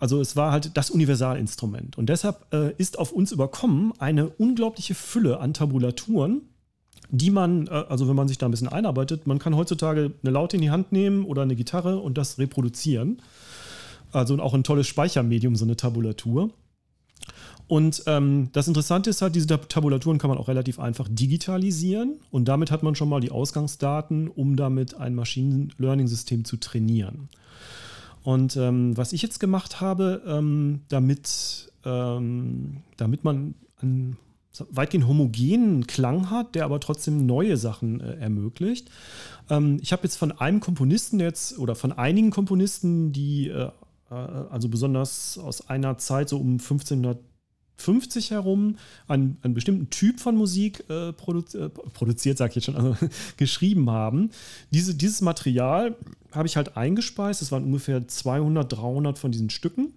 also 0.00 0.20
es 0.20 0.36
war 0.36 0.52
halt 0.52 0.76
das 0.76 0.90
Universalinstrument. 0.90 1.98
Und 1.98 2.08
deshalb 2.08 2.46
äh, 2.52 2.72
ist 2.78 2.98
auf 2.98 3.12
uns 3.12 3.32
überkommen 3.32 3.92
eine 3.98 4.28
unglaubliche 4.28 4.94
Fülle 4.94 5.40
an 5.40 5.54
Tabulaturen, 5.54 6.42
die 7.10 7.30
man, 7.30 7.66
äh, 7.66 7.70
also 7.70 8.08
wenn 8.08 8.16
man 8.16 8.28
sich 8.28 8.38
da 8.38 8.46
ein 8.46 8.50
bisschen 8.52 8.68
einarbeitet, 8.68 9.26
man 9.26 9.38
kann 9.38 9.56
heutzutage 9.56 10.12
eine 10.22 10.32
Laute 10.32 10.56
in 10.56 10.62
die 10.62 10.70
Hand 10.70 10.92
nehmen 10.92 11.24
oder 11.24 11.42
eine 11.42 11.56
Gitarre 11.56 11.98
und 11.98 12.16
das 12.16 12.38
reproduzieren. 12.38 13.20
Also 14.12 14.38
auch 14.38 14.54
ein 14.54 14.64
tolles 14.64 14.86
Speichermedium, 14.86 15.56
so 15.56 15.64
eine 15.64 15.76
Tabulatur. 15.76 16.50
Und 17.68 18.02
ähm, 18.06 18.48
das 18.52 18.66
Interessante 18.66 19.10
ist 19.10 19.20
halt, 19.20 19.34
diese 19.34 19.46
Tabulaturen 19.46 20.18
kann 20.18 20.30
man 20.30 20.38
auch 20.38 20.48
relativ 20.48 20.80
einfach 20.80 21.06
digitalisieren 21.10 22.18
und 22.30 22.48
damit 22.48 22.70
hat 22.70 22.82
man 22.82 22.94
schon 22.94 23.10
mal 23.10 23.20
die 23.20 23.30
Ausgangsdaten, 23.30 24.28
um 24.28 24.56
damit 24.56 24.94
ein 24.94 25.14
Machine 25.14 25.68
Learning-System 25.76 26.46
zu 26.46 26.56
trainieren. 26.56 27.28
Und 28.24 28.56
ähm, 28.56 28.96
was 28.96 29.12
ich 29.12 29.20
jetzt 29.20 29.38
gemacht 29.38 29.82
habe, 29.82 30.22
ähm, 30.26 30.80
damit, 30.88 31.70
ähm, 31.84 32.78
damit 32.96 33.22
man 33.24 33.54
einen 33.80 34.16
weitgehend 34.70 35.06
homogenen 35.06 35.86
Klang 35.86 36.30
hat, 36.30 36.54
der 36.54 36.64
aber 36.64 36.80
trotzdem 36.80 37.26
neue 37.26 37.56
Sachen 37.58 38.00
äh, 38.00 38.14
ermöglicht. 38.16 38.90
Ähm, 39.50 39.78
ich 39.82 39.92
habe 39.92 40.04
jetzt 40.04 40.16
von 40.16 40.32
einem 40.32 40.60
Komponisten 40.60 41.20
jetzt 41.20 41.58
oder 41.58 41.74
von 41.74 41.92
einigen 41.92 42.30
Komponisten, 42.30 43.12
die 43.12 43.48
äh, 43.48 43.70
äh 44.10 44.14
also 44.14 44.68
besonders 44.68 45.38
aus 45.38 45.68
einer 45.68 45.98
Zeit 45.98 46.30
so 46.30 46.38
um 46.38 46.52
1500 46.52 47.18
50 47.78 48.32
herum 48.32 48.76
einen, 49.06 49.38
einen 49.42 49.54
bestimmten 49.54 49.88
Typ 49.90 50.20
von 50.20 50.36
Musik 50.36 50.84
äh, 50.90 51.12
produzi 51.12 51.58
äh, 51.58 51.68
produziert, 51.68 52.38
sag 52.38 52.50
ich 52.50 52.56
jetzt 52.56 52.64
schon, 52.64 52.76
also 52.76 52.96
geschrieben 53.36 53.90
haben. 53.90 54.30
Diese, 54.70 54.94
dieses 54.94 55.20
Material 55.20 55.96
habe 56.32 56.46
ich 56.46 56.56
halt 56.56 56.76
eingespeist. 56.76 57.40
Es 57.40 57.52
waren 57.52 57.64
ungefähr 57.64 58.06
200, 58.06 58.72
300 58.72 59.18
von 59.18 59.32
diesen 59.32 59.50
Stücken. 59.50 59.94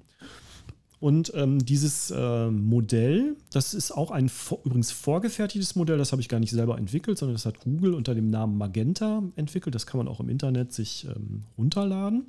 Und 1.00 1.34
ähm, 1.36 1.66
dieses 1.66 2.12
äh, 2.12 2.52
Modell, 2.52 3.36
das 3.52 3.74
ist 3.74 3.90
auch 3.90 4.12
ein 4.12 4.30
übrigens 4.64 4.92
vorgefertigtes 4.92 5.76
Modell, 5.76 5.98
das 5.98 6.12
habe 6.12 6.22
ich 6.22 6.30
gar 6.30 6.40
nicht 6.40 6.52
selber 6.52 6.78
entwickelt, 6.78 7.18
sondern 7.18 7.34
das 7.34 7.48
hat 7.48 7.60
Google 7.62 7.96
unter 7.96 8.14
dem 8.14 8.30
Namen 8.30 8.56
Magenta 8.56 9.24
entwickelt. 9.36 9.74
Das 9.74 9.88
kann 9.88 9.98
man 9.98 10.08
auch 10.08 10.20
im 10.20 10.30
Internet 10.30 10.74
sich 10.74 11.06
ähm, 11.06 11.42
runterladen. 11.58 12.28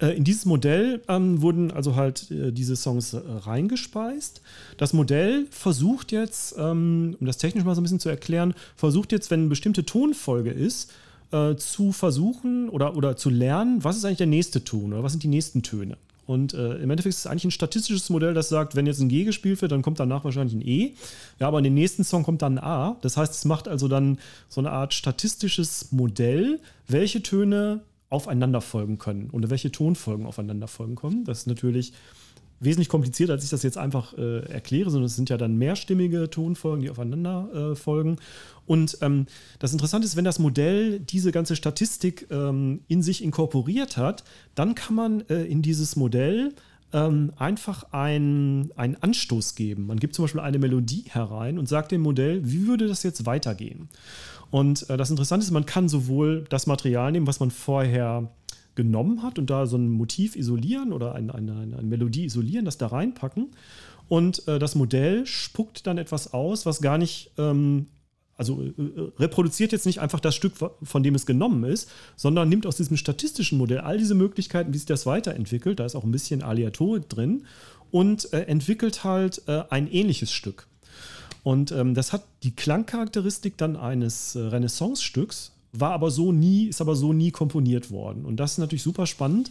Äh, 0.00 0.16
in 0.16 0.24
dieses 0.24 0.46
Modell 0.46 1.02
ähm, 1.08 1.42
wurden 1.42 1.70
also 1.70 1.96
halt 1.96 2.30
äh, 2.30 2.52
diese 2.52 2.76
Songs 2.76 3.14
äh, 3.14 3.20
reingespeist. 3.26 4.40
Das 4.76 4.92
Modell 4.92 5.46
versucht 5.50 6.12
jetzt, 6.12 6.54
ähm, 6.58 7.16
um 7.20 7.26
das 7.26 7.38
technisch 7.38 7.64
mal 7.64 7.74
so 7.74 7.80
ein 7.80 7.84
bisschen 7.84 8.00
zu 8.00 8.08
erklären, 8.08 8.54
versucht 8.76 9.12
jetzt, 9.12 9.30
wenn 9.30 9.40
eine 9.40 9.48
bestimmte 9.48 9.84
Tonfolge 9.84 10.50
ist, 10.50 10.92
äh, 11.32 11.56
zu 11.56 11.92
versuchen 11.92 12.68
oder, 12.68 12.96
oder 12.96 13.16
zu 13.16 13.30
lernen, 13.30 13.82
was 13.84 13.96
ist 13.96 14.04
eigentlich 14.04 14.18
der 14.18 14.26
nächste 14.26 14.64
Ton 14.64 14.92
oder 14.92 15.02
was 15.02 15.12
sind 15.12 15.22
die 15.22 15.28
nächsten 15.28 15.62
Töne. 15.62 15.96
Und 16.26 16.52
äh, 16.52 16.74
im 16.74 16.90
Endeffekt 16.90 17.14
ist 17.14 17.20
es 17.20 17.26
eigentlich 17.26 17.46
ein 17.46 17.50
statistisches 17.50 18.10
Modell, 18.10 18.34
das 18.34 18.50
sagt, 18.50 18.76
wenn 18.76 18.86
jetzt 18.86 19.00
ein 19.00 19.08
G 19.08 19.24
gespielt 19.24 19.62
wird, 19.62 19.72
dann 19.72 19.80
kommt 19.80 19.98
danach 19.98 20.24
wahrscheinlich 20.24 20.54
ein 20.54 20.66
E. 20.66 20.92
Ja, 21.40 21.48
aber 21.48 21.56
in 21.56 21.64
den 21.64 21.72
nächsten 21.72 22.04
Song 22.04 22.22
kommt 22.22 22.42
dann 22.42 22.58
ein 22.58 22.64
A. 22.64 22.96
Das 23.00 23.16
heißt, 23.16 23.32
es 23.32 23.46
macht 23.46 23.66
also 23.66 23.88
dann 23.88 24.18
so 24.50 24.60
eine 24.60 24.70
Art 24.70 24.92
statistisches 24.92 25.90
Modell, 25.90 26.60
welche 26.86 27.22
Töne 27.22 27.80
aufeinander 28.10 28.60
folgen 28.60 28.98
können 28.98 29.30
und 29.30 29.50
welche 29.50 29.70
Tonfolgen 29.70 30.26
aufeinander 30.26 30.68
folgen 30.68 30.96
können. 30.96 31.24
Das 31.24 31.40
ist 31.40 31.46
natürlich 31.46 31.92
wesentlich 32.60 32.88
komplizierter, 32.88 33.34
als 33.34 33.44
ich 33.44 33.50
das 33.50 33.62
jetzt 33.62 33.78
einfach 33.78 34.16
äh, 34.18 34.40
erkläre, 34.50 34.90
sondern 34.90 35.06
es 35.06 35.16
sind 35.16 35.30
ja 35.30 35.36
dann 35.36 35.56
mehrstimmige 35.56 36.28
Tonfolgen, 36.30 36.82
die 36.82 36.90
aufeinander 36.90 37.72
äh, 37.72 37.76
folgen. 37.76 38.16
Und 38.66 38.98
ähm, 39.00 39.26
das 39.58 39.72
Interessante 39.72 40.06
ist, 40.06 40.16
wenn 40.16 40.24
das 40.24 40.38
Modell 40.38 41.00
diese 41.00 41.32
ganze 41.32 41.56
Statistik 41.56 42.26
ähm, 42.30 42.80
in 42.88 43.02
sich 43.02 43.22
inkorporiert 43.22 43.96
hat, 43.96 44.24
dann 44.54 44.74
kann 44.74 44.94
man 44.94 45.20
äh, 45.28 45.44
in 45.44 45.62
dieses 45.62 45.96
Modell 45.96 46.52
ähm, 46.92 47.32
einfach 47.36 47.92
einen 47.92 48.72
Anstoß 48.76 49.54
geben. 49.54 49.86
Man 49.86 50.00
gibt 50.00 50.14
zum 50.14 50.24
Beispiel 50.24 50.40
eine 50.40 50.58
Melodie 50.58 51.04
herein 51.08 51.58
und 51.58 51.68
sagt 51.68 51.92
dem 51.92 52.00
Modell, 52.00 52.40
wie 52.44 52.66
würde 52.66 52.88
das 52.88 53.02
jetzt 53.02 53.26
weitergehen? 53.26 53.88
Und 54.50 54.88
äh, 54.88 54.96
das 54.96 55.10
Interessante 55.10 55.44
ist, 55.44 55.50
man 55.50 55.66
kann 55.66 55.88
sowohl 55.88 56.44
das 56.48 56.66
Material 56.66 57.12
nehmen, 57.12 57.26
was 57.26 57.40
man 57.40 57.50
vorher 57.50 58.30
genommen 58.74 59.22
hat 59.22 59.38
und 59.38 59.50
da 59.50 59.66
so 59.66 59.76
ein 59.76 59.90
Motiv 59.90 60.36
isolieren 60.36 60.92
oder 60.92 61.14
eine, 61.14 61.34
eine, 61.34 61.52
eine 61.52 61.82
Melodie 61.82 62.26
isolieren, 62.26 62.64
das 62.64 62.78
da 62.78 62.86
reinpacken. 62.86 63.48
Und 64.08 64.46
äh, 64.48 64.58
das 64.58 64.74
Modell 64.74 65.26
spuckt 65.26 65.86
dann 65.86 65.98
etwas 65.98 66.32
aus, 66.32 66.64
was 66.64 66.80
gar 66.80 66.96
nicht, 66.96 67.32
ähm, 67.38 67.86
also 68.36 68.62
äh, 68.62 68.68
äh 68.68 69.12
reproduziert 69.18 69.72
jetzt 69.72 69.84
nicht 69.84 70.00
einfach 70.00 70.20
das 70.20 70.34
Stück, 70.34 70.52
von 70.82 71.02
dem 71.02 71.14
es 71.14 71.26
genommen 71.26 71.64
ist, 71.64 71.90
sondern 72.16 72.48
nimmt 72.48 72.66
aus 72.66 72.76
diesem 72.76 72.96
statistischen 72.96 73.58
Modell 73.58 73.80
all 73.80 73.98
diese 73.98 74.14
Möglichkeiten, 74.14 74.72
wie 74.72 74.78
sich 74.78 74.86
das 74.86 75.06
weiterentwickelt, 75.06 75.80
da 75.80 75.84
ist 75.84 75.96
auch 75.96 76.04
ein 76.04 76.12
bisschen 76.12 76.42
Aleatorik 76.42 77.08
drin, 77.08 77.44
und 77.90 78.32
äh, 78.32 78.42
entwickelt 78.42 79.02
halt 79.02 79.42
äh, 79.46 79.64
ein 79.70 79.90
ähnliches 79.90 80.30
Stück. 80.30 80.68
Und 81.48 81.72
ähm, 81.72 81.94
das 81.94 82.12
hat 82.12 82.24
die 82.42 82.50
Klangcharakteristik 82.50 83.56
dann 83.56 83.74
eines 83.74 84.34
äh, 84.34 84.40
Renaissance-Stücks, 84.40 85.52
war 85.72 85.92
aber 85.92 86.10
so 86.10 86.30
nie, 86.30 86.66
ist 86.66 86.82
aber 86.82 86.94
so 86.94 87.14
nie 87.14 87.30
komponiert 87.30 87.90
worden. 87.90 88.26
Und 88.26 88.36
das 88.36 88.52
ist 88.52 88.58
natürlich 88.58 88.82
super 88.82 89.06
spannend. 89.06 89.50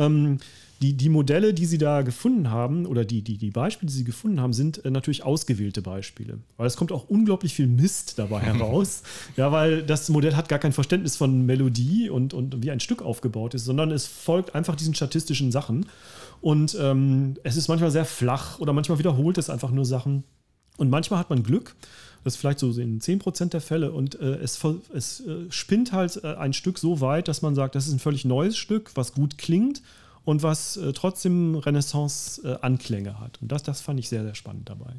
Ähm, 0.00 0.38
die, 0.82 0.94
die 0.94 1.08
Modelle, 1.08 1.54
die 1.54 1.66
sie 1.66 1.78
da 1.78 2.02
gefunden 2.02 2.50
haben, 2.50 2.86
oder 2.86 3.04
die, 3.04 3.22
die, 3.22 3.38
die 3.38 3.52
Beispiele, 3.52 3.88
die 3.88 3.98
sie 3.98 4.02
gefunden 4.02 4.40
haben, 4.40 4.52
sind 4.52 4.84
äh, 4.84 4.90
natürlich 4.90 5.22
ausgewählte 5.22 5.80
Beispiele. 5.80 6.40
Weil 6.56 6.66
es 6.66 6.76
kommt 6.76 6.90
auch 6.90 7.08
unglaublich 7.08 7.54
viel 7.54 7.68
Mist 7.68 8.18
dabei 8.18 8.40
heraus. 8.40 9.04
ja, 9.36 9.52
weil 9.52 9.84
das 9.84 10.08
Modell 10.08 10.34
hat 10.34 10.48
gar 10.48 10.58
kein 10.58 10.72
Verständnis 10.72 11.14
von 11.14 11.46
Melodie 11.46 12.10
und, 12.10 12.34
und 12.34 12.64
wie 12.64 12.72
ein 12.72 12.80
Stück 12.80 13.00
aufgebaut 13.00 13.54
ist, 13.54 13.64
sondern 13.64 13.92
es 13.92 14.08
folgt 14.08 14.56
einfach 14.56 14.74
diesen 14.74 14.96
statistischen 14.96 15.52
Sachen. 15.52 15.86
Und 16.40 16.76
ähm, 16.80 17.36
es 17.44 17.56
ist 17.56 17.68
manchmal 17.68 17.92
sehr 17.92 18.06
flach 18.06 18.58
oder 18.58 18.72
manchmal 18.72 18.98
wiederholt 18.98 19.38
es 19.38 19.50
einfach 19.50 19.70
nur 19.70 19.84
Sachen. 19.84 20.24
Und 20.78 20.88
manchmal 20.88 21.18
hat 21.18 21.28
man 21.28 21.42
Glück 21.42 21.74
Das 22.24 22.34
ist 22.34 22.40
vielleicht 22.40 22.60
so 22.60 22.70
in 22.70 23.00
10% 23.00 23.50
der 23.50 23.60
Fälle. 23.60 23.92
Und 23.92 24.18
äh, 24.18 24.36
es, 24.36 24.64
es 24.94 25.20
äh, 25.20 25.50
spinnt 25.50 25.92
halt 25.92 26.24
äh, 26.24 26.36
ein 26.36 26.54
Stück 26.54 26.78
so 26.78 27.02
weit, 27.02 27.28
dass 27.28 27.42
man 27.42 27.54
sagt, 27.54 27.74
das 27.74 27.86
ist 27.86 27.92
ein 27.92 27.98
völlig 27.98 28.24
neues 28.24 28.56
Stück, 28.56 28.92
was 28.94 29.12
gut 29.12 29.36
klingt 29.36 29.82
und 30.24 30.42
was 30.42 30.76
äh, 30.76 30.92
trotzdem 30.92 31.56
Renaissance-Anklänge 31.56 33.20
hat. 33.20 33.42
Und 33.42 33.52
das, 33.52 33.62
das 33.62 33.80
fand 33.80 34.00
ich 34.00 34.08
sehr, 34.08 34.22
sehr 34.22 34.34
spannend 34.34 34.68
dabei. 34.68 34.94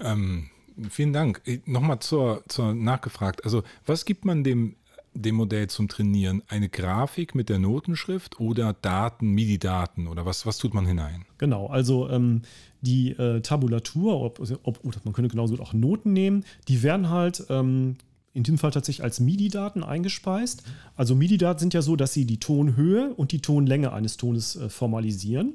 Ähm, 0.00 0.50
vielen 0.90 1.12
Dank. 1.12 1.42
Äh, 1.46 1.60
nochmal 1.64 2.00
zur, 2.00 2.42
zur 2.48 2.74
nachgefragt. 2.74 3.44
Also, 3.44 3.62
was 3.86 4.04
gibt 4.04 4.24
man 4.24 4.44
dem 4.44 4.76
dem 5.14 5.36
Modell 5.36 5.68
zum 5.68 5.88
Trainieren 5.88 6.42
eine 6.48 6.68
Grafik 6.68 7.34
mit 7.34 7.48
der 7.48 7.58
Notenschrift 7.58 8.38
oder 8.38 8.74
Daten, 8.74 9.30
MIDI-Daten 9.32 10.06
oder 10.06 10.24
was, 10.24 10.46
was 10.46 10.58
tut 10.58 10.74
man 10.74 10.86
hinein? 10.86 11.24
Genau, 11.38 11.66
also 11.66 12.08
ähm, 12.08 12.42
die 12.82 13.10
äh, 13.10 13.40
Tabulatur, 13.40 14.20
ob, 14.20 14.40
ob, 14.62 14.84
oder 14.84 14.98
man 15.04 15.12
könnte 15.12 15.28
genauso 15.28 15.58
auch 15.60 15.72
Noten 15.72 16.12
nehmen, 16.12 16.44
die 16.68 16.82
werden 16.82 17.10
halt 17.10 17.44
ähm, 17.48 17.96
in 18.32 18.42
diesem 18.44 18.58
Fall 18.58 18.70
tatsächlich 18.70 19.02
als 19.02 19.20
MIDI-Daten 19.20 19.82
eingespeist. 19.82 20.62
Also 20.96 21.14
MIDI-Daten 21.14 21.58
sind 21.58 21.74
ja 21.74 21.82
so, 21.82 21.96
dass 21.96 22.12
sie 22.12 22.24
die 22.24 22.38
Tonhöhe 22.38 23.12
und 23.14 23.32
die 23.32 23.40
Tonlänge 23.40 23.92
eines 23.92 24.16
Tones 24.16 24.56
äh, 24.56 24.68
formalisieren. 24.68 25.54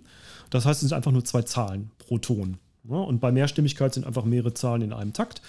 Das 0.49 0.65
heißt, 0.65 0.83
es 0.83 0.89
sind 0.89 0.95
einfach 0.95 1.11
nur 1.11 1.23
zwei 1.23 1.41
Zahlen 1.43 1.91
pro 1.97 2.17
Ton. 2.17 2.57
Ja, 2.87 2.97
und 2.97 3.19
bei 3.19 3.31
Mehrstimmigkeit 3.31 3.93
sind 3.93 4.05
einfach 4.05 4.25
mehrere 4.25 4.53
Zahlen 4.53 4.83
in 4.83 4.93
einem 4.93 5.13
Takt. 5.13 5.41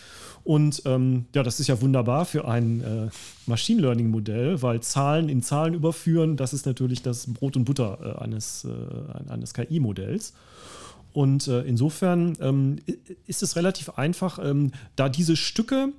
Und 0.45 0.83
ähm, 0.87 1.27
ja, 1.35 1.43
das 1.43 1.59
ist 1.59 1.67
ja 1.67 1.81
wunderbar 1.81 2.25
für 2.25 2.47
ein 2.47 2.81
äh, 2.81 3.09
Machine 3.47 3.83
Learning 3.83 4.11
Modell, 4.11 4.63
weil 4.63 4.81
Zahlen 4.81 5.29
in 5.29 5.43
Zahlen 5.43 5.75
überführen, 5.75 6.37
das 6.37 6.55
ist 6.55 6.67
natürlich 6.67 7.03
das 7.03 7.27
Brot 7.27 7.57
und 7.57 7.65
Butter 7.65 7.99
äh, 8.01 8.23
eines, 8.23 8.65
äh, 8.65 9.31
eines 9.31 9.53
KI-Modells. 9.55 10.35
Und 11.17 11.49
äh, 11.49 11.63
insofern 11.63 12.37
ähm, 12.43 12.77
ist 13.27 13.43
es 13.43 13.57
relativ 13.57 13.89
einfach, 13.97 14.39
ähm, 14.39 14.73
da 14.97 15.09
diese 15.09 15.35
Stücke 15.35 15.95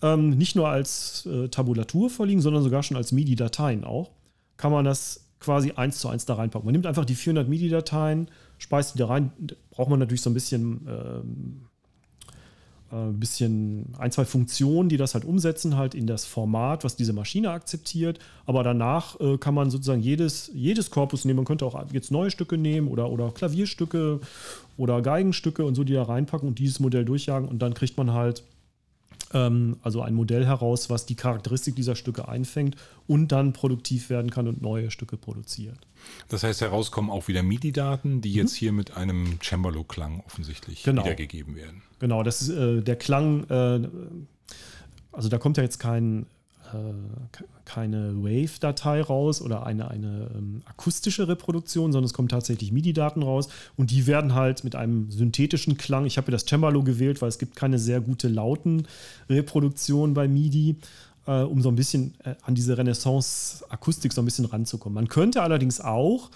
ähm, 0.00 0.30
nicht 0.30 0.56
nur 0.56 0.66
als 0.66 1.26
äh, 1.26 1.48
Tabulatur 1.48 2.08
vorliegen, 2.08 2.40
sondern 2.40 2.62
sogar 2.62 2.82
schon 2.82 2.96
als 2.96 3.12
MIDI-Dateien 3.12 3.84
auch, 3.84 4.12
kann 4.56 4.72
man 4.72 4.86
das 4.86 5.28
quasi 5.40 5.72
eins 5.72 5.98
zu 5.98 6.08
eins 6.08 6.24
da 6.24 6.36
reinpacken. 6.36 6.64
Man 6.64 6.72
nimmt 6.72 6.86
einfach 6.86 7.04
die 7.04 7.14
400 7.14 7.50
MIDI-Dateien, 7.50 8.28
speist 8.56 8.94
die 8.94 8.98
da 9.00 9.08
rein, 9.08 9.30
braucht 9.68 9.90
man 9.90 9.98
natürlich 9.98 10.22
so 10.22 10.30
ein 10.30 10.34
bisschen 10.34 10.88
ähm, 10.88 11.68
ein 12.92 13.10
äh, 13.10 13.12
bisschen 13.12 13.86
ein, 13.98 14.12
zwei 14.12 14.24
Funktionen, 14.24 14.88
die 14.88 14.96
das 14.96 15.14
halt 15.14 15.24
umsetzen, 15.24 15.76
halt 15.76 15.94
in 15.94 16.06
das 16.06 16.24
Format, 16.24 16.84
was 16.84 16.96
diese 16.96 17.12
Maschine 17.12 17.50
akzeptiert. 17.50 18.18
Aber 18.46 18.62
danach 18.62 19.18
äh, 19.20 19.38
kann 19.38 19.54
man 19.54 19.70
sozusagen 19.70 20.02
jedes, 20.02 20.50
jedes 20.54 20.90
Korpus 20.90 21.24
nehmen. 21.24 21.38
Man 21.38 21.46
könnte 21.46 21.64
auch 21.64 21.82
jetzt 21.92 22.10
neue 22.10 22.30
Stücke 22.30 22.58
nehmen 22.58 22.88
oder, 22.88 23.10
oder 23.10 23.30
Klavierstücke 23.30 24.20
oder 24.76 25.02
Geigenstücke 25.02 25.64
und 25.64 25.74
so, 25.74 25.84
die 25.84 25.94
da 25.94 26.02
reinpacken 26.02 26.48
und 26.48 26.58
dieses 26.58 26.80
Modell 26.80 27.04
durchjagen. 27.04 27.48
Und 27.48 27.60
dann 27.60 27.74
kriegt 27.74 27.96
man 27.96 28.12
halt 28.12 28.44
also 29.34 30.02
ein 30.02 30.14
Modell 30.14 30.46
heraus, 30.46 30.90
was 30.90 31.06
die 31.06 31.14
Charakteristik 31.14 31.76
dieser 31.76 31.96
Stücke 31.96 32.28
einfängt 32.28 32.76
und 33.06 33.32
dann 33.32 33.52
produktiv 33.52 34.10
werden 34.10 34.30
kann 34.30 34.48
und 34.48 34.62
neue 34.62 34.90
Stücke 34.90 35.16
produziert. 35.16 35.78
Das 36.28 36.42
heißt, 36.42 36.60
herauskommen 36.60 37.10
auch 37.10 37.28
wieder 37.28 37.42
MIDI-Daten, 37.42 38.20
die 38.20 38.32
jetzt 38.32 38.54
mhm. 38.54 38.58
hier 38.58 38.72
mit 38.72 38.96
einem 38.96 39.38
Cembalo-Klang 39.40 40.22
offensichtlich 40.26 40.82
genau. 40.82 41.04
wiedergegeben 41.04 41.56
werden. 41.56 41.82
Genau, 41.98 42.22
das 42.22 42.42
ist 42.42 42.50
äh, 42.50 42.82
der 42.82 42.96
Klang, 42.96 43.44
äh, 43.48 43.88
also 45.12 45.28
da 45.28 45.38
kommt 45.38 45.56
ja 45.56 45.62
jetzt 45.62 45.78
kein 45.78 46.26
äh, 46.74 47.38
keine 47.64 48.22
Wave-Datei 48.22 49.02
raus 49.02 49.40
oder 49.40 49.66
eine, 49.66 49.88
eine 49.88 50.30
ähm, 50.34 50.62
akustische 50.64 51.28
Reproduktion, 51.28 51.92
sondern 51.92 52.06
es 52.06 52.14
kommen 52.14 52.28
tatsächlich 52.28 52.72
MIDI-Daten 52.72 53.22
raus 53.22 53.48
und 53.76 53.90
die 53.90 54.06
werden 54.06 54.34
halt 54.34 54.64
mit 54.64 54.76
einem 54.76 55.10
synthetischen 55.10 55.76
Klang, 55.76 56.06
ich 56.06 56.16
habe 56.16 56.32
das 56.32 56.44
Cembalo 56.44 56.82
gewählt, 56.82 57.22
weil 57.22 57.28
es 57.28 57.38
gibt 57.38 57.56
keine 57.56 57.78
sehr 57.78 58.00
gute 58.00 58.28
Lauten-Reproduktion 58.28 60.14
bei 60.14 60.28
MIDI, 60.28 60.76
äh, 61.26 61.42
um 61.42 61.62
so 61.62 61.68
ein 61.68 61.76
bisschen 61.76 62.14
äh, 62.24 62.34
an 62.42 62.54
diese 62.54 62.76
Renaissance-Akustik 62.76 64.12
so 64.12 64.22
ein 64.22 64.24
bisschen 64.24 64.44
ranzukommen. 64.44 64.94
Man 64.94 65.08
könnte 65.08 65.42
allerdings 65.42 65.80
auch 65.80 66.30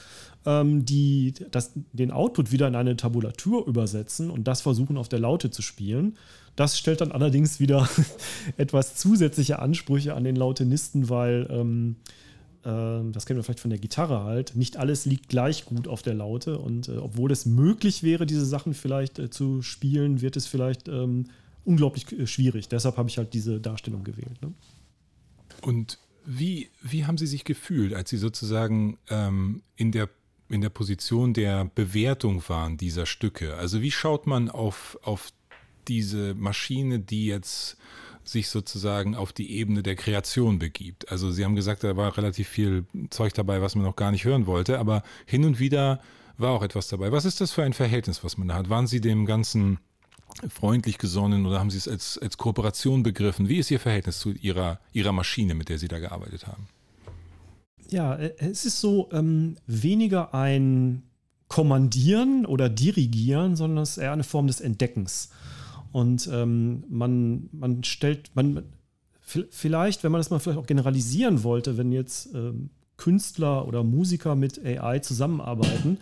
ähm, 0.44 0.84
die, 0.84 1.34
das, 1.50 1.72
den 1.92 2.12
Output 2.12 2.52
wieder 2.52 2.68
in 2.68 2.76
eine 2.76 2.96
Tabulatur 2.96 3.66
übersetzen 3.66 4.30
und 4.30 4.44
das 4.44 4.60
versuchen 4.60 4.96
auf 4.96 5.08
der 5.08 5.18
Laute 5.18 5.50
zu 5.50 5.62
spielen. 5.62 6.16
Das 6.56 6.78
stellt 6.78 7.02
dann 7.02 7.12
allerdings 7.12 7.60
wieder 7.60 7.88
etwas 8.56 8.96
zusätzliche 8.96 9.58
Ansprüche 9.58 10.14
an 10.14 10.24
den 10.24 10.36
Lautenisten, 10.36 11.08
weil 11.10 11.46
ähm, 11.50 11.96
äh, 12.64 13.12
das 13.12 13.26
kennen 13.26 13.38
wir 13.38 13.44
vielleicht 13.44 13.60
von 13.60 13.70
der 13.70 13.78
Gitarre 13.78 14.24
halt, 14.24 14.56
nicht 14.56 14.76
alles 14.76 15.04
liegt 15.04 15.28
gleich 15.28 15.66
gut 15.66 15.86
auf 15.86 16.02
der 16.02 16.14
Laute 16.14 16.58
und 16.58 16.88
äh, 16.88 16.96
obwohl 16.96 17.30
es 17.30 17.46
möglich 17.46 18.02
wäre, 18.02 18.26
diese 18.26 18.44
Sachen 18.44 18.74
vielleicht 18.74 19.18
äh, 19.18 19.30
zu 19.30 19.62
spielen, 19.62 20.20
wird 20.22 20.36
es 20.36 20.46
vielleicht 20.46 20.88
ähm, 20.88 21.26
unglaublich 21.64 22.10
äh, 22.12 22.26
schwierig. 22.26 22.68
Deshalb 22.68 22.96
habe 22.96 23.08
ich 23.08 23.18
halt 23.18 23.34
diese 23.34 23.60
Darstellung 23.60 24.02
gewählt. 24.02 24.40
Ne? 24.40 24.52
Und 25.60 25.98
wie, 26.24 26.70
wie 26.82 27.04
haben 27.04 27.18
Sie 27.18 27.26
sich 27.26 27.44
gefühlt, 27.44 27.94
als 27.94 28.10
Sie 28.10 28.16
sozusagen 28.16 28.98
ähm, 29.10 29.62
in 29.76 29.92
der 29.92 30.08
in 30.48 30.60
der 30.60 30.68
Position 30.68 31.34
der 31.34 31.64
Bewertung 31.74 32.48
waren 32.48 32.76
dieser 32.76 33.06
Stücke? 33.06 33.56
Also 33.56 33.82
wie 33.82 33.90
schaut 33.90 34.26
man 34.26 34.48
auf, 34.48 34.96
auf 35.02 35.32
diese 35.88 36.34
Maschine, 36.34 37.00
die 37.00 37.26
jetzt 37.26 37.76
sich 38.24 38.48
sozusagen 38.48 39.14
auf 39.14 39.32
die 39.32 39.52
Ebene 39.52 39.82
der 39.82 39.94
Kreation 39.94 40.58
begibt. 40.58 41.10
Also 41.10 41.30
Sie 41.30 41.44
haben 41.44 41.54
gesagt, 41.54 41.84
da 41.84 41.96
war 41.96 42.16
relativ 42.16 42.48
viel 42.48 42.84
Zeug 43.10 43.34
dabei, 43.34 43.62
was 43.62 43.74
man 43.74 43.84
noch 43.84 43.96
gar 43.96 44.10
nicht 44.10 44.24
hören 44.24 44.46
wollte, 44.46 44.78
aber 44.78 45.02
hin 45.26 45.44
und 45.44 45.60
wieder 45.60 46.00
war 46.38 46.50
auch 46.50 46.62
etwas 46.62 46.88
dabei. 46.88 47.12
Was 47.12 47.24
ist 47.24 47.40
das 47.40 47.52
für 47.52 47.62
ein 47.62 47.72
Verhältnis, 47.72 48.24
was 48.24 48.36
man 48.36 48.48
da 48.48 48.54
hat? 48.54 48.68
Waren 48.68 48.86
Sie 48.86 49.00
dem 49.00 49.26
Ganzen 49.26 49.78
freundlich 50.48 50.98
gesonnen 50.98 51.46
oder 51.46 51.60
haben 51.60 51.70
Sie 51.70 51.78
es 51.78 51.88
als, 51.88 52.18
als 52.18 52.36
Kooperation 52.36 53.02
begriffen? 53.02 53.48
Wie 53.48 53.58
ist 53.58 53.70
Ihr 53.70 53.80
Verhältnis 53.80 54.18
zu 54.18 54.32
Ihrer, 54.32 54.80
Ihrer 54.92 55.12
Maschine, 55.12 55.54
mit 55.54 55.68
der 55.68 55.78
Sie 55.78 55.88
da 55.88 55.98
gearbeitet 55.98 56.46
haben? 56.46 56.68
Ja, 57.88 58.16
äh, 58.16 58.34
es 58.38 58.64
ist 58.64 58.80
so 58.80 59.08
ähm, 59.12 59.56
weniger 59.66 60.34
ein 60.34 61.04
Kommandieren 61.48 62.44
oder 62.44 62.68
Dirigieren, 62.68 63.54
sondern 63.54 63.84
es 63.84 63.90
ist 63.90 63.98
eher 63.98 64.12
eine 64.12 64.24
Form 64.24 64.48
des 64.48 64.60
Entdeckens. 64.60 65.30
Und 65.96 66.28
ähm, 66.30 66.84
man, 66.90 67.48
man 67.52 67.82
stellt, 67.82 68.30
man, 68.34 68.64
vielleicht, 69.22 70.04
wenn 70.04 70.12
man 70.12 70.18
das 70.18 70.28
mal 70.28 70.40
vielleicht 70.40 70.58
auch 70.58 70.66
generalisieren 70.66 71.42
wollte, 71.42 71.78
wenn 71.78 71.90
jetzt 71.90 72.34
ähm, 72.34 72.68
Künstler 72.98 73.66
oder 73.66 73.82
Musiker 73.82 74.34
mit 74.34 74.62
AI 74.62 74.98
zusammenarbeiten, 74.98 75.96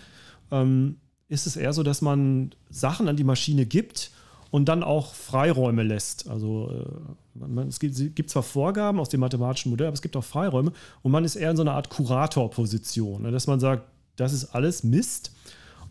ähm, 0.50 0.96
ist 1.28 1.46
es 1.46 1.54
eher 1.54 1.72
so, 1.72 1.84
dass 1.84 2.02
man 2.02 2.50
Sachen 2.70 3.06
an 3.06 3.16
die 3.16 3.22
Maschine 3.22 3.66
gibt 3.66 4.10
und 4.50 4.64
dann 4.68 4.82
auch 4.82 5.14
Freiräume 5.14 5.84
lässt. 5.84 6.28
Also 6.28 6.72
äh, 6.72 7.46
man, 7.46 7.68
es 7.68 7.78
gibt, 7.78 8.16
gibt, 8.16 8.30
zwar 8.30 8.42
Vorgaben 8.42 8.98
aus 8.98 9.10
dem 9.10 9.20
mathematischen 9.20 9.70
Modell, 9.70 9.86
aber 9.86 9.94
es 9.94 10.02
gibt 10.02 10.16
auch 10.16 10.24
Freiräume 10.24 10.72
und 11.02 11.12
man 11.12 11.24
ist 11.24 11.36
eher 11.36 11.52
in 11.52 11.56
so 11.56 11.62
einer 11.62 11.74
Art 11.74 11.88
Kuratorposition, 11.88 13.22
ne, 13.22 13.30
dass 13.30 13.46
man 13.46 13.60
sagt, 13.60 13.84
das 14.16 14.32
ist 14.32 14.56
alles 14.56 14.82
Mist 14.82 15.30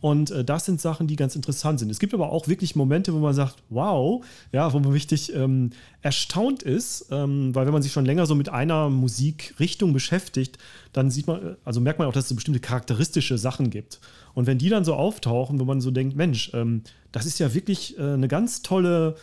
und 0.04 0.32
äh, 0.32 0.44
das 0.44 0.66
sind 0.66 0.82
Sachen, 0.82 1.08
die 1.08 1.16
ganz 1.16 1.34
interessant 1.34 1.80
sind. 1.80 1.90
Es 1.90 1.98
gibt 1.98 2.14
aber 2.14 2.30
auch 2.30 2.50
wirklich 2.50 2.76
Momente, 2.76 3.14
wo 3.14 3.20
man 3.20 3.34
sagt, 3.34 3.64
wow, 3.70 4.22
ja, 4.52 4.74
wo 4.74 4.80
man 4.80 4.92
richtig 4.92 5.34
ähm, 5.34 5.70
erstaunt 6.02 6.62
ist, 6.62 7.06
ähm, 7.10 7.56
weil 7.56 7.66
wenn 7.66 7.72
man 7.72 7.82
sich 7.82 7.94
schon 7.94 8.04
länger 8.04 8.26
so 8.26 8.36
mit 8.36 8.50
einer 8.50 8.90
Musikrichtung 8.90 9.94
beschäftigt, 9.94 10.58
dann 10.92 11.10
sieht 11.10 11.28
man, 11.28 11.42
äh, 11.42 11.56
also 11.64 11.80
merkt 11.80 12.00
man 12.00 12.10
auch, 12.10 12.12
dass 12.12 12.26
es 12.26 12.30
so 12.30 12.36
bestimmte 12.36 12.60
charakteristische 12.60 13.38
Sachen 13.38 13.70
gibt. 13.70 14.02
Und 14.34 14.46
wenn 14.46 14.58
die 14.58 14.68
dann 14.68 14.84
so 14.84 14.94
auftauchen, 14.94 15.58
wo 15.62 15.64
man 15.64 15.80
so 15.80 15.90
denkt, 15.90 16.18
Mensch, 16.18 16.52
ähm, 16.54 16.82
das 17.14 17.26
ist 17.26 17.40
ja 17.40 17.54
wirklich 17.54 17.98
äh, 17.98 18.02
eine 18.02 18.28
ganz 18.28 18.62
tolle 18.62 19.16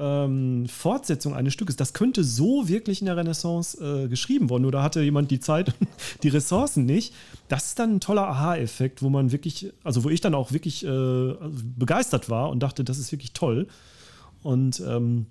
ähm, 0.00 0.66
Fortsetzung 0.66 1.34
eines 1.34 1.52
Stückes. 1.52 1.76
Das 1.76 1.92
könnte 1.92 2.24
so 2.24 2.68
wirklich 2.68 3.00
in 3.00 3.06
der 3.06 3.16
Renaissance 3.16 3.76
äh, 3.78 4.08
geschrieben 4.08 4.48
worden. 4.48 4.64
Oder 4.64 4.82
hatte 4.82 5.02
jemand 5.02 5.30
die 5.30 5.40
Zeit, 5.40 5.74
die 6.22 6.28
Ressourcen 6.28 6.86
nicht. 6.86 7.14
Das 7.48 7.66
ist 7.66 7.78
dann 7.78 7.96
ein 7.96 8.00
toller 8.00 8.26
Aha-Effekt, 8.26 9.02
wo 9.02 9.10
man 9.10 9.30
wirklich, 9.30 9.72
also 9.84 10.02
wo 10.02 10.08
ich 10.08 10.20
dann 10.20 10.34
auch 10.34 10.52
wirklich 10.52 10.84
äh, 10.84 11.34
begeistert 11.76 12.30
war 12.30 12.48
und 12.48 12.60
dachte, 12.60 12.82
das 12.82 12.98
ist 12.98 13.12
wirklich 13.12 13.34
toll. 13.34 13.68
Und 14.42 14.80
ähm, 14.80 15.26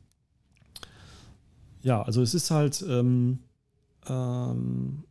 ja, 1.82 2.04
also 2.04 2.22
es 2.22 2.36
ist 2.36 2.52
halt 2.52 2.86
ähm, 2.88 3.40
ähm, 4.08 5.04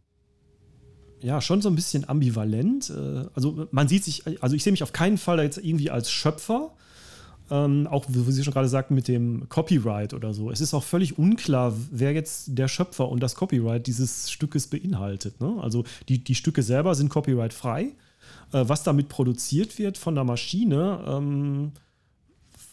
ja 1.20 1.40
schon 1.40 1.62
so 1.62 1.68
ein 1.68 1.74
bisschen 1.74 2.08
ambivalent. 2.08 2.90
Äh, 2.90 3.24
also 3.34 3.66
man 3.72 3.88
sieht 3.88 4.04
sich, 4.04 4.22
also 4.40 4.54
ich 4.54 4.62
sehe 4.62 4.72
mich 4.72 4.84
auf 4.84 4.92
keinen 4.92 5.18
Fall 5.18 5.40
jetzt 5.42 5.58
irgendwie 5.58 5.90
als 5.90 6.12
Schöpfer 6.12 6.76
ähm, 7.50 7.86
auch 7.86 8.04
wie 8.08 8.32
Sie 8.32 8.44
schon 8.44 8.52
gerade 8.52 8.68
sagten, 8.68 8.94
mit 8.94 9.08
dem 9.08 9.48
Copyright 9.48 10.14
oder 10.14 10.34
so. 10.34 10.50
Es 10.50 10.60
ist 10.60 10.74
auch 10.74 10.84
völlig 10.84 11.18
unklar, 11.18 11.74
wer 11.90 12.12
jetzt 12.12 12.58
der 12.58 12.68
Schöpfer 12.68 13.08
und 13.08 13.22
das 13.22 13.34
Copyright 13.34 13.86
dieses 13.86 14.30
Stückes 14.30 14.66
beinhaltet. 14.66 15.40
Ne? 15.40 15.56
Also 15.60 15.84
die, 16.08 16.22
die 16.22 16.34
Stücke 16.34 16.62
selber 16.62 16.94
sind 16.94 17.08
copyright-frei. 17.08 17.92
Äh, 18.52 18.64
was 18.66 18.82
damit 18.82 19.08
produziert 19.08 19.78
wird 19.78 19.98
von 19.98 20.14
der 20.14 20.24
Maschine, 20.24 21.04
ähm, 21.06 21.72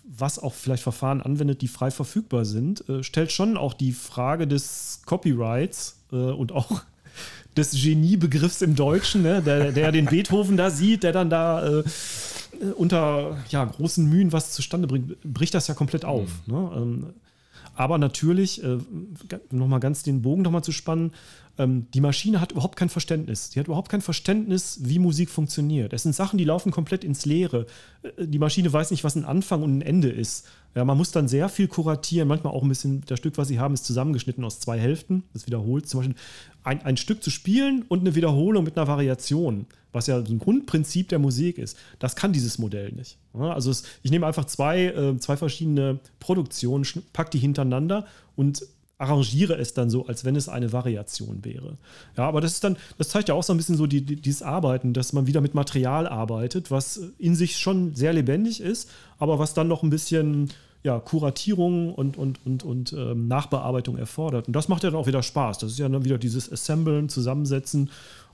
was 0.04 0.40
auch 0.40 0.54
vielleicht 0.54 0.84
Verfahren 0.84 1.22
anwendet, 1.22 1.62
die 1.62 1.68
frei 1.68 1.92
verfügbar 1.92 2.46
sind, 2.46 2.88
äh, 2.90 3.04
stellt 3.04 3.32
schon 3.32 3.58
auch 3.58 3.74
die 3.74 3.92
Frage 3.92 4.48
des 4.48 5.02
Copyrights 5.06 6.04
äh, 6.12 6.16
und 6.16 6.52
auch 6.52 6.84
des 7.58 7.72
Geniebegriffs 7.72 8.62
im 8.62 8.76
Deutschen, 8.76 9.22
ne? 9.24 9.42
der, 9.42 9.72
der 9.72 9.92
den 9.92 10.06
Beethoven 10.06 10.58
da 10.58 10.70
sieht, 10.70 11.04
der 11.04 11.12
dann 11.12 11.30
da 11.30 11.80
äh, 11.80 11.84
unter 12.76 13.38
ja, 13.50 13.66
großen 13.66 14.08
Mühen 14.08 14.32
was 14.32 14.52
zustande 14.52 14.88
bringt, 14.88 15.22
bricht 15.24 15.54
das 15.54 15.68
ja 15.68 15.74
komplett 15.74 16.06
auf. 16.06 16.30
Mhm. 16.46 16.54
Ne? 16.54 16.72
Ähm, 16.76 17.06
aber 17.76 17.98
natürlich, 17.98 18.64
äh, 18.64 18.78
nochmal 19.52 19.82
ganz 19.82 20.04
den 20.04 20.22
Bogen 20.22 20.44
nochmal 20.44 20.64
zu 20.64 20.72
spannen, 20.72 21.12
ähm, 21.58 21.88
die 21.94 22.02
Maschine 22.02 22.42
hat 22.42 22.54
überhaupt 22.54 22.78
kein 22.78 22.90
Verständnis. 22.90 23.50
Die 23.50 23.60
hat 23.60 23.68
überhaupt 23.68 23.90
kein 23.90 24.02
Verständnis, 24.02 24.80
wie 24.84 25.00
Musik 25.00 25.30
funktioniert. 25.30 25.94
Es 25.94 26.04
sind 26.04 26.16
Sachen, 26.16 26.38
die 26.38 26.46
laufen 26.46 26.72
komplett 26.72 27.04
ins 27.04 27.26
Leere. 27.26 27.66
Äh, 28.04 28.28
die 28.28 28.40
Maschine 28.40 28.72
weiß 28.72 28.92
nicht, 28.92 29.04
was 29.04 29.16
ein 29.16 29.26
Anfang 29.26 29.62
und 29.62 29.78
ein 29.78 29.82
Ende 29.82 30.10
ist. 30.10 30.48
Ja, 30.76 30.84
man 30.84 30.98
muss 30.98 31.12
dann 31.12 31.30
sehr 31.30 31.48
viel 31.48 31.70
kuratieren, 31.70 32.28
manchmal 32.28 32.54
auch 32.54 32.62
ein 32.62 32.68
bisschen, 32.68 33.02
das 33.08 33.18
Stück, 33.18 33.38
was 33.38 33.48
sie 33.48 33.60
haben, 33.60 33.74
ist 33.74 33.86
zusammengeschnitten 33.86 34.44
aus 34.44 34.60
zwei 34.60 34.78
Hälften. 34.78 35.24
Das 35.32 35.48
wiederholt 35.48 35.88
zum 35.88 36.02
Beispiel 36.02 36.16
ein, 36.64 36.84
ein 36.84 36.98
Stück 36.98 37.24
zu 37.24 37.30
spielen 37.30 37.86
und 37.88 38.02
eine 38.02 38.16
Wiederholung 38.16 38.66
mit 38.66 38.78
einer 38.78 38.88
Variation, 38.88 39.68
was 39.94 40.08
ja 40.08 40.18
ein 40.18 40.38
Grundprinzip 40.38 41.08
der 41.08 41.20
Musik 41.20 41.58
ist. 41.58 41.78
Das 42.00 42.18
kann 42.18 42.34
dieses 42.34 42.60
Modell 42.60 42.92
nicht. 42.92 43.18
Also 43.34 43.72
es, 43.72 43.84
ich 44.04 44.12
nehme 44.12 44.28
einfach 44.28 44.46
zwei, 44.46 44.88
äh, 44.88 45.18
zwei 45.18 45.38
verschiedene 45.38 46.00
Produktionen, 46.20 46.86
pack 47.14 47.32
die 47.32 47.40
hintereinander 47.40 48.06
und 48.36 48.68
arrangiere 48.98 49.58
es 49.58 49.74
dann 49.74 49.90
so, 49.90 50.08
als 50.08 50.24
wenn 50.24 50.36
es 50.36 50.48
eine 50.50 50.72
Variation 50.72 51.44
wäre. 51.44 51.78
Ja, 52.18 52.28
aber 52.28 52.42
das 52.42 52.54
ist 52.54 52.64
dann, 52.64 52.78
das 52.98 53.10
zeigt 53.10 53.30
ja 53.30 53.36
auch 53.36 53.44
so 53.44 53.54
ein 53.54 53.58
bisschen 53.58 53.76
so 53.76 53.88
die, 53.88 54.02
die, 54.02 54.16
dieses 54.16 54.42
Arbeiten, 54.42 54.94
dass 54.94 55.14
man 55.14 55.28
wieder 55.28 55.42
mit 55.42 55.54
Material 55.54 56.08
arbeitet, 56.08 56.72
was 56.72 57.02
in 57.18 57.36
sich 57.36 57.58
schon 57.58 57.94
sehr 57.96 58.14
lebendig 58.14 58.62
ist, 58.62 58.90
aber 59.18 59.38
was 59.38 59.54
dann 59.54 59.68
noch 59.68 59.84
ein 59.84 59.90
bisschen 59.90 60.50
ja, 60.86 61.00
Kuratierung 61.00 61.92
und, 61.96 62.16
und, 62.16 62.40
und, 62.46 62.64
und 62.64 62.94
ähm, 62.94 63.28
Nachbearbeitung 63.28 63.98
erfordert. 63.98 64.46
Und 64.46 64.56
das 64.56 64.68
macht 64.68 64.84
ja 64.84 64.92
dann 64.92 65.00
auch 65.00 65.08
wieder 65.08 65.24
Spaß. 65.24 65.58
Das 65.58 65.72
ist 65.72 65.80
ja 65.80 65.90
dann 65.90 66.06
wieder 66.06 66.20
dieses 66.20 66.52
Assemblen, 66.52 67.10
Zusammensetzen, 67.10 67.90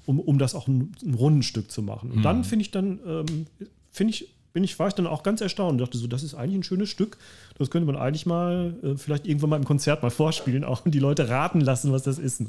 um, 0.06 0.20
um 0.20 0.38
das 0.38 0.54
auch 0.54 0.68
ein, 0.68 0.92
ein 1.02 1.14
Rundenstück 1.14 1.72
zu 1.72 1.82
machen. 1.82 2.12
Und 2.12 2.18
mhm. 2.18 2.24
dann 2.24 2.44
finde 2.44 2.64
ich 2.64 2.72
dann, 2.72 3.00
ähm, 3.08 3.48
finde 3.90 4.12
ich 4.12 4.34
bin 4.54 4.66
ich, 4.66 4.78
war 4.80 4.90
ich 4.90 4.94
dann 4.94 5.08
auch 5.08 5.24
ganz 5.24 5.40
erstaunt 5.40 5.72
und 5.72 5.78
dachte 5.78 5.98
so, 5.98 6.08
das 6.08 6.24
ist 6.24 6.36
eigentlich 6.36 6.56
ein 6.56 6.64
schönes 6.64 6.90
Stück. 6.90 7.18
Das 7.58 7.72
könnte 7.72 7.86
man 7.86 7.96
eigentlich 7.96 8.26
mal 8.26 8.74
äh, 8.84 8.98
vielleicht 8.98 9.26
irgendwann 9.26 9.52
mal 9.52 9.56
im 9.56 9.64
Konzert 9.64 10.04
mal 10.04 10.10
vorspielen 10.10 10.66
auch 10.66 10.86
und 10.86 10.92
die 10.92 11.00
Leute 11.00 11.30
raten 11.30 11.62
lassen, 11.62 11.94
was 11.94 12.04
das 12.04 12.20
ist. 12.20 12.44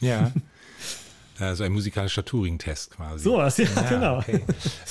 Ja. 0.00 0.30
Also 1.38 1.64
ein 1.64 1.72
musikalischer 1.72 2.24
Turing-Test 2.24 2.90
quasi. 2.90 3.24
So 3.24 3.36
was, 3.36 3.58
ja, 3.58 3.66
ja 3.74 3.82
genau. 3.88 4.18
Okay. 4.18 4.40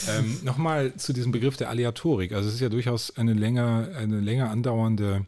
ähm, 0.10 0.40
Nochmal 0.44 0.96
zu 0.96 1.14
diesem 1.14 1.32
Begriff 1.32 1.58
der 1.58 1.70
Aleatorik. 1.70 2.32
Also 2.32 2.48
es 2.48 2.56
ist 2.56 2.62
ja 2.62 2.70
durchaus 2.70 3.16
eine 3.18 3.34
länger, 3.34 3.90
eine 3.96 4.20
länger 4.20 4.50
andauernde 4.50 5.26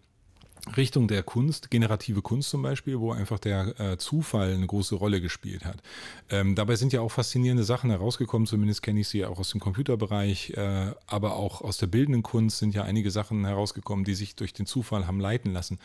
Richtung 0.78 1.08
der 1.08 1.24
Kunst, 1.24 1.72
generative 1.72 2.22
Kunst 2.22 2.50
zum 2.50 2.62
Beispiel, 2.62 3.00
wo 3.00 3.12
einfach 3.12 3.40
der 3.40 3.80
äh, 3.80 3.98
Zufall 3.98 4.54
eine 4.54 4.68
große 4.68 4.96
Rolle 4.96 5.22
gespielt 5.22 5.66
hat. 5.66 5.82
Ähm, 6.30 6.56
dabei 6.56 6.76
sind 6.76 6.94
ja 6.94 7.02
auch 7.02 7.12
faszinierende 7.12 7.64
Sachen 7.64 7.90
herausgekommen, 7.90 8.48
zumindest 8.48 8.82
kenne 8.82 9.00
ich 9.00 9.08
sie 9.08 9.26
auch 9.26 9.40
aus 9.40 9.52
dem 9.52 9.60
Computerbereich, 9.60 10.52
äh, 10.52 10.92
aber 11.08 11.36
auch 11.36 11.62
aus 11.62 11.78
der 11.78 11.88
bildenden 11.88 12.24
Kunst 12.24 12.60
sind 12.60 12.74
ja 12.74 12.84
einige 12.84 13.12
Sachen 13.12 13.46
herausgekommen, 13.46 14.06
die 14.06 14.16
sich 14.16 14.36
durch 14.36 14.54
den 14.54 14.66
Zufall 14.66 15.08
haben 15.08 15.20
leiten 15.20 15.54
lassen. 15.54 15.80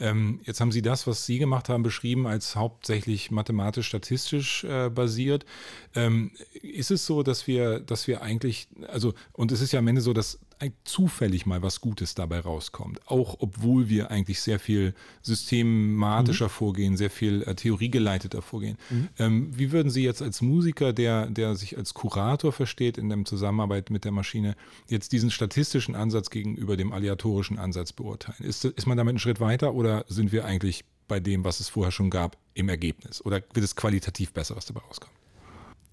Ähm, 0.00 0.40
jetzt 0.44 0.60
haben 0.60 0.72
Sie 0.72 0.82
das, 0.82 1.06
was 1.06 1.26
Sie 1.26 1.38
gemacht 1.38 1.68
haben, 1.68 1.82
beschrieben 1.82 2.26
als 2.26 2.56
hauptsächlich 2.56 3.30
mathematisch-statistisch 3.30 4.64
äh, 4.64 4.90
basiert. 4.90 5.46
Ähm, 5.94 6.32
ist 6.62 6.90
es 6.90 7.06
so, 7.06 7.22
dass 7.22 7.46
wir, 7.46 7.80
dass 7.80 8.06
wir 8.06 8.22
eigentlich, 8.22 8.68
also, 8.88 9.14
und 9.32 9.52
es 9.52 9.60
ist 9.60 9.72
ja 9.72 9.78
am 9.78 9.88
Ende 9.88 10.00
so, 10.00 10.12
dass 10.12 10.38
zufällig 10.84 11.46
mal 11.46 11.62
was 11.62 11.80
Gutes 11.80 12.14
dabei 12.14 12.40
rauskommt. 12.40 13.00
Auch 13.06 13.36
obwohl 13.40 13.88
wir 13.88 14.10
eigentlich 14.10 14.40
sehr 14.40 14.58
viel 14.58 14.94
systematischer 15.22 16.46
mhm. 16.46 16.50
vorgehen, 16.50 16.96
sehr 16.96 17.10
viel 17.10 17.42
äh, 17.42 17.54
theoriegeleiteter 17.54 18.42
vorgehen. 18.42 18.78
Mhm. 18.90 19.08
Ähm, 19.18 19.58
wie 19.58 19.72
würden 19.72 19.90
Sie 19.90 20.02
jetzt 20.02 20.22
als 20.22 20.40
Musiker, 20.42 20.92
der, 20.92 21.26
der 21.26 21.56
sich 21.56 21.76
als 21.76 21.94
Kurator 21.94 22.52
versteht 22.52 22.98
in 22.98 23.08
der 23.08 23.24
Zusammenarbeit 23.24 23.90
mit 23.90 24.04
der 24.04 24.12
Maschine, 24.12 24.56
jetzt 24.88 25.12
diesen 25.12 25.30
statistischen 25.30 25.94
Ansatz 25.94 26.30
gegenüber 26.30 26.76
dem 26.76 26.92
aleatorischen 26.92 27.58
Ansatz 27.58 27.92
beurteilen? 27.92 28.48
Ist, 28.48 28.64
ist 28.64 28.86
man 28.86 28.96
damit 28.96 29.12
einen 29.12 29.18
Schritt 29.18 29.40
weiter 29.40 29.74
oder 29.74 30.04
sind 30.08 30.32
wir 30.32 30.44
eigentlich 30.44 30.84
bei 31.08 31.20
dem, 31.20 31.44
was 31.44 31.60
es 31.60 31.68
vorher 31.68 31.92
schon 31.92 32.10
gab, 32.10 32.36
im 32.54 32.68
Ergebnis? 32.68 33.24
Oder 33.24 33.42
wird 33.52 33.64
es 33.64 33.76
qualitativ 33.76 34.32
besser, 34.32 34.56
was 34.56 34.66
dabei 34.66 34.80
rauskommt? 34.80 35.14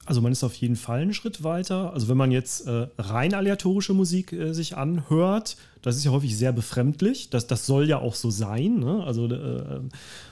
Also 0.06 0.22
man 0.22 0.34
ist 0.34 0.43
auf 0.43 0.56
jeden 0.56 0.76
Fall 0.76 1.01
einen 1.01 1.14
Schritt 1.14 1.43
weiter. 1.43 1.93
Also 1.93 2.10
wenn 2.10 2.18
man 2.18 2.32
jetzt 2.32 2.68
äh, 2.68 2.88
rein 2.97 3.34
aleatorische 3.34 3.93
Musik 3.93 4.34
äh, 4.34 4.54
sich 4.54 4.76
anhört, 4.76 5.56
das 5.82 5.95
ist 5.95 6.04
ja 6.04 6.12
häufig 6.12 6.38
sehr 6.38 6.51
befremdlich. 6.51 7.30
Das, 7.30 7.47
das 7.47 7.66
soll 7.66 7.88
ja 7.88 7.99
auch 7.99 8.16
so 8.16 8.30
sein. 8.30 8.80
Ne? 8.80 9.04
Also 9.06 9.28
äh, 9.28 9.80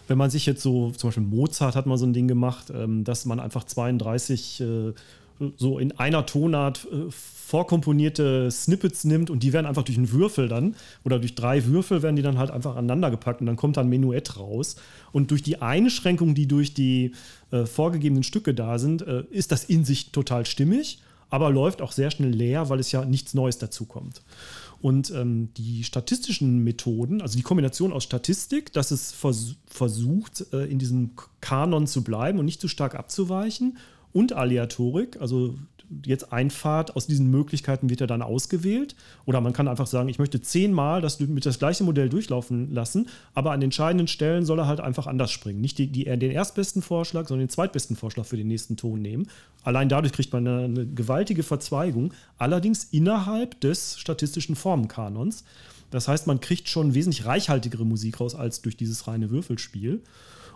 wenn 0.07 0.17
man 0.17 0.29
sich 0.29 0.45
jetzt 0.45 0.61
so, 0.61 0.91
zum 0.91 1.09
Beispiel 1.09 1.23
Mozart 1.23 1.75
hat 1.75 1.85
mal 1.85 1.97
so 1.97 2.05
ein 2.05 2.13
Ding 2.13 2.27
gemacht, 2.27 2.71
ähm, 2.73 3.05
dass 3.05 3.25
man 3.25 3.39
einfach 3.39 3.63
32 3.63 4.61
äh, 4.61 4.93
so 5.57 5.79
in 5.79 5.97
einer 5.97 6.25
Tonart 6.25 6.87
äh, 6.91 7.09
vorkomponierte 7.51 8.49
Snippets 8.49 9.03
nimmt 9.03 9.29
und 9.29 9.43
die 9.43 9.51
werden 9.51 9.65
einfach 9.65 9.83
durch 9.83 9.97
einen 9.97 10.13
Würfel 10.13 10.47
dann 10.47 10.73
oder 11.03 11.19
durch 11.19 11.35
drei 11.35 11.65
Würfel 11.65 12.01
werden 12.01 12.15
die 12.15 12.21
dann 12.21 12.37
halt 12.37 12.49
einfach 12.49 12.77
aneinander 12.77 13.11
gepackt 13.11 13.41
und 13.41 13.47
dann 13.47 13.57
kommt 13.57 13.75
dann 13.75 13.89
Menuett 13.89 14.37
raus. 14.37 14.77
Und 15.11 15.31
durch 15.31 15.43
die 15.43 15.61
Einschränkung, 15.61 16.33
die 16.33 16.47
durch 16.47 16.73
die 16.73 17.11
äh, 17.51 17.65
vorgegebenen 17.65 18.23
Stücke 18.23 18.53
da 18.53 18.79
sind, 18.79 19.01
äh, 19.01 19.25
ist 19.31 19.51
das 19.51 19.65
in 19.65 19.83
sich 19.83 20.13
total 20.13 20.45
stimmig, 20.45 21.01
aber 21.29 21.49
läuft 21.49 21.81
auch 21.81 21.91
sehr 21.91 22.09
schnell 22.09 22.29
leer, 22.29 22.69
weil 22.69 22.79
es 22.79 22.93
ja 22.93 23.03
nichts 23.03 23.33
Neues 23.33 23.57
dazu 23.57 23.83
kommt. 23.83 24.21
Und 24.79 25.11
ähm, 25.11 25.49
die 25.57 25.83
statistischen 25.83 26.63
Methoden, 26.63 27.21
also 27.21 27.35
die 27.35 27.43
Kombination 27.43 27.91
aus 27.91 28.05
Statistik, 28.05 28.71
dass 28.71 28.91
es 28.91 29.11
vers 29.11 29.55
versucht, 29.65 30.45
äh, 30.53 30.67
in 30.67 30.79
diesem 30.79 31.11
Kanon 31.41 31.85
zu 31.85 32.01
bleiben 32.01 32.39
und 32.39 32.45
nicht 32.45 32.61
zu 32.61 32.69
stark 32.69 32.95
abzuweichen, 32.95 33.77
und 34.13 34.33
Aleatorik, 34.33 35.21
also 35.21 35.55
jetzt 36.05 36.31
Einfahrt 36.31 36.95
aus 36.95 37.07
diesen 37.07 37.29
Möglichkeiten 37.29 37.89
wird 37.89 38.01
er 38.01 38.07
dann 38.07 38.21
ausgewählt. 38.21 38.95
Oder 39.25 39.41
man 39.41 39.53
kann 39.53 39.67
einfach 39.67 39.87
sagen, 39.87 40.09
ich 40.09 40.19
möchte 40.19 40.41
zehnmal 40.41 41.01
das 41.01 41.19
mit 41.19 41.45
das 41.45 41.59
gleiche 41.59 41.83
Modell 41.83 42.09
durchlaufen 42.09 42.73
lassen, 42.73 43.09
aber 43.33 43.51
an 43.51 43.61
entscheidenden 43.61 44.07
Stellen 44.07 44.45
soll 44.45 44.59
er 44.59 44.67
halt 44.67 44.79
einfach 44.79 45.07
anders 45.07 45.31
springen. 45.31 45.61
Nicht 45.61 45.77
die, 45.77 45.87
die, 45.87 46.05
den 46.05 46.31
erstbesten 46.31 46.81
Vorschlag, 46.81 47.27
sondern 47.27 47.47
den 47.47 47.51
zweitbesten 47.51 47.95
Vorschlag 47.95 48.25
für 48.25 48.37
den 48.37 48.47
nächsten 48.47 48.77
Ton 48.77 49.01
nehmen. 49.01 49.27
Allein 49.63 49.89
dadurch 49.89 50.13
kriegt 50.13 50.33
man 50.33 50.47
eine, 50.47 50.85
gewaltige 50.87 51.43
Verzweigung, 51.43 52.13
allerdings 52.37 52.85
innerhalb 52.85 53.59
des 53.61 53.99
statistischen 53.99 54.55
Formenkanons. 54.55 55.43
Das 55.89 56.07
heißt, 56.07 56.25
man 56.25 56.39
kriegt 56.39 56.69
schon 56.69 56.93
wesentlich 56.93 57.25
reichhaltigere 57.25 57.85
Musik 57.85 58.19
raus 58.19 58.33
als 58.33 58.61
durch 58.61 58.77
dieses 58.77 59.07
reine 59.07 59.29
Würfelspiel. 59.29 60.01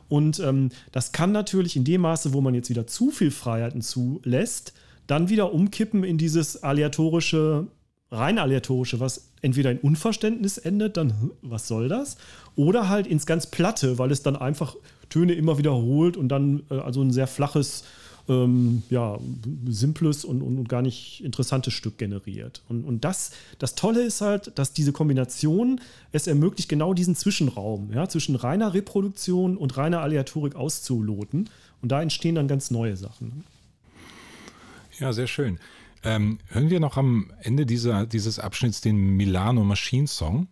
Und 0.08 0.40
ähm, 0.40 0.70
das 0.92 1.12
kann 1.12 1.32
natürlich 1.32 1.76
in 1.76 1.84
dem 1.84 2.02
Maße, 2.02 2.34
wo 2.34 2.42
man 2.42 2.54
jetzt 2.54 2.70
wieder 2.70 2.88
zu 2.88 3.12
viel 3.12 3.32
Freiheiten 3.32 3.82
zulässt, 3.82 4.74
dann 5.08 5.30
wieder 5.30 5.54
umkippen 5.54 6.04
in 6.04 6.18
dieses 6.18 6.64
aleatorische, 6.64 7.68
rein 8.12 8.40
aleatorische, 8.40 9.00
was 9.00 9.32
entweder 9.42 9.72
in 9.72 9.80
Unverständnis 9.80 10.58
endet, 10.58 10.98
dann 10.98 11.10
hm, 11.22 11.32
was 11.42 11.68
soll 11.68 11.88
das? 11.88 12.18
Oder 12.56 12.90
halt 12.90 13.08
ins 13.08 13.26
ganz 13.26 13.48
Platte, 13.48 13.98
weil 13.98 14.12
es 14.12 14.24
dann 14.24 14.36
einfach 14.36 14.76
Töne 15.10 15.34
immer 15.34 15.58
wiederholt 15.58 16.18
und 16.18 16.30
dann 16.30 16.64
äh, 16.70 16.76
also 16.76 17.02
ein 17.02 17.12
sehr 17.12 17.28
flaches, 17.28 17.84
ähm, 18.28 18.82
ja, 18.90 19.20
simples 19.68 20.26
und, 20.26 20.42
und, 20.42 20.68
gar 20.68 20.82
nicht 20.82 21.24
interessantes 21.24 21.74
Stück 21.74 22.00
generiert. 22.00 22.64
Und, 22.68 22.84
und 22.84 23.06
das, 23.06 23.32
das 23.60 23.76
Tolle 23.76 24.02
ist 24.02 24.22
halt, 24.22 24.58
dass 24.58 24.74
diese 24.74 24.92
Kombination 24.92 25.80
es 26.12 26.26
ermöglicht, 26.26 26.70
genau 26.70 26.96
diesen 26.96 27.16
Zwischenraum 27.16 27.92
ja, 27.94 28.10
zwischen 28.10 28.36
reiner 28.36 28.74
Reproduktion 28.74 29.58
und 29.58 29.78
reiner 29.78 30.02
Aleatorik 30.02 30.56
auszuloten. 30.56 31.50
Und 31.82 31.92
da 31.92 32.02
entstehen 32.02 32.34
dann 32.34 32.48
ganz 32.48 32.72
neue 32.72 32.98
Sachen. 32.98 33.44
Ja, 35.00 35.12
sehr 35.12 35.28
schön. 35.28 35.60
Ähm, 36.04 36.40
hören 36.48 36.70
wir 36.70 36.80
noch 36.80 36.96
am 36.96 37.34
Ende 37.42 37.66
dieser, 37.66 38.06
dieses 38.06 38.40
Abschnitts 38.40 38.80
den 38.80 39.18
Milano 39.18 39.64
Machine 39.66 40.08
Song. 40.08 40.48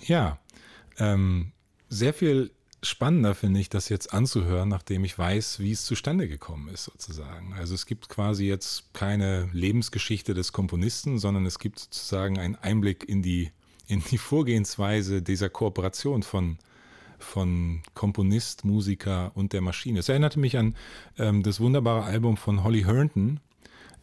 Ja, 0.00 0.38
ähm, 0.98 1.52
sehr 1.88 2.12
viel 2.12 2.50
spannender 2.82 3.34
finde 3.34 3.60
ich, 3.60 3.68
das 3.68 3.88
jetzt 3.88 4.12
anzuhören, 4.12 4.68
nachdem 4.68 5.04
ich 5.04 5.18
weiß, 5.18 5.60
wie 5.60 5.72
es 5.72 5.84
zustande 5.84 6.28
gekommen 6.28 6.68
ist, 6.68 6.84
sozusagen. 6.84 7.52
Also 7.54 7.74
es 7.74 7.86
gibt 7.86 8.08
quasi 8.08 8.46
jetzt 8.46 8.94
keine 8.94 9.48
Lebensgeschichte 9.52 10.34
des 10.34 10.52
Komponisten, 10.52 11.18
sondern 11.18 11.46
es 11.46 11.58
gibt 11.58 11.78
sozusagen 11.78 12.38
einen 12.38 12.56
Einblick 12.56 13.08
in 13.08 13.22
die, 13.22 13.50
in 13.86 14.02
die 14.10 14.18
Vorgehensweise 14.18 15.22
dieser 15.22 15.48
Kooperation 15.48 16.22
von, 16.22 16.58
von 17.18 17.82
Komponist, 17.94 18.64
Musiker 18.64 19.32
und 19.34 19.52
der 19.52 19.60
Maschine. 19.60 20.00
Es 20.00 20.08
erinnerte 20.08 20.38
mich 20.38 20.56
an 20.56 20.76
ähm, 21.18 21.42
das 21.42 21.60
wunderbare 21.60 22.04
Album 22.04 22.36
von 22.36 22.62
Holly 22.62 22.82
Herndon, 22.82 23.40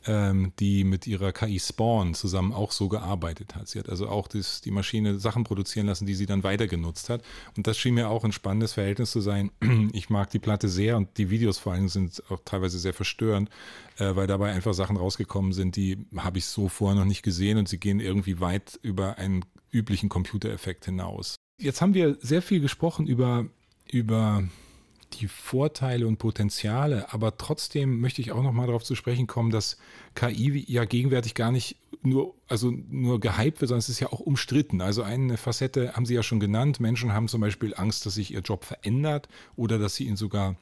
die 0.08 0.84
mit 0.84 1.08
ihrer 1.08 1.32
KI 1.32 1.60
Spawn 1.60 2.14
zusammen 2.14 2.54
auch 2.54 2.72
so 2.72 2.90
gearbeitet 2.90 3.56
hat. 3.56 3.68
Sie 3.68 3.80
hat 3.80 3.90
also 3.90 4.08
auch 4.08 4.28
das, 4.28 4.62
die 4.62 4.72
Maschine 4.72 5.20
Sachen 5.20 5.44
produzieren 5.44 5.88
lassen, 5.88 6.06
die 6.06 6.16
sie 6.16 6.26
dann 6.26 6.44
weiter 6.44 6.68
genutzt 6.68 7.10
hat. 7.10 7.24
Und 7.58 7.68
das 7.68 7.78
schien 7.78 7.96
mir 7.96 8.10
auch 8.10 8.24
ein 8.24 8.32
spannendes 8.32 8.74
Verhältnis 8.74 9.12
zu 9.12 9.22
sein. 9.22 9.52
Ich 9.94 10.10
mag 10.10 10.30
die 10.30 10.40
Platte 10.40 10.68
sehr 10.68 10.98
und 10.98 11.18
die 11.18 11.30
Videos 11.30 11.58
vor 11.58 11.74
allem 11.74 11.90
sind 11.90 12.22
auch 12.30 12.40
teilweise 12.44 12.80
sehr 12.80 12.94
verstörend, 12.94 13.50
äh, 13.98 14.16
weil 14.16 14.28
dabei 14.28 14.52
einfach 14.52 14.74
Sachen 14.74 14.98
rausgekommen 14.98 15.54
sind, 15.54 15.76
die 15.76 16.06
habe 16.18 16.38
ich 16.38 16.46
so 16.46 16.68
vorher 16.70 17.00
noch 17.00 17.06
nicht 17.06 17.24
gesehen 17.24 17.58
und 17.58 17.70
sie 17.70 17.80
gehen 17.80 18.00
irgendwie 18.00 18.40
weit 18.40 18.80
über 18.82 19.18
einen 19.18 19.46
üblichen 19.72 20.10
Computereffekt 20.10 20.86
hinaus. 20.86 21.36
Jetzt 21.60 21.82
haben 21.82 21.94
wir 21.94 22.18
sehr 22.20 22.42
viel 22.42 22.60
gesprochen 22.60 23.08
über, 23.08 23.46
über 23.90 24.44
die 25.20 25.28
Vorteile 25.28 26.08
und 26.08 26.18
Potenziale, 26.18 27.12
aber 27.14 27.38
trotzdem 27.38 28.00
möchte 28.00 28.22
ich 28.22 28.32
auch 28.32 28.44
noch 28.44 28.52
mal 28.52 28.68
darauf 28.68 28.84
zu 28.84 28.96
sprechen 28.96 29.28
kommen, 29.28 29.52
dass 29.52 29.78
KI 30.16 30.64
ja 30.68 30.86
gegenwärtig 30.86 31.36
gar 31.36 31.52
nicht 31.52 31.78
nur, 32.02 32.36
also 32.48 32.72
nur 32.72 33.20
gehypt 33.20 33.62
wird, 33.62 33.70
sondern 33.70 33.80
es 33.80 33.90
ist 33.90 34.00
ja 34.00 34.12
auch 34.12 34.20
umstritten. 34.20 34.82
Also 34.82 35.04
eine 35.04 35.38
Facette 35.38 35.94
haben 35.94 36.06
Sie 36.06 36.14
ja 36.14 36.24
schon 36.24 36.40
genannt. 36.40 36.80
Menschen 36.80 37.14
haben 37.14 37.28
zum 37.28 37.42
Beispiel 37.42 37.74
Angst, 37.76 38.06
dass 38.06 38.16
sich 38.16 38.32
ihr 38.32 38.42
Job 38.42 38.64
verändert 38.64 39.28
oder 39.56 39.80
dass 39.80 39.96
sie 39.96 40.06
ihn 40.06 40.16
sogar 40.16 40.56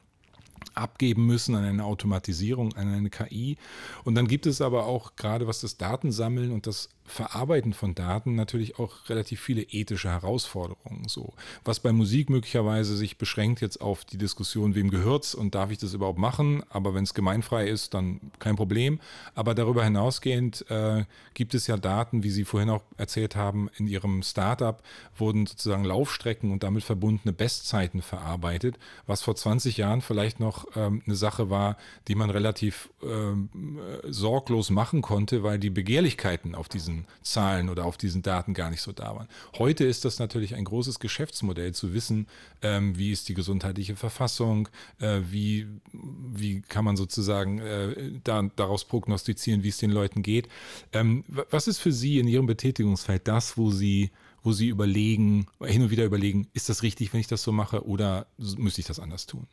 abgeben 0.74 1.26
müssen 1.26 1.54
an 1.54 1.64
eine 1.64 1.84
Automatisierung, 1.84 2.74
an 2.74 2.92
eine 2.92 3.10
KI. 3.10 3.56
Und 4.04 4.14
dann 4.14 4.26
gibt 4.26 4.46
es 4.46 4.60
aber 4.60 4.86
auch 4.86 5.16
gerade 5.16 5.46
was 5.46 5.60
das 5.60 5.76
Datensammeln 5.76 6.52
und 6.52 6.66
das 6.66 6.88
Verarbeiten 7.06 7.74
von 7.74 7.94
Daten 7.94 8.34
natürlich 8.34 8.78
auch 8.78 9.08
relativ 9.08 9.40
viele 9.40 9.62
ethische 9.62 10.08
Herausforderungen. 10.08 11.06
So, 11.06 11.34
was 11.64 11.80
bei 11.80 11.92
Musik 11.92 12.30
möglicherweise 12.30 12.96
sich 12.96 13.18
beschränkt 13.18 13.60
jetzt 13.60 13.80
auf 13.80 14.04
die 14.04 14.16
Diskussion, 14.16 14.74
wem 14.74 14.90
gehört's 14.90 15.34
und 15.34 15.54
darf 15.54 15.70
ich 15.70 15.78
das 15.78 15.92
überhaupt 15.92 16.18
machen? 16.18 16.62
Aber 16.70 16.94
wenn 16.94 17.04
es 17.04 17.12
gemeinfrei 17.12 17.68
ist, 17.68 17.92
dann 17.92 18.20
kein 18.38 18.56
Problem. 18.56 19.00
Aber 19.34 19.54
darüber 19.54 19.84
hinausgehend 19.84 20.68
äh, 20.70 21.04
gibt 21.34 21.54
es 21.54 21.66
ja 21.66 21.76
Daten, 21.76 22.22
wie 22.22 22.30
Sie 22.30 22.44
vorhin 22.44 22.70
auch 22.70 22.82
erzählt 22.96 23.36
haben, 23.36 23.68
in 23.76 23.86
Ihrem 23.86 24.22
Startup 24.22 24.82
wurden 25.16 25.46
sozusagen 25.46 25.84
Laufstrecken 25.84 26.52
und 26.52 26.62
damit 26.62 26.84
verbundene 26.84 27.32
Bestzeiten 27.32 28.00
verarbeitet, 28.00 28.78
was 29.06 29.22
vor 29.22 29.36
20 29.36 29.76
Jahren 29.76 30.00
vielleicht 30.00 30.40
noch 30.40 30.66
ähm, 30.74 31.02
eine 31.06 31.16
Sache 31.16 31.50
war, 31.50 31.76
die 32.08 32.14
man 32.14 32.30
relativ 32.30 32.88
ähm, 33.02 33.50
äh, 33.78 34.10
sorglos 34.10 34.70
machen 34.70 35.02
konnte, 35.02 35.42
weil 35.42 35.58
die 35.58 35.70
Begehrlichkeiten 35.70 36.54
auf 36.54 36.68
diesen 36.68 36.93
diesen 36.94 37.06
Zahlen 37.22 37.68
oder 37.68 37.84
auf 37.84 37.96
diesen 37.96 38.22
Daten 38.22 38.54
gar 38.54 38.70
nicht 38.70 38.82
so 38.82 38.92
da 38.92 39.14
waren. 39.16 39.28
Heute 39.58 39.84
ist 39.84 40.04
das 40.04 40.18
natürlich 40.18 40.54
ein 40.54 40.64
großes 40.64 40.98
Geschäftsmodell 40.98 41.72
zu 41.72 41.92
wissen, 41.92 42.26
ähm, 42.62 42.96
wie 42.96 43.12
ist 43.12 43.28
die 43.28 43.34
gesundheitliche 43.34 43.96
Verfassung, 43.96 44.68
äh, 45.00 45.20
wie, 45.30 45.66
wie 45.92 46.60
kann 46.62 46.84
man 46.84 46.96
sozusagen 46.96 47.58
äh, 47.58 48.12
da, 48.22 48.42
daraus 48.56 48.84
prognostizieren, 48.84 49.62
wie 49.62 49.68
es 49.68 49.78
den 49.78 49.90
Leuten 49.90 50.22
geht. 50.22 50.48
Ähm, 50.92 51.24
was 51.28 51.68
ist 51.68 51.78
für 51.78 51.92
Sie 51.92 52.18
in 52.18 52.28
Ihrem 52.28 52.46
Betätigungsfeld 52.46 53.26
das, 53.26 53.56
wo 53.56 53.70
Sie 53.70 54.10
wo 54.46 54.52
Sie 54.52 54.68
überlegen, 54.68 55.46
hin 55.62 55.80
und 55.80 55.90
wieder 55.90 56.04
überlegen, 56.04 56.48
ist 56.52 56.68
das 56.68 56.82
richtig, 56.82 57.14
wenn 57.14 57.20
ich 57.20 57.28
das 57.28 57.42
so 57.42 57.50
mache 57.50 57.86
oder 57.86 58.26
müsste 58.36 58.82
ich 58.82 58.86
das 58.86 59.00
anders 59.00 59.24
tun? 59.24 59.46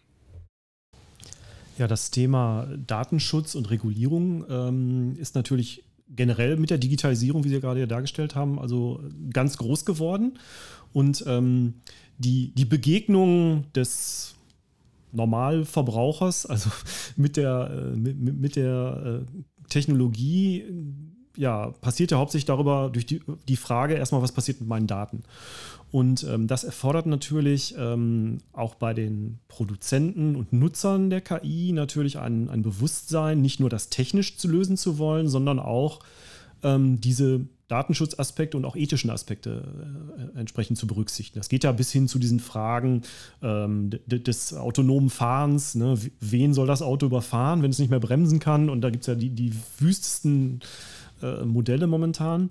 Ja, 1.78 1.88
das 1.88 2.12
Thema 2.12 2.68
Datenschutz 2.76 3.56
und 3.56 3.70
Regulierung 3.70 4.44
ähm, 4.50 5.16
ist 5.18 5.34
natürlich 5.34 5.86
generell 6.16 6.58
mit 6.58 6.70
der 6.70 6.78
Digitalisierung, 6.78 7.44
wie 7.44 7.50
Sie 7.50 7.60
gerade 7.60 7.80
ja 7.80 7.86
dargestellt 7.86 8.36
haben, 8.36 8.60
also 8.60 9.02
ganz 9.34 9.58
groß 9.58 9.86
geworden. 9.86 10.38
Und 10.94 11.24
ähm, 11.28 11.76
die, 12.18 12.54
die 12.54 12.66
Begegnung 12.66 13.66
des 13.74 14.36
Normalverbrauchers, 15.12 16.46
also 16.46 16.70
mit 17.16 17.38
der, 17.38 17.72
äh, 17.72 17.96
mit, 17.96 18.20
mit 18.20 18.56
der 18.56 19.24
äh, 19.28 19.70
Technologie, 19.70 20.66
ja, 21.38 21.72
passiert 21.82 22.12
ja 22.12 22.18
hauptsächlich 22.18 22.46
darüber, 22.46 22.90
durch 22.92 23.06
die, 23.06 23.22
die 23.48 23.56
Frage 23.56 23.94
erstmal, 23.94 24.22
was 24.22 24.34
passiert 24.34 24.60
mit 24.60 24.70
meinen 24.70 24.88
Daten. 24.88 25.24
Und 25.92 26.24
ähm, 26.24 26.48
das 26.48 26.64
erfordert 26.64 27.06
natürlich 27.06 27.76
ähm, 27.78 28.38
auch 28.54 28.76
bei 28.76 28.94
den 28.94 29.40
Produzenten 29.50 30.38
und 30.38 30.54
Nutzern 30.54 31.10
der 31.10 31.20
KI 31.22 31.74
natürlich 31.74 32.18
ein, 32.18 32.50
ein 32.50 32.62
Bewusstsein, 32.62 33.42
nicht 33.42 33.60
nur 33.60 33.70
das 33.70 33.90
technisch 33.90 34.38
zu 34.38 34.48
lösen 34.48 34.78
zu 34.78 34.98
wollen, 34.98 35.28
sondern 35.28 35.60
auch 35.60 36.00
ähm, 36.64 37.02
diese 37.02 37.42
Datenschutzaspekte 37.68 38.58
und 38.58 38.66
auch 38.66 38.76
ethischen 38.76 39.10
Aspekte 39.10 39.64
äh, 40.36 40.40
entsprechend 40.40 40.78
zu 40.78 40.88
berücksichtigen. 40.88 41.40
Das 41.40 41.50
geht 41.50 41.64
ja 41.64 41.72
bis 41.72 41.92
hin 41.92 42.08
zu 42.08 42.20
diesen 42.20 42.40
Fragen 42.40 43.02
ähm, 43.42 43.90
des 44.08 44.54
autonomen 44.54 45.10
Fahrens. 45.10 45.76
Ne? 45.76 45.98
Wen 46.20 46.54
soll 46.54 46.68
das 46.68 46.82
Auto 46.82 47.06
überfahren, 47.06 47.64
wenn 47.64 47.72
es 47.72 47.80
nicht 47.80 47.90
mehr 47.90 48.00
bremsen 48.00 48.40
kann? 48.40 48.70
Und 48.70 48.82
da 48.82 48.90
gibt 48.90 49.04
es 49.04 49.08
ja 49.08 49.16
die, 49.16 49.30
die 49.30 49.54
wüstesten 49.80 50.60
äh, 51.22 51.46
Modelle 51.46 51.88
momentan. 51.88 52.50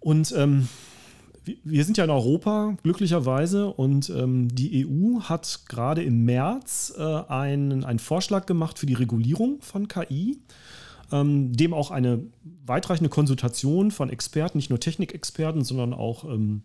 Und 0.00 0.34
ähm, 0.36 0.68
wir 1.64 1.84
sind 1.84 1.96
ja 1.96 2.04
in 2.04 2.10
Europa, 2.10 2.76
glücklicherweise, 2.82 3.68
und 3.68 4.10
ähm, 4.10 4.48
die 4.54 4.86
EU 4.86 5.20
hat 5.20 5.62
gerade 5.68 6.02
im 6.02 6.24
März 6.24 6.94
äh, 6.96 7.02
einen, 7.02 7.84
einen 7.84 7.98
Vorschlag 7.98 8.46
gemacht 8.46 8.78
für 8.78 8.86
die 8.86 8.94
Regulierung 8.94 9.60
von 9.60 9.88
KI, 9.88 10.38
ähm, 11.12 11.52
dem 11.52 11.74
auch 11.74 11.90
eine 11.90 12.20
weitreichende 12.66 13.10
Konsultation 13.10 13.90
von 13.90 14.10
Experten, 14.10 14.58
nicht 14.58 14.70
nur 14.70 14.80
Technikexperten, 14.80 15.64
sondern 15.64 15.94
auch 15.94 16.24
ähm, 16.24 16.62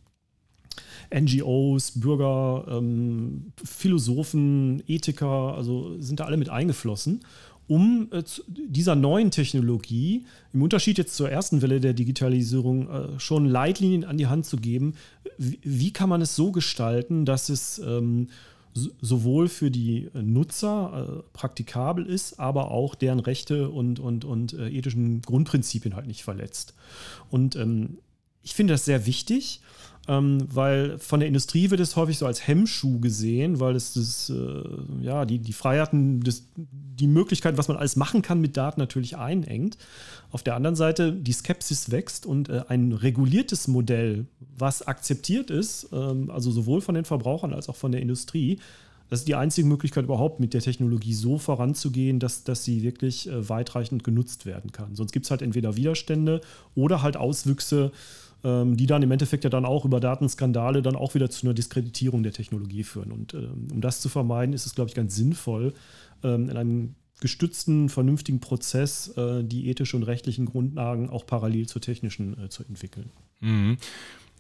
NGOs, 1.14 2.00
Bürger, 2.00 2.66
ähm, 2.70 3.54
Philosophen, 3.64 4.84
Ethiker, 4.88 5.56
also 5.56 6.00
sind 6.02 6.20
da 6.20 6.26
alle 6.26 6.38
mit 6.38 6.50
eingeflossen 6.50 7.22
um 7.68 8.10
äh, 8.12 8.24
dieser 8.48 8.96
neuen 8.96 9.32
Technologie, 9.32 10.26
im 10.54 10.62
Unterschied 10.62 10.98
jetzt 10.98 11.16
zur 11.16 11.30
ersten 11.30 11.62
Welle 11.62 11.80
der 11.80 11.94
Digitalisierung, 11.94 12.90
äh, 12.90 13.20
schon 13.20 13.46
Leitlinien 13.46 14.04
an 14.04 14.18
die 14.18 14.28
Hand 14.28 14.46
zu 14.46 14.58
geben. 14.58 14.96
Wie, 15.38 15.60
wie 15.64 15.94
kann 15.94 16.10
man 16.10 16.22
es 16.22 16.36
so 16.36 16.52
gestalten, 16.52 17.26
dass 17.26 17.50
es 17.50 17.80
ähm, 17.80 18.28
sowohl 19.02 19.50
für 19.50 19.70
die 19.70 20.10
Nutzer 20.14 21.22
äh, 21.22 21.24
praktikabel 21.34 22.06
ist, 22.06 22.40
aber 22.40 22.72
auch 22.72 22.96
deren 22.96 23.20
Rechte 23.20 23.70
und, 23.70 24.00
und, 24.00 24.26
und 24.26 24.54
äh, 24.54 24.70
ethischen 24.70 25.22
Grundprinzipien 25.22 25.96
halt 25.96 26.08
nicht 26.08 26.24
verletzt. 26.24 26.74
Und 27.30 27.56
ähm, 27.56 28.00
ich 28.42 28.54
finde 28.54 28.74
das 28.74 28.86
sehr 28.86 29.06
wichtig 29.06 29.62
ähm, 30.08 30.48
weil 30.54 31.00
von 31.00 31.22
der 31.22 31.28
Industrie 31.28 31.70
wird 31.70 31.80
es 31.80 31.96
häufig 31.96 32.18
so 32.18 32.26
als 32.26 32.46
Hemmschuh 32.46 33.00
gesehen, 33.00 33.60
weil 33.60 33.76
es 33.76 33.94
das, 33.94 34.30
äh, 34.30 34.64
ja, 35.02 35.26
die, 35.26 35.40
die 35.40 35.54
Freiheiten, 35.54 36.22
das, 36.22 36.44
die 36.56 37.08
Möglichkeit, 37.08 37.58
was 37.58 37.70
man 37.70 37.78
alles 37.78 37.96
machen 37.96 38.22
kann 38.22 38.42
mit 38.42 38.58
Daten 38.58 38.82
natürlich 38.82 39.16
einengt. 39.18 39.78
Auf 40.32 40.44
der 40.44 40.56
anderen 40.56 40.76
Seite 40.76 41.14
die 41.14 41.32
Skepsis 41.32 41.90
wächst 41.92 42.26
und 42.26 42.50
äh, 42.50 42.64
ein 42.68 42.92
reguliertes 42.92 43.70
Modell, 43.70 44.26
was 44.58 44.86
akzeptiert 44.86 45.50
ist, 45.50 45.88
ähm, 45.94 46.30
also 46.30 46.52
sowohl 46.52 46.82
von 46.82 46.96
den 46.96 47.06
Verbrauchern 47.06 47.54
als 47.54 47.70
auch 47.70 47.78
von 47.78 47.94
der 47.94 48.02
Industrie, 48.02 48.60
das 49.10 49.20
ist 49.20 49.28
die 49.28 49.36
einzige 49.36 49.68
Möglichkeit 49.68 50.06
überhaupt, 50.06 50.40
mit 50.40 50.54
der 50.54 50.62
Technologie 50.62 51.14
so 51.14 51.38
voranzugehen, 51.38 52.20
dass, 52.20 52.44
dass 52.44 52.66
sie 52.66 52.82
wirklich 52.82 53.30
äh, 53.30 53.48
weitreichend 53.48 54.04
genutzt 54.04 54.46
werden 54.46 54.72
kann. 54.72 54.96
Sonst 54.96 55.12
gibt 55.12 55.26
es 55.26 55.32
halt 55.32 55.42
entweder 55.42 55.76
Widerstände 55.76 56.42
oder 56.74 57.04
halt 57.04 57.16
Auswüchse, 57.16 57.92
die 58.44 58.88
dann 58.88 59.02
im 59.04 59.12
Endeffekt 59.12 59.46
ja 59.46 59.50
dann 59.50 59.64
auch 59.64 59.86
über 59.86 60.02
Datenskandale 60.02 60.82
dann 60.82 60.98
auch 60.98 61.16
wieder 61.16 61.30
zu 61.30 61.46
einer 61.46 61.54
Diskreditierung 61.54 62.24
der 62.24 62.34
Technologie 62.34 62.84
führen. 62.84 63.14
Und 63.14 63.34
ähm, 63.34 63.70
um 63.72 63.80
das 63.80 64.02
zu 64.02 64.10
vermeiden, 64.10 64.54
ist 64.54 64.66
es, 64.66 64.76
glaube 64.76 64.90
ich, 64.90 64.96
ganz 64.96 65.16
sinnvoll, 65.16 65.74
ähm, 66.24 66.50
in 66.50 66.58
einem 66.58 66.96
gestützten, 67.22 67.88
vernünftigen 67.88 68.42
Prozess 68.42 69.08
äh, 69.16 69.46
die 69.46 69.70
ethischen 69.70 70.02
und 70.02 70.04
rechtlichen 70.04 70.46
Grundlagen 70.46 71.10
auch 71.10 71.26
parallel 71.26 71.68
zur 71.68 71.82
technischen 71.82 72.38
äh, 72.38 72.50
zu 72.50 72.64
entwickeln. 72.66 73.12
Mhm. 73.40 73.78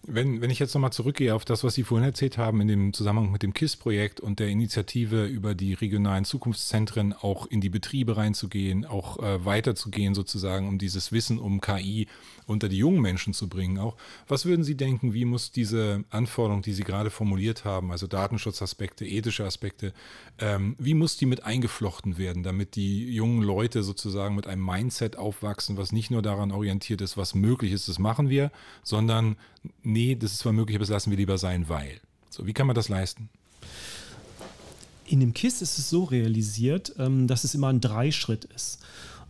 Wenn, 0.05 0.41
wenn 0.41 0.49
ich 0.49 0.59
jetzt 0.59 0.73
nochmal 0.73 0.91
zurückgehe 0.91 1.33
auf 1.33 1.45
das, 1.45 1.63
was 1.63 1.75
Sie 1.75 1.83
vorhin 1.83 2.05
erzählt 2.05 2.37
haben, 2.37 2.59
in 2.59 2.67
dem 2.67 2.91
Zusammenhang 2.91 3.31
mit 3.31 3.41
dem 3.41 3.53
KISS-Projekt 3.53 4.19
und 4.19 4.39
der 4.39 4.49
Initiative 4.49 5.25
über 5.27 5.55
die 5.55 5.73
regionalen 5.73 6.25
Zukunftszentren 6.25 7.13
auch 7.13 7.45
in 7.45 7.61
die 7.61 7.69
Betriebe 7.69 8.17
reinzugehen, 8.17 8.83
auch 8.83 9.19
äh, 9.19 9.45
weiterzugehen 9.45 10.13
sozusagen, 10.13 10.67
um 10.67 10.77
dieses 10.77 11.13
Wissen 11.13 11.39
um 11.39 11.61
KI 11.61 12.07
unter 12.47 12.69
die 12.69 12.77
jungen 12.77 13.01
Menschen 13.01 13.33
zu 13.33 13.47
bringen 13.47 13.77
auch. 13.77 13.95
Was 14.27 14.45
würden 14.45 14.63
Sie 14.63 14.75
denken, 14.75 15.13
wie 15.13 15.25
muss 15.25 15.51
diese 15.51 16.03
Anforderung, 16.09 16.61
die 16.61 16.73
Sie 16.73 16.83
gerade 16.83 17.09
formuliert 17.09 17.65
haben, 17.65 17.91
also 17.91 18.07
Datenschutzaspekte, 18.07 19.05
ethische 19.05 19.45
Aspekte, 19.45 19.93
ähm, 20.39 20.75
wie 20.79 20.93
muss 20.93 21.17
die 21.17 21.25
mit 21.25 21.43
eingeflochten 21.43 22.17
werden, 22.17 22.43
damit 22.43 22.75
die 22.75 23.13
jungen 23.13 23.41
Leute 23.41 23.83
sozusagen 23.83 24.35
mit 24.35 24.47
einem 24.47 24.65
Mindset 24.65 25.17
aufwachsen, 25.17 25.77
was 25.77 25.91
nicht 25.91 26.11
nur 26.11 26.21
daran 26.21 26.51
orientiert 26.51 27.01
ist, 27.01 27.17
was 27.17 27.35
möglich 27.35 27.71
ist, 27.71 27.87
das 27.87 27.99
machen 27.99 28.29
wir, 28.29 28.51
sondern 28.83 29.37
nee, 29.83 30.15
das 30.15 30.33
ist 30.33 30.39
zwar 30.39 30.53
möglich, 30.53 30.75
aber 30.75 30.83
das 30.83 30.89
lassen 30.89 31.09
wir 31.11 31.17
lieber 31.17 31.37
sein, 31.37 31.69
weil. 31.69 31.99
So, 32.29 32.47
wie 32.47 32.53
kann 32.53 32.67
man 32.67 32.75
das 32.75 32.89
leisten? 32.89 33.29
In 35.05 35.19
dem 35.19 35.33
KISS 35.33 35.61
ist 35.61 35.77
es 35.77 35.89
so 35.89 36.05
realisiert, 36.05 36.93
ähm, 36.97 37.27
dass 37.27 37.43
es 37.43 37.53
immer 37.53 37.67
ein 37.67 37.81
Dreischritt 37.81 38.45
ist. 38.45 38.79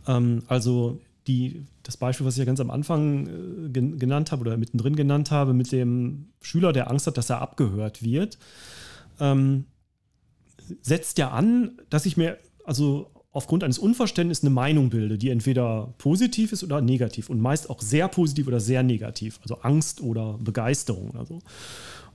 Ähm, 0.06 0.42
also 0.46 1.00
die, 1.26 1.64
das 1.82 1.96
Beispiel, 1.96 2.26
was 2.26 2.34
ich 2.34 2.38
ja 2.38 2.44
ganz 2.44 2.60
am 2.60 2.70
Anfang 2.70 3.26
äh, 3.26 3.70
genannt 3.70 4.32
habe 4.32 4.42
oder 4.42 4.56
mittendrin 4.56 4.96
genannt 4.96 5.30
habe, 5.30 5.54
mit 5.54 5.72
dem 5.72 6.28
Schüler, 6.42 6.72
der 6.72 6.90
Angst 6.90 7.06
hat, 7.06 7.16
dass 7.16 7.30
er 7.30 7.40
abgehört 7.40 8.02
wird, 8.02 8.38
ähm, 9.20 9.64
setzt 10.82 11.18
ja 11.18 11.30
an, 11.30 11.72
dass 11.90 12.06
ich 12.06 12.16
mir 12.16 12.38
also 12.64 13.10
aufgrund 13.32 13.64
eines 13.64 13.78
Unverständnisses 13.78 14.44
eine 14.44 14.54
Meinung 14.54 14.90
bilde, 14.90 15.18
die 15.18 15.30
entweder 15.30 15.92
positiv 15.98 16.52
ist 16.52 16.62
oder 16.62 16.80
negativ 16.80 17.28
und 17.28 17.40
meist 17.40 17.68
auch 17.68 17.82
sehr 17.82 18.08
positiv 18.08 18.46
oder 18.46 18.60
sehr 18.60 18.82
negativ, 18.82 19.40
also 19.42 19.56
Angst 19.56 20.00
oder 20.00 20.38
Begeisterung 20.38 21.10
oder 21.10 21.26
so. 21.26 21.40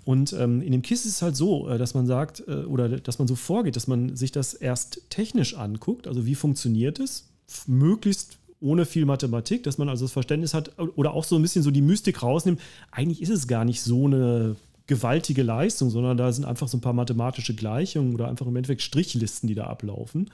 Und 0.05 0.33
ähm, 0.33 0.61
in 0.61 0.71
dem 0.71 0.81
KISS 0.81 1.05
ist 1.05 1.15
es 1.15 1.21
halt 1.21 1.35
so, 1.35 1.69
äh, 1.69 1.77
dass 1.77 1.93
man 1.93 2.07
sagt 2.07 2.43
äh, 2.47 2.63
oder 2.63 2.89
dass 2.89 3.19
man 3.19 3.27
so 3.27 3.35
vorgeht, 3.35 3.75
dass 3.75 3.87
man 3.87 4.15
sich 4.15 4.31
das 4.31 4.53
erst 4.53 5.01
technisch 5.09 5.55
anguckt, 5.55 6.07
also 6.07 6.25
wie 6.25 6.35
funktioniert 6.35 6.99
es, 6.99 7.27
möglichst 7.67 8.38
ohne 8.61 8.85
viel 8.85 9.05
Mathematik, 9.05 9.63
dass 9.63 9.77
man 9.77 9.89
also 9.89 10.05
das 10.05 10.11
Verständnis 10.11 10.53
hat 10.53 10.77
oder 10.77 11.13
auch 11.13 11.23
so 11.23 11.35
ein 11.35 11.41
bisschen 11.41 11.63
so 11.63 11.71
die 11.71 11.81
Mystik 11.81 12.21
rausnimmt. 12.21 12.59
Eigentlich 12.91 13.21
ist 13.21 13.29
es 13.29 13.47
gar 13.47 13.65
nicht 13.65 13.81
so 13.81 14.05
eine 14.05 14.55
gewaltige 14.87 15.43
Leistung, 15.43 15.89
sondern 15.89 16.17
da 16.17 16.31
sind 16.31 16.45
einfach 16.45 16.67
so 16.67 16.77
ein 16.77 16.81
paar 16.81 16.93
mathematische 16.93 17.53
Gleichungen 17.53 18.13
oder 18.13 18.27
einfach 18.27 18.47
im 18.47 18.55
Endeffekt 18.55 18.81
Strichlisten, 18.81 19.47
die 19.47 19.55
da 19.55 19.65
ablaufen. 19.65 20.31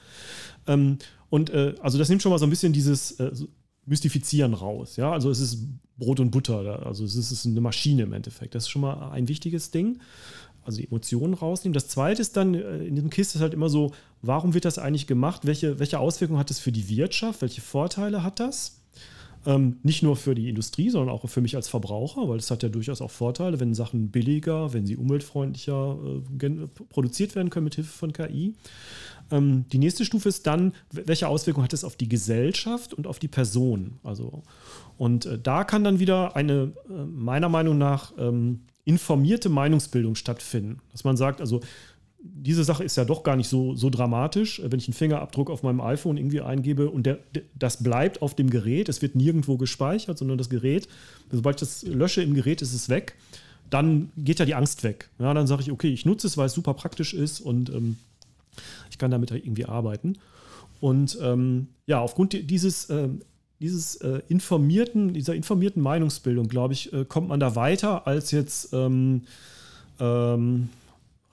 Ähm, 0.66 0.98
und 1.28 1.50
äh, 1.50 1.74
also 1.80 1.98
das 1.98 2.08
nimmt 2.08 2.22
schon 2.22 2.32
mal 2.32 2.38
so 2.38 2.46
ein 2.46 2.50
bisschen 2.50 2.72
dieses 2.72 3.12
äh, 3.20 3.30
Mystifizieren 3.84 4.54
raus. 4.54 4.96
Ja, 4.96 5.12
also 5.12 5.30
es 5.30 5.40
ist 5.40 5.58
Brot 5.98 6.20
und 6.20 6.30
Butter, 6.30 6.84
also 6.84 7.04
es 7.04 7.14
ist 7.14 7.46
eine 7.46 7.60
Maschine 7.60 8.02
im 8.02 8.12
Endeffekt. 8.12 8.54
Das 8.54 8.64
ist 8.64 8.70
schon 8.70 8.82
mal 8.82 9.10
ein 9.10 9.28
wichtiges 9.28 9.70
Ding. 9.70 10.00
Also 10.66 10.78
die 10.78 10.86
Emotionen 10.86 11.34
rausnehmen. 11.34 11.74
Das 11.74 11.88
zweite 11.88 12.20
ist 12.20 12.36
dann, 12.36 12.54
äh, 12.54 12.84
in 12.84 12.96
diesem 12.96 13.10
Kiste 13.10 13.38
ist 13.38 13.42
halt 13.42 13.54
immer 13.54 13.68
so, 13.68 13.92
warum 14.22 14.52
wird 14.52 14.64
das 14.64 14.78
eigentlich 14.78 15.06
gemacht? 15.06 15.46
Welche, 15.46 15.78
welche 15.78 15.98
Auswirkungen 15.98 16.40
hat 16.40 16.50
das 16.50 16.58
für 16.58 16.72
die 16.72 16.88
Wirtschaft? 16.88 17.40
Welche 17.40 17.60
Vorteile 17.60 18.22
hat 18.22 18.40
das? 18.40 18.80
Ähm, 19.46 19.76
nicht 19.84 20.02
nur 20.02 20.16
für 20.16 20.34
die 20.34 20.48
Industrie, 20.48 20.90
sondern 20.90 21.14
auch 21.14 21.24
für 21.28 21.40
mich 21.40 21.54
als 21.54 21.68
Verbraucher, 21.68 22.28
weil 22.28 22.38
es 22.38 22.50
hat 22.50 22.64
ja 22.64 22.68
durchaus 22.68 23.00
auch 23.00 23.12
Vorteile, 23.12 23.60
wenn 23.60 23.74
Sachen 23.74 24.10
billiger, 24.10 24.72
wenn 24.72 24.86
sie 24.86 24.96
umweltfreundlicher 24.96 25.96
äh, 26.40 26.66
produziert 26.88 27.36
werden 27.36 27.50
können 27.50 27.64
mit 27.64 27.76
Hilfe 27.76 27.96
von 27.96 28.12
KI. 28.12 28.54
Ähm, 29.30 29.64
die 29.70 29.78
nächste 29.78 30.04
Stufe 30.04 30.28
ist 30.28 30.48
dann, 30.48 30.72
welche 30.90 31.28
Auswirkungen 31.28 31.64
hat 31.64 31.72
es 31.72 31.84
auf 31.84 31.94
die 31.94 32.08
Gesellschaft 32.08 32.92
und 32.92 33.06
auf 33.06 33.20
die 33.20 33.28
Person? 33.28 34.00
Also, 34.02 34.42
und 34.98 35.26
äh, 35.26 35.38
da 35.38 35.62
kann 35.62 35.84
dann 35.84 36.00
wieder 36.00 36.34
eine, 36.34 36.72
äh, 36.90 37.04
meiner 37.04 37.48
Meinung 37.48 37.78
nach, 37.78 38.14
ähm, 38.18 38.62
informierte 38.86 39.50
Meinungsbildung 39.50 40.14
stattfinden. 40.14 40.80
Dass 40.92 41.04
man 41.04 41.18
sagt, 41.18 41.42
also 41.42 41.60
diese 42.18 42.64
Sache 42.64 42.84
ist 42.84 42.96
ja 42.96 43.04
doch 43.04 43.22
gar 43.22 43.36
nicht 43.36 43.48
so, 43.48 43.74
so 43.74 43.90
dramatisch, 43.90 44.62
wenn 44.64 44.78
ich 44.78 44.88
einen 44.88 44.94
Fingerabdruck 44.94 45.50
auf 45.50 45.62
meinem 45.62 45.80
iPhone 45.80 46.16
irgendwie 46.16 46.40
eingebe 46.40 46.88
und 46.88 47.04
der, 47.04 47.18
das 47.54 47.82
bleibt 47.82 48.22
auf 48.22 48.34
dem 48.34 48.48
Gerät, 48.48 48.88
es 48.88 49.02
wird 49.02 49.14
nirgendwo 49.14 49.56
gespeichert, 49.58 50.18
sondern 50.18 50.38
das 50.38 50.48
Gerät, 50.48 50.88
sobald 51.30 51.56
ich 51.56 51.68
das 51.68 51.82
lösche 51.82 52.22
im 52.22 52.34
Gerät, 52.34 52.62
ist 52.62 52.72
es 52.72 52.88
weg, 52.88 53.16
dann 53.70 54.10
geht 54.16 54.38
ja 54.38 54.44
die 54.44 54.54
Angst 54.54 54.84
weg. 54.84 55.10
Ja, 55.18 55.34
dann 55.34 55.46
sage 55.46 55.62
ich, 55.62 55.72
okay, 55.72 55.92
ich 55.92 56.06
nutze 56.06 56.26
es, 56.26 56.36
weil 56.36 56.46
es 56.46 56.54
super 56.54 56.74
praktisch 56.74 57.12
ist 57.12 57.40
und 57.40 57.68
ähm, 57.70 57.96
ich 58.90 58.98
kann 58.98 59.10
damit 59.10 59.32
irgendwie 59.32 59.64
arbeiten. 59.64 60.18
Und 60.80 61.18
ähm, 61.20 61.68
ja, 61.86 62.00
aufgrund 62.00 62.50
dieses, 62.50 62.88
äh, 62.90 63.08
dieses 63.60 63.96
äh, 63.96 64.20
informierten, 64.28 65.14
dieser 65.14 65.34
informierten 65.34 65.82
Meinungsbildung, 65.82 66.48
glaube 66.48 66.74
ich, 66.74 66.92
äh, 66.92 67.04
kommt 67.04 67.28
man 67.28 67.40
da 67.40 67.56
weiter, 67.56 68.06
als 68.06 68.30
jetzt 68.30 68.72
ähm, 68.72 69.22
ähm 69.98 70.68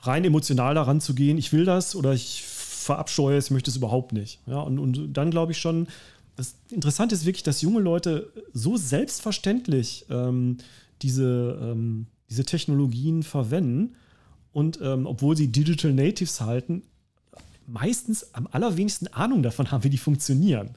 rein 0.06 0.26
emotional 0.26 0.76
daran 0.76 1.02
zu 1.02 1.16
gehen, 1.16 1.38
ich 1.38 1.54
will 1.54 1.66
das 1.66 1.96
oder 1.96 2.14
ich 2.14 2.44
verabscheue 2.44 3.38
es, 3.38 3.46
ich 3.46 3.52
möchte 3.52 3.72
es 3.72 3.78
überhaupt 3.78 4.14
nicht. 4.14 4.40
Ja, 4.46 4.60
und, 4.60 4.80
und 4.80 5.14
dann 5.14 5.32
glaube 5.32 5.54
ich 5.54 5.58
schon, 5.58 5.88
das 6.36 6.56
Interessante 6.70 7.16
ist 7.16 7.26
wirklich, 7.26 7.44
dass 7.44 7.62
junge 7.62 7.80
Leute 7.80 8.32
so 8.54 8.78
selbstverständlich 8.78 10.06
ähm, 10.10 10.58
diese, 11.02 11.58
ähm, 11.62 12.08
diese 12.30 12.46
Technologien 12.46 13.24
verwenden 13.24 13.96
und 14.52 14.80
ähm, 14.82 15.06
obwohl 15.06 15.38
sie 15.38 15.52
Digital 15.52 15.94
Natives 15.94 16.42
halten, 16.42 16.84
meistens 17.68 18.34
am 18.34 18.48
allerwenigsten 18.52 19.08
Ahnung 19.08 19.44
davon 19.44 19.72
haben, 19.72 19.84
wie 19.84 19.90
die 19.90 19.98
funktionieren. 19.98 20.72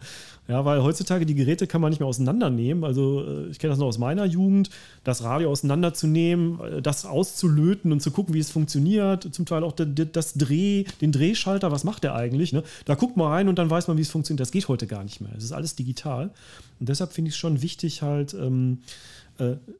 Ja, 0.48 0.64
weil 0.64 0.80
heutzutage 0.82 1.26
die 1.26 1.34
Geräte 1.34 1.66
kann 1.66 1.80
man 1.80 1.90
nicht 1.90 1.98
mehr 1.98 2.06
auseinandernehmen. 2.06 2.84
Also 2.84 3.24
äh, 3.26 3.46
ich 3.48 3.58
kenne 3.58 3.72
das 3.72 3.80
noch 3.80 3.88
aus 3.88 3.98
meiner 3.98 4.24
Jugend, 4.24 4.70
das 5.02 5.24
Radio 5.24 5.50
auseinanderzunehmen, 5.50 6.60
äh, 6.60 6.82
das 6.82 7.04
auszulöten 7.04 7.90
und 7.90 8.00
zu 8.00 8.12
gucken, 8.12 8.32
wie 8.32 8.38
es 8.38 8.50
funktioniert. 8.50 9.34
Zum 9.34 9.44
Teil 9.44 9.64
auch 9.64 9.72
das 9.72 10.34
Dreh, 10.34 10.84
den 11.00 11.10
Drehschalter, 11.10 11.72
was 11.72 11.82
macht 11.82 12.04
der 12.04 12.14
eigentlich? 12.14 12.52
Ne? 12.52 12.62
Da 12.84 12.94
guckt 12.94 13.16
man 13.16 13.32
rein 13.32 13.48
und 13.48 13.58
dann 13.58 13.68
weiß 13.68 13.88
man, 13.88 13.96
wie 13.96 14.02
es 14.02 14.10
funktioniert. 14.10 14.40
Das 14.40 14.52
geht 14.52 14.68
heute 14.68 14.86
gar 14.86 15.02
nicht 15.02 15.20
mehr. 15.20 15.32
Es 15.36 15.42
ist 15.42 15.52
alles 15.52 15.74
digital. 15.74 16.30
Und 16.78 16.88
deshalb 16.88 17.12
finde 17.12 17.30
ich 17.30 17.34
es 17.34 17.38
schon 17.38 17.62
wichtig, 17.62 18.02
halt 18.02 18.32
ähm, 18.34 18.78
äh, 18.78 19.25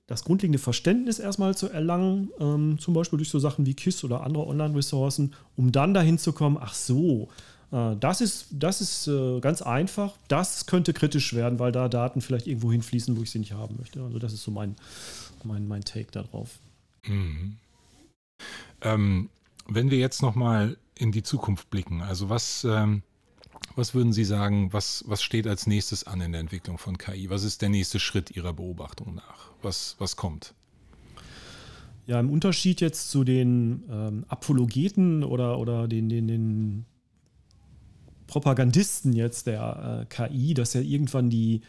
das 0.07 0.25
grundlegende 0.25 0.59
Verständnis 0.59 1.19
erstmal 1.19 1.57
zu 1.57 1.69
erlangen, 1.69 2.31
ähm, 2.39 2.79
zum 2.79 2.95
Beispiel 2.95 3.17
durch 3.17 3.31
so 3.31 3.39
Sachen 3.39 3.67
wie 3.67 3.75
KISS 3.75 4.05
oder 4.05 4.23
andere 4.23 4.47
Online-Ressourcen, 4.47 5.35
um 5.57 5.73
dann 5.73 5.95
dahin 5.95 6.19
zu 6.19 6.33
kommen, 6.33 6.59
ach 6.61 6.75
so, 6.75 7.29
äh, 7.73 7.97
das 7.99 8.21
ist, 8.21 8.47
das 8.51 8.81
ist 8.81 9.07
äh, 9.09 9.41
ganz 9.41 9.63
einfach. 9.63 10.17
Das 10.29 10.67
könnte 10.67 10.93
kritisch 10.93 11.35
werden, 11.35 11.59
weil 11.59 11.73
da 11.73 11.89
Daten 11.89 12.21
vielleicht 12.21 12.47
irgendwo 12.47 12.73
hinfließen, 12.73 13.17
wo 13.17 13.23
ich 13.23 13.31
sie 13.31 13.39
nicht 13.39 13.53
haben 13.53 13.77
möchte. 13.79 14.03
Also 14.03 14.19
das 14.19 14.33
ist 14.33 14.43
so 14.43 14.51
mein, 14.51 14.77
mein, 15.45 15.67
mein 15.67 15.83
Take 15.83 16.11
darauf. 16.11 16.59
Mhm. 17.07 17.57
Ähm, 18.83 19.31
wenn 19.67 19.91
wir 19.91 19.99
jetzt 19.99 20.23
nochmal 20.23 20.77
in 20.95 21.13
die 21.13 21.23
Zukunft 21.23 21.71
blicken, 21.71 22.03
also 22.03 22.29
was, 22.29 22.65
ähm, 22.65 23.03
was 23.77 23.95
würden 23.95 24.13
Sie 24.13 24.25
sagen, 24.25 24.73
was, 24.73 25.05
was 25.07 25.23
steht 25.23 25.47
als 25.47 25.67
nächstes 25.67 26.05
an 26.05 26.21
in 26.21 26.33
der 26.33 26.41
Entwicklung 26.41 26.79
von 26.79 26.99
KI? 26.99 27.31
Was 27.31 27.45
ist 27.45 27.63
der 27.63 27.69
nächste 27.69 28.01
Schritt 28.01 28.35
Ihrer 28.35 28.53
Beobachtung 28.53 29.15
nach? 29.15 29.51
Was, 29.63 29.97
was 29.99 30.17
kommt? 30.17 30.55
Ja, 32.07 32.19
im 32.19 32.31
Unterschied 32.31 32.81
jetzt 32.81 33.11
zu 33.11 33.25
den 33.25 33.85
ähm, 33.91 34.25
Apologeten 34.29 35.25
oder, 35.25 35.59
oder 35.59 35.89
den, 35.89 36.09
den, 36.09 36.27
den 36.27 36.87
Propagandisten 38.27 39.13
jetzt 39.13 39.47
der 39.47 40.07
äh, 40.11 40.29
KI, 40.29 40.55
dass 40.55 40.73
ja 40.73 40.81
irgendwann 40.81 41.31
die 41.31 41.61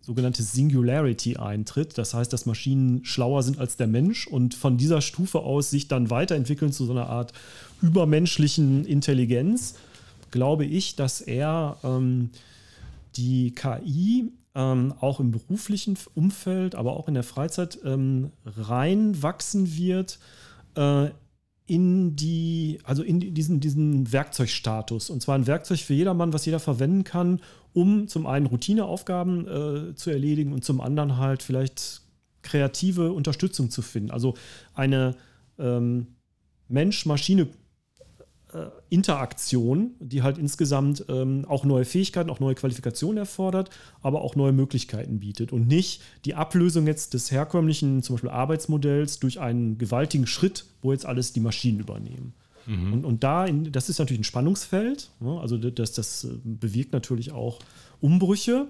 sogenannte 0.00 0.42
Singularity 0.42 1.36
eintritt. 1.36 1.96
Das 1.98 2.14
heißt, 2.14 2.32
dass 2.32 2.46
Maschinen 2.46 3.04
schlauer 3.04 3.42
sind 3.42 3.58
als 3.58 3.76
der 3.76 3.86
Mensch 3.86 4.26
und 4.26 4.54
von 4.54 4.76
dieser 4.76 5.00
Stufe 5.00 5.40
aus 5.40 5.70
sich 5.70 5.88
dann 5.88 6.10
weiterentwickeln 6.10 6.72
zu 6.72 6.84
so 6.86 6.92
einer 6.92 7.08
Art 7.08 7.32
übermenschlichen 7.80 8.84
Intelligenz, 8.84 9.74
glaube 10.30 10.64
ich, 10.64 10.96
dass 10.96 11.20
er 11.20 11.76
ähm, 11.82 12.30
die 13.16 13.52
KI 13.52 14.32
ähm, 14.54 14.94
auch 15.00 15.20
im 15.20 15.30
beruflichen 15.30 15.96
Umfeld, 16.14 16.74
aber 16.74 16.96
auch 16.96 17.08
in 17.08 17.14
der 17.14 17.22
Freizeit 17.22 17.78
ähm, 17.84 18.32
reinwachsen 18.44 19.76
wird 19.76 20.18
äh, 20.76 21.10
in 21.66 22.16
die, 22.16 22.80
also 22.82 23.02
in 23.02 23.20
diesen, 23.20 23.60
diesen 23.60 24.12
Werkzeugstatus. 24.12 25.08
Und 25.08 25.22
zwar 25.22 25.36
ein 25.36 25.46
Werkzeug 25.46 25.78
für 25.78 25.94
jedermann, 25.94 26.32
was 26.32 26.44
jeder 26.44 26.58
verwenden 26.58 27.04
kann, 27.04 27.40
um 27.72 28.08
zum 28.08 28.26
einen 28.26 28.46
Routineaufgaben 28.46 29.46
äh, 29.46 29.94
zu 29.94 30.10
erledigen 30.10 30.52
und 30.52 30.64
zum 30.64 30.80
anderen 30.80 31.16
halt 31.16 31.44
vielleicht 31.44 32.02
kreative 32.42 33.12
Unterstützung 33.12 33.70
zu 33.70 33.82
finden. 33.82 34.10
Also 34.10 34.34
eine 34.74 35.14
ähm, 35.58 36.08
Mensch-Maschine- 36.68 37.48
Interaktion, 38.88 39.92
die 40.00 40.22
halt 40.22 40.38
insgesamt 40.38 41.04
ähm, 41.08 41.44
auch 41.48 41.64
neue 41.64 41.84
Fähigkeiten, 41.84 42.30
auch 42.30 42.40
neue 42.40 42.54
Qualifikationen 42.54 43.18
erfordert, 43.18 43.70
aber 44.02 44.22
auch 44.22 44.34
neue 44.34 44.52
Möglichkeiten 44.52 45.20
bietet 45.20 45.52
und 45.52 45.68
nicht 45.68 46.02
die 46.24 46.34
Ablösung 46.34 46.86
jetzt 46.86 47.14
des 47.14 47.30
herkömmlichen, 47.30 48.02
zum 48.02 48.16
Beispiel 48.16 48.30
Arbeitsmodells 48.30 49.20
durch 49.20 49.40
einen 49.40 49.78
gewaltigen 49.78 50.26
Schritt, 50.26 50.66
wo 50.82 50.92
jetzt 50.92 51.06
alles 51.06 51.32
die 51.32 51.40
Maschinen 51.40 51.80
übernehmen. 51.80 52.32
Mhm. 52.66 52.92
Und, 52.92 53.04
und 53.04 53.24
da, 53.24 53.46
in, 53.46 53.70
das 53.70 53.88
ist 53.88 53.98
natürlich 53.98 54.20
ein 54.20 54.24
Spannungsfeld, 54.24 55.10
ne? 55.20 55.38
also 55.40 55.56
das, 55.56 55.92
das 55.92 56.24
äh, 56.24 56.28
bewirkt 56.44 56.92
natürlich 56.92 57.32
auch 57.32 57.60
Umbrüche 58.00 58.66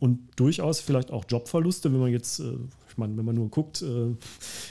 und 0.00 0.18
durchaus 0.36 0.80
vielleicht 0.80 1.10
auch 1.12 1.24
Jobverluste, 1.28 1.92
wenn 1.92 2.00
man 2.00 2.10
jetzt, 2.10 2.40
äh, 2.40 2.54
ich 2.88 2.98
meine, 2.98 3.16
wenn 3.16 3.24
man 3.24 3.36
nur 3.36 3.48
guckt, 3.48 3.84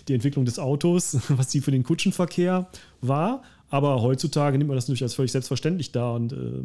die 0.07 0.13
Entwicklung 0.13 0.43
des 0.43 0.59
Autos, 0.59 1.17
was 1.29 1.47
die 1.47 1.61
für 1.61 1.71
den 1.71 1.83
Kutschenverkehr 1.83 2.67
war, 3.01 3.41
aber 3.69 4.01
heutzutage 4.01 4.57
nimmt 4.57 4.69
man 4.69 4.77
das 4.77 4.87
natürlich 4.87 5.03
als 5.03 5.13
völlig 5.13 5.31
selbstverständlich 5.31 5.91
dar 5.91 6.13
und 6.13 6.33
äh, 6.33 6.63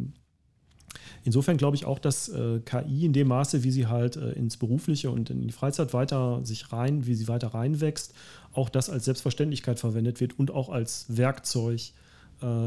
Insofern 1.26 1.57
glaube 1.57 1.74
ich 1.74 1.86
auch, 1.86 1.98
dass 1.98 2.28
äh, 2.28 2.61
KI 2.61 3.07
in 3.07 3.14
dem 3.14 3.28
Maße, 3.28 3.64
wie 3.64 3.70
sie 3.70 3.86
halt 3.86 4.16
äh, 4.16 4.32
ins 4.32 4.59
Berufliche 4.59 5.11
und 5.11 5.30
in 5.30 5.40
die 5.40 5.52
Freizeit 5.52 5.94
weiter 5.94 6.44
sich 6.44 6.70
rein, 6.70 7.07
wie 7.07 7.14
sie 7.14 7.28
weiter 7.28 7.48
reinwächst, 7.48 8.12
auch 8.52 8.68
das 8.68 8.90
als 8.90 9.07
Selbstverständlichkeit 9.07 9.80
verwendet 9.80 10.20
wird 10.20 10.38
und 10.38 10.50
auch 10.50 10.68
als 10.68 11.07
Werkzeug 11.09 11.80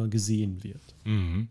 gesehen 0.09 0.63
wird. 0.63 0.95
Mhm. 1.03 1.49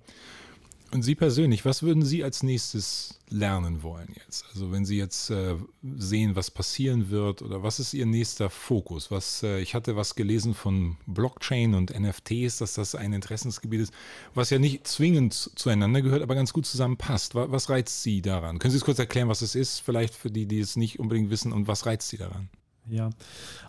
Und 0.92 1.02
Sie 1.02 1.14
persönlich, 1.14 1.64
was 1.64 1.82
würden 1.82 2.04
Sie 2.04 2.22
als 2.22 2.42
nächstes 2.42 3.18
lernen 3.28 3.82
wollen 3.82 4.14
jetzt? 4.14 4.44
Also 4.50 4.70
wenn 4.70 4.84
Sie 4.84 4.96
jetzt 4.96 5.30
äh, 5.30 5.56
sehen, 5.82 6.36
was 6.36 6.50
passieren 6.50 7.10
wird 7.10 7.42
oder 7.42 7.62
was 7.62 7.80
ist 7.80 7.92
Ihr 7.92 8.06
nächster 8.06 8.50
Fokus? 8.50 9.10
Was, 9.10 9.42
äh, 9.42 9.58
ich 9.60 9.74
hatte 9.74 9.96
was 9.96 10.14
gelesen 10.14 10.54
von 10.54 10.96
Blockchain 11.06 11.74
und 11.74 11.98
NFTs, 11.98 12.58
dass 12.58 12.74
das 12.74 12.94
ein 12.94 13.12
Interessensgebiet 13.12 13.80
ist, 13.80 13.94
was 14.34 14.50
ja 14.50 14.58
nicht 14.58 14.86
zwingend 14.86 15.34
zueinander 15.34 16.02
gehört, 16.02 16.22
aber 16.22 16.36
ganz 16.36 16.52
gut 16.52 16.66
zusammenpasst. 16.66 17.34
Was, 17.34 17.50
was 17.50 17.68
reizt 17.68 18.02
Sie 18.02 18.22
daran? 18.22 18.58
Können 18.58 18.70
Sie 18.70 18.78
es 18.78 18.84
kurz 18.84 18.98
erklären, 18.98 19.28
was 19.28 19.42
es 19.42 19.54
ist, 19.56 19.80
vielleicht 19.80 20.14
für 20.14 20.30
die, 20.30 20.46
die 20.46 20.60
es 20.60 20.76
nicht 20.76 21.00
unbedingt 21.00 21.30
wissen 21.30 21.52
und 21.52 21.66
was 21.66 21.84
reizt 21.84 22.08
Sie 22.08 22.16
daran? 22.16 22.48
Ja, 22.88 23.10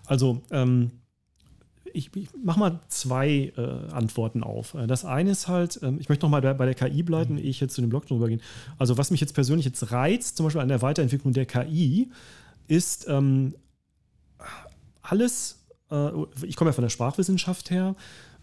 also 0.06 0.44
ähm, 0.52 0.92
ich, 1.94 2.16
ich 2.16 2.30
mache 2.44 2.60
mal 2.60 2.80
zwei 2.88 3.52
äh, 3.58 3.92
Antworten 3.92 4.44
auf. 4.44 4.74
Äh, 4.74 4.88
das 4.88 5.06
eine 5.06 5.32
ist 5.32 5.48
halt, 5.48 5.80
ähm, 5.84 5.98
ich 6.00 6.10
möchte 6.10 6.26
noch 6.26 6.32
mal 6.32 6.42
bei, 6.42 6.54
bei 6.54 6.66
der 6.66 6.76
KI 6.76 7.04
bleiben, 7.04 7.36
mhm. 7.36 7.40
ehe 7.40 7.50
ich 7.50 7.60
jetzt 7.60 7.74
zu 7.74 7.82
dem 7.82 7.90
Blog 7.90 8.08
drüber 8.08 8.28
gehen. 8.28 8.42
Also 8.78 8.98
was 8.98 9.12
mich 9.12 9.22
jetzt 9.22 9.34
persönlich 9.34 9.66
jetzt 9.66 9.92
reizt, 9.92 10.38
zum 10.38 10.46
Beispiel 10.46 10.62
an 10.62 10.68
der 10.68 10.82
Weiterentwicklung 10.82 11.34
der 11.34 11.46
KI, 11.46 12.10
ist 12.68 13.08
ähm, 13.08 13.56
alles, 15.02 15.66
äh, 15.92 16.10
ich 16.44 16.56
komme 16.56 16.70
ja 16.70 16.74
von 16.74 16.84
der 16.84 16.90
Sprachwissenschaft 16.90 17.70
her, 17.70 17.96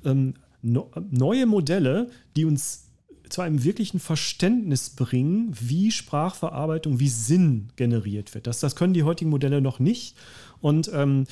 ähm, 0.04 0.34
no, 0.62 0.90
neue 1.10 1.46
Modelle, 1.46 2.10
die 2.36 2.44
uns 2.44 2.84
zu 3.28 3.40
einem 3.40 3.64
wirklichen 3.64 4.00
Verständnis 4.00 4.90
bringen, 4.90 5.54
wie 5.58 5.90
Sprachverarbeitung, 5.90 7.00
wie 7.00 7.08
Sinn 7.08 7.68
generiert 7.76 8.34
wird. 8.34 8.46
Das, 8.46 8.60
das 8.60 8.76
können 8.76 8.94
die 8.94 9.02
heutigen 9.02 9.30
Modelle 9.30 9.60
noch 9.60 9.78
nicht. 9.78 10.16
Und 10.60 10.90
ähm, 10.92 11.24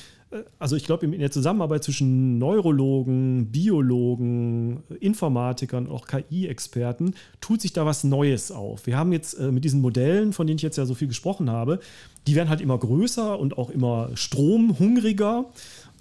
also 0.59 0.75
ich 0.75 0.85
glaube, 0.85 1.05
in 1.05 1.19
der 1.19 1.31
Zusammenarbeit 1.31 1.83
zwischen 1.83 2.37
Neurologen, 2.37 3.51
Biologen, 3.51 4.83
Informatikern, 4.99 5.89
auch 5.89 6.07
KI-Experten 6.07 7.15
tut 7.41 7.61
sich 7.61 7.73
da 7.73 7.85
was 7.85 8.03
Neues 8.03 8.51
auf. 8.51 8.85
Wir 8.87 8.97
haben 8.97 9.11
jetzt 9.11 9.33
äh, 9.35 9.51
mit 9.51 9.63
diesen 9.63 9.81
Modellen, 9.81 10.33
von 10.33 10.47
denen 10.47 10.57
ich 10.57 10.63
jetzt 10.63 10.77
ja 10.77 10.85
so 10.85 10.95
viel 10.95 11.07
gesprochen 11.07 11.49
habe, 11.49 11.79
die 12.27 12.35
werden 12.35 12.49
halt 12.49 12.61
immer 12.61 12.77
größer 12.77 13.37
und 13.39 13.57
auch 13.57 13.69
immer 13.69 14.09
stromhungriger 14.15 15.45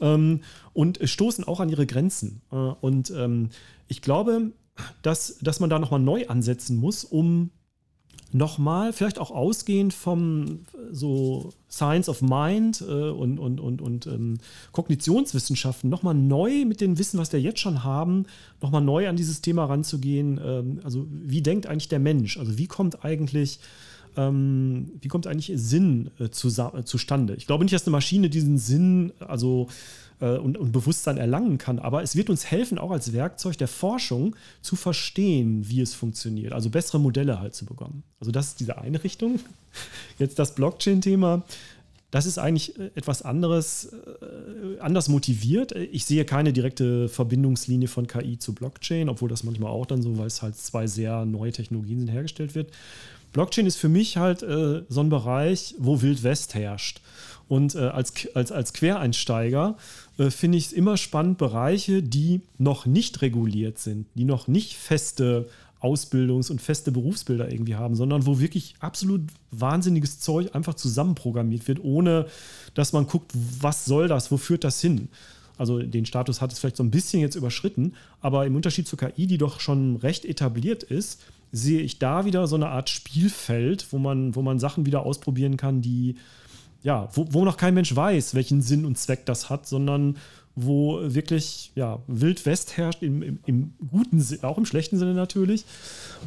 ähm, 0.01 0.41
und 0.73 1.01
stoßen 1.03 1.45
auch 1.45 1.61
an 1.61 1.69
ihre 1.69 1.87
Grenzen. 1.87 2.43
Äh, 2.51 2.57
und 2.57 3.13
ähm, 3.17 3.51
ich 3.89 4.03
glaube, 4.03 4.53
dass, 5.03 5.39
dass 5.39 5.61
man 5.61 5.71
da 5.71 5.79
nochmal 5.79 6.01
neu 6.01 6.27
ansetzen 6.29 6.77
muss, 6.77 7.05
um 7.05 7.51
nochmal, 8.35 8.93
vielleicht 8.93 9.19
auch 9.19 9.31
ausgehend 9.31 9.93
vom 9.95 10.61
so 10.91 11.53
Science 11.71 12.09
of 12.09 12.23
Mind 12.23 12.83
äh, 12.87 13.11
und, 13.11 13.39
und, 13.39 13.61
und, 13.61 13.81
und 13.81 14.07
ähm, 14.07 14.39
Kognitionswissenschaften, 14.73 15.89
nochmal 15.91 16.15
neu 16.15 16.65
mit 16.65 16.81
dem 16.81 16.99
Wissen, 16.99 17.19
was 17.19 17.33
wir 17.33 17.41
jetzt 17.41 17.61
schon 17.61 17.85
haben, 17.85 18.27
nochmal 18.61 18.83
neu 18.83 19.09
an 19.09 19.17
dieses 19.17 19.41
Thema 19.41 19.65
ranzugehen. 19.65 20.41
Ähm, 20.45 20.81
also 20.85 21.07
wie 21.11 21.43
denkt 21.43 21.67
eigentlich 21.67 21.89
der 21.89 21.99
Mensch? 21.99 22.39
Also 22.39 22.59
wie 22.59 22.67
kommt 22.67 23.05
eigentlich 23.05 23.59
ähm, 24.17 24.93
wie 25.01 25.09
kommt 25.09 25.27
eigentlich 25.27 25.53
Sinn 25.55 26.11
äh, 26.19 26.25
äh, 26.25 26.31
zustande? 26.31 27.35
Ich 27.37 27.47
glaube 27.47 27.65
nicht, 27.65 27.75
dass 27.75 27.87
eine 27.87 27.93
Maschine 27.93 28.29
diesen 28.29 28.59
Sinn, 28.59 29.13
also 29.21 29.69
äh, 30.23 30.39
und, 30.39 30.57
und 30.57 30.73
Bewusstsein 30.73 31.19
erlangen 31.19 31.59
kann. 31.59 31.79
Aber 31.79 32.03
es 32.03 32.17
wird 32.17 32.31
uns 32.31 32.47
helfen, 32.47 32.79
auch 32.79 32.93
als 32.93 33.13
Werkzeug 33.13 33.59
der 33.59 33.69
Forschung 33.69 34.37
zu 34.63 34.77
verstehen, 34.77 35.69
wie 35.69 35.81
es 35.81 35.95
funktioniert. 35.95 36.53
Also 36.53 36.71
bessere 36.71 37.01
Modelle 37.01 37.41
halt 37.41 37.55
zu 37.55 37.67
bekommen. 37.67 38.05
Also 38.21 38.31
das 38.31 38.49
ist 38.49 38.61
diese 38.61 38.79
eine 38.79 39.03
Richtung. 39.03 39.41
Jetzt 40.19 40.39
das 40.39 40.55
Blockchain-Thema. 40.55 41.43
Das 42.13 42.27
ist 42.27 42.39
eigentlich 42.39 42.79
äh, 42.79 42.91
etwas 42.95 43.23
anderes, 43.23 43.93
äh, 43.93 44.79
anders 44.79 45.09
motiviert. 45.09 45.73
Ich 45.73 46.05
sehe 46.05 46.25
keine 46.25 46.53
direkte 46.53 47.09
Verbindungslinie 47.09 47.89
von 47.89 48.07
KI 48.07 48.39
zu 48.39 48.55
Blockchain, 48.55 49.09
obwohl 49.09 49.29
das 49.29 49.43
manchmal 49.43 49.73
auch 49.73 49.87
dann 49.87 50.03
so, 50.03 50.17
weil 50.19 50.27
es 50.29 50.41
halt 50.41 50.57
zwei 50.57 50.87
sehr 50.87 51.25
neue 51.25 51.53
Technologien 51.53 51.99
sind, 51.99 52.09
hergestellt 52.09 52.55
wird. 52.55 52.71
Blockchain 53.33 53.67
ist 53.67 53.77
für 53.77 53.89
mich 53.89 54.19
halt 54.19 54.43
äh, 54.43 54.83
so 54.89 55.01
ein 55.01 55.09
Bereich, 55.09 55.75
wo 55.79 56.03
Wild 56.03 56.23
West 56.23 56.55
herrscht. 56.55 57.01
Und 57.49 57.75
äh, 57.75 57.81
als, 57.81 58.15
als, 58.35 58.53
als 58.53 58.73
Quereinsteiger 58.73 59.77
äh, 60.19 60.31
finde 60.31 60.59
ich 60.59 60.67
es 60.67 60.73
immer 60.73 60.97
spannend, 60.97 61.39
Bereiche, 61.39 62.03
die 62.03 62.43
noch 62.59 62.87
nicht 62.87 63.23
reguliert 63.23 63.79
sind, 63.79 64.07
die 64.15 64.25
noch 64.25 64.49
nicht 64.49 64.75
feste 64.77 65.49
Ausbildungs- 65.81 66.51
und 66.51 66.63
feste 66.63 66.93
Berufsbilder 66.93 67.51
irgendwie 67.51 67.75
haben, 67.75 67.97
sondern 67.97 68.25
wo 68.25 68.39
wirklich 68.39 68.77
absolut 68.79 69.23
wahnsinniges 69.51 70.21
Zeug 70.21 70.55
einfach 70.55 70.75
zusammenprogrammiert 70.75 71.67
wird, 71.67 71.83
ohne 71.83 72.27
dass 72.75 72.93
man 72.93 73.07
guckt, 73.07 73.33
was 73.35 73.85
soll 73.85 74.07
das, 74.07 74.31
wo 74.31 74.37
führt 74.37 74.65
das 74.65 74.81
hin. 74.81 75.09
Also 75.59 75.81
den 75.81 76.07
Status 76.07 76.41
hat 76.41 76.53
es 76.53 76.59
vielleicht 76.59 76.77
so 76.77 76.85
ein 76.85 76.91
bisschen 76.91 77.21
jetzt 77.21 77.35
überschritten, 77.35 77.95
aber 78.21 78.47
im 78.47 78.57
Unterschied 78.57 78.87
zur 78.87 78.99
KI, 78.99 79.27
die 79.27 79.39
doch 79.39 79.61
schon 79.61 79.97
recht 79.97 80.25
etabliert 80.25 80.83
ist, 80.83 81.21
sehe 81.51 81.81
ich 81.81 81.99
da 81.99 82.25
wieder 82.25 82.47
so 82.47 82.57
eine 82.57 82.69
Art 82.69 82.89
Spielfeld, 82.89 83.87
wo 83.91 83.99
man, 83.99 84.35
wo 84.35 84.43
man 84.43 84.59
Sachen 84.59 84.87
wieder 84.87 85.05
ausprobieren 85.05 85.59
kann, 85.59 85.83
die 85.83 86.17
ja, 86.83 87.09
wo, 87.13 87.27
wo 87.31 87.45
noch 87.45 87.57
kein 87.57 87.75
Mensch 87.75 87.95
weiß, 87.95 88.35
welchen 88.35 88.63
Sinn 88.63 88.85
und 88.85 88.99
Zweck 88.99 89.27
das 89.27 89.51
hat, 89.51 89.67
sondern 89.67 90.17
wo 90.55 91.01
wirklich 91.03 91.73
ja, 91.75 92.03
Wild 92.07 92.45
West 92.45 92.77
herrscht, 92.77 93.03
im, 93.03 93.23
im, 93.23 93.39
im 93.47 93.73
guten 93.91 94.21
Sinne, 94.21 94.45
auch 94.45 94.59
im 94.59 94.67
schlechten 94.67 94.99
Sinne 94.99 95.15
natürlich. 95.15 95.65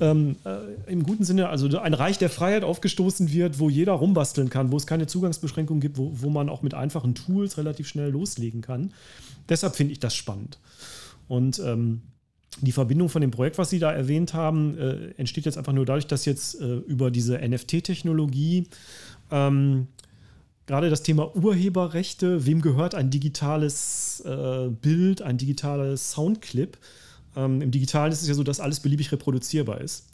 Ähm, 0.01 0.35
äh, 0.45 0.91
Im 0.91 1.03
guten 1.03 1.23
Sinne, 1.23 1.49
also 1.49 1.77
ein 1.77 1.93
Reich 1.93 2.17
der 2.17 2.29
Freiheit 2.29 2.63
aufgestoßen 2.63 3.31
wird, 3.31 3.59
wo 3.59 3.69
jeder 3.69 3.93
rumbasteln 3.93 4.49
kann, 4.49 4.71
wo 4.71 4.77
es 4.77 4.87
keine 4.87 5.05
Zugangsbeschränkungen 5.05 5.79
gibt, 5.79 5.97
wo, 5.97 6.11
wo 6.13 6.29
man 6.29 6.49
auch 6.49 6.63
mit 6.63 6.73
einfachen 6.73 7.13
Tools 7.13 7.57
relativ 7.57 7.87
schnell 7.87 8.09
loslegen 8.09 8.61
kann. 8.61 8.93
Deshalb 9.47 9.75
finde 9.75 9.93
ich 9.93 9.99
das 9.99 10.15
spannend. 10.15 10.57
Und 11.27 11.59
ähm, 11.59 12.01
die 12.61 12.71
Verbindung 12.71 13.09
von 13.09 13.21
dem 13.21 13.31
Projekt, 13.31 13.57
was 13.57 13.69
Sie 13.69 13.79
da 13.79 13.91
erwähnt 13.91 14.33
haben, 14.33 14.77
äh, 14.77 15.11
entsteht 15.17 15.45
jetzt 15.45 15.57
einfach 15.57 15.73
nur 15.73 15.85
dadurch, 15.85 16.07
dass 16.07 16.25
jetzt 16.25 16.59
äh, 16.61 16.77
über 16.77 17.11
diese 17.11 17.37
NFT-Technologie 17.37 18.67
ähm, 19.29 19.87
gerade 20.65 20.89
das 20.89 21.03
Thema 21.03 21.35
Urheberrechte, 21.35 22.45
wem 22.45 22.61
gehört 22.61 22.95
ein 22.95 23.09
digitales 23.09 24.21
äh, 24.25 24.69
Bild, 24.69 25.21
ein 25.21 25.37
digitales 25.37 26.11
Soundclip? 26.11 26.77
Ähm, 27.35 27.61
Im 27.61 27.71
Digitalen 27.71 28.11
ist 28.11 28.21
es 28.21 28.27
ja 28.27 28.33
so, 28.33 28.43
dass 28.43 28.59
alles 28.59 28.79
beliebig 28.79 29.11
reproduzierbar 29.11 29.81
ist. 29.81 30.07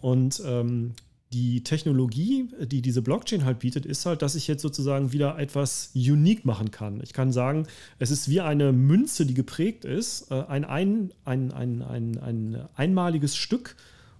Und 0.00 0.42
ähm, 0.44 0.92
die 1.32 1.62
Technologie, 1.62 2.48
die 2.62 2.80
diese 2.80 3.02
Blockchain 3.02 3.44
halt 3.44 3.58
bietet, 3.58 3.84
ist 3.84 4.06
halt, 4.06 4.22
dass 4.22 4.34
ich 4.34 4.48
jetzt 4.48 4.62
sozusagen 4.62 5.12
wieder 5.12 5.38
etwas 5.38 5.90
unique 5.94 6.44
machen 6.44 6.70
kann. 6.70 7.00
Ich 7.02 7.12
kann 7.12 7.32
sagen, 7.32 7.66
es 7.98 8.10
ist 8.10 8.30
wie 8.30 8.40
eine 8.40 8.72
Münze, 8.72 9.26
die 9.26 9.34
geprägt 9.34 9.84
ist, 9.84 10.30
äh, 10.30 10.42
ein, 10.48 10.64
ein, 10.64 11.12
ein, 11.24 11.52
ein, 11.52 11.82
ein, 11.82 12.18
ein 12.18 12.68
einmaliges 12.74 13.36
Stück, 13.36 13.76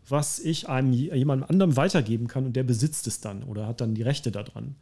was 0.06 0.38
ich 0.38 0.68
einem 0.68 0.92
jemandem 0.92 1.48
anderem 1.48 1.76
weitergeben 1.76 2.28
kann 2.28 2.46
und 2.46 2.56
der 2.56 2.62
besitzt 2.62 3.06
es 3.06 3.20
dann 3.20 3.42
oder 3.42 3.66
hat 3.66 3.80
dann 3.80 3.94
die 3.94 4.02
Rechte 4.02 4.30
daran. 4.30 4.74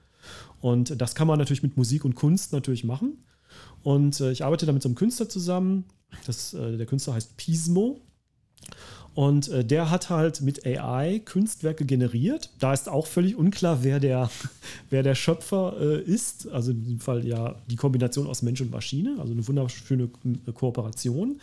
Und 0.61 1.00
das 1.00 1.14
kann 1.14 1.28
man 1.28 1.38
natürlich 1.38 1.62
mit 1.62 1.76
Musik 1.76 2.04
und 2.04 2.14
Kunst 2.14 2.52
natürlich 2.52 2.84
machen. 2.84 3.24
Und 3.82 4.20
äh, 4.20 4.32
ich 4.32 4.44
arbeite 4.44 4.66
da 4.66 4.72
mit 4.72 4.82
so 4.82 4.88
einem 4.88 4.96
Künstler 4.96 5.28
zusammen. 5.28 5.84
Das, 6.26 6.54
äh, 6.54 6.76
der 6.76 6.86
Künstler 6.86 7.14
heißt 7.14 7.36
Pismo. 7.36 8.00
Und 9.14 9.48
äh, 9.48 9.64
der 9.64 9.90
hat 9.90 10.11
halt 10.11 10.42
mit 10.42 10.66
AI 10.66 11.22
Kunstwerke 11.24 11.84
generiert. 11.84 12.50
Da 12.59 12.74
ist 12.74 12.88
auch 12.88 13.07
völlig 13.07 13.36
unklar, 13.36 13.82
wer 13.82 14.00
der, 14.00 14.30
wer 14.90 15.02
der 15.02 15.14
Schöpfer 15.14 15.78
ist. 15.78 16.48
Also 16.48 16.72
in 16.72 16.82
diesem 16.82 17.00
Fall 17.00 17.26
ja 17.26 17.57
die 17.70 17.76
Kombination 17.76 18.26
aus 18.26 18.42
Mensch 18.42 18.61
und 18.61 18.70
Maschine. 18.70 19.16
Also 19.20 19.32
eine 19.32 19.46
wunderschöne 19.46 20.11
Kooperation. 20.52 21.40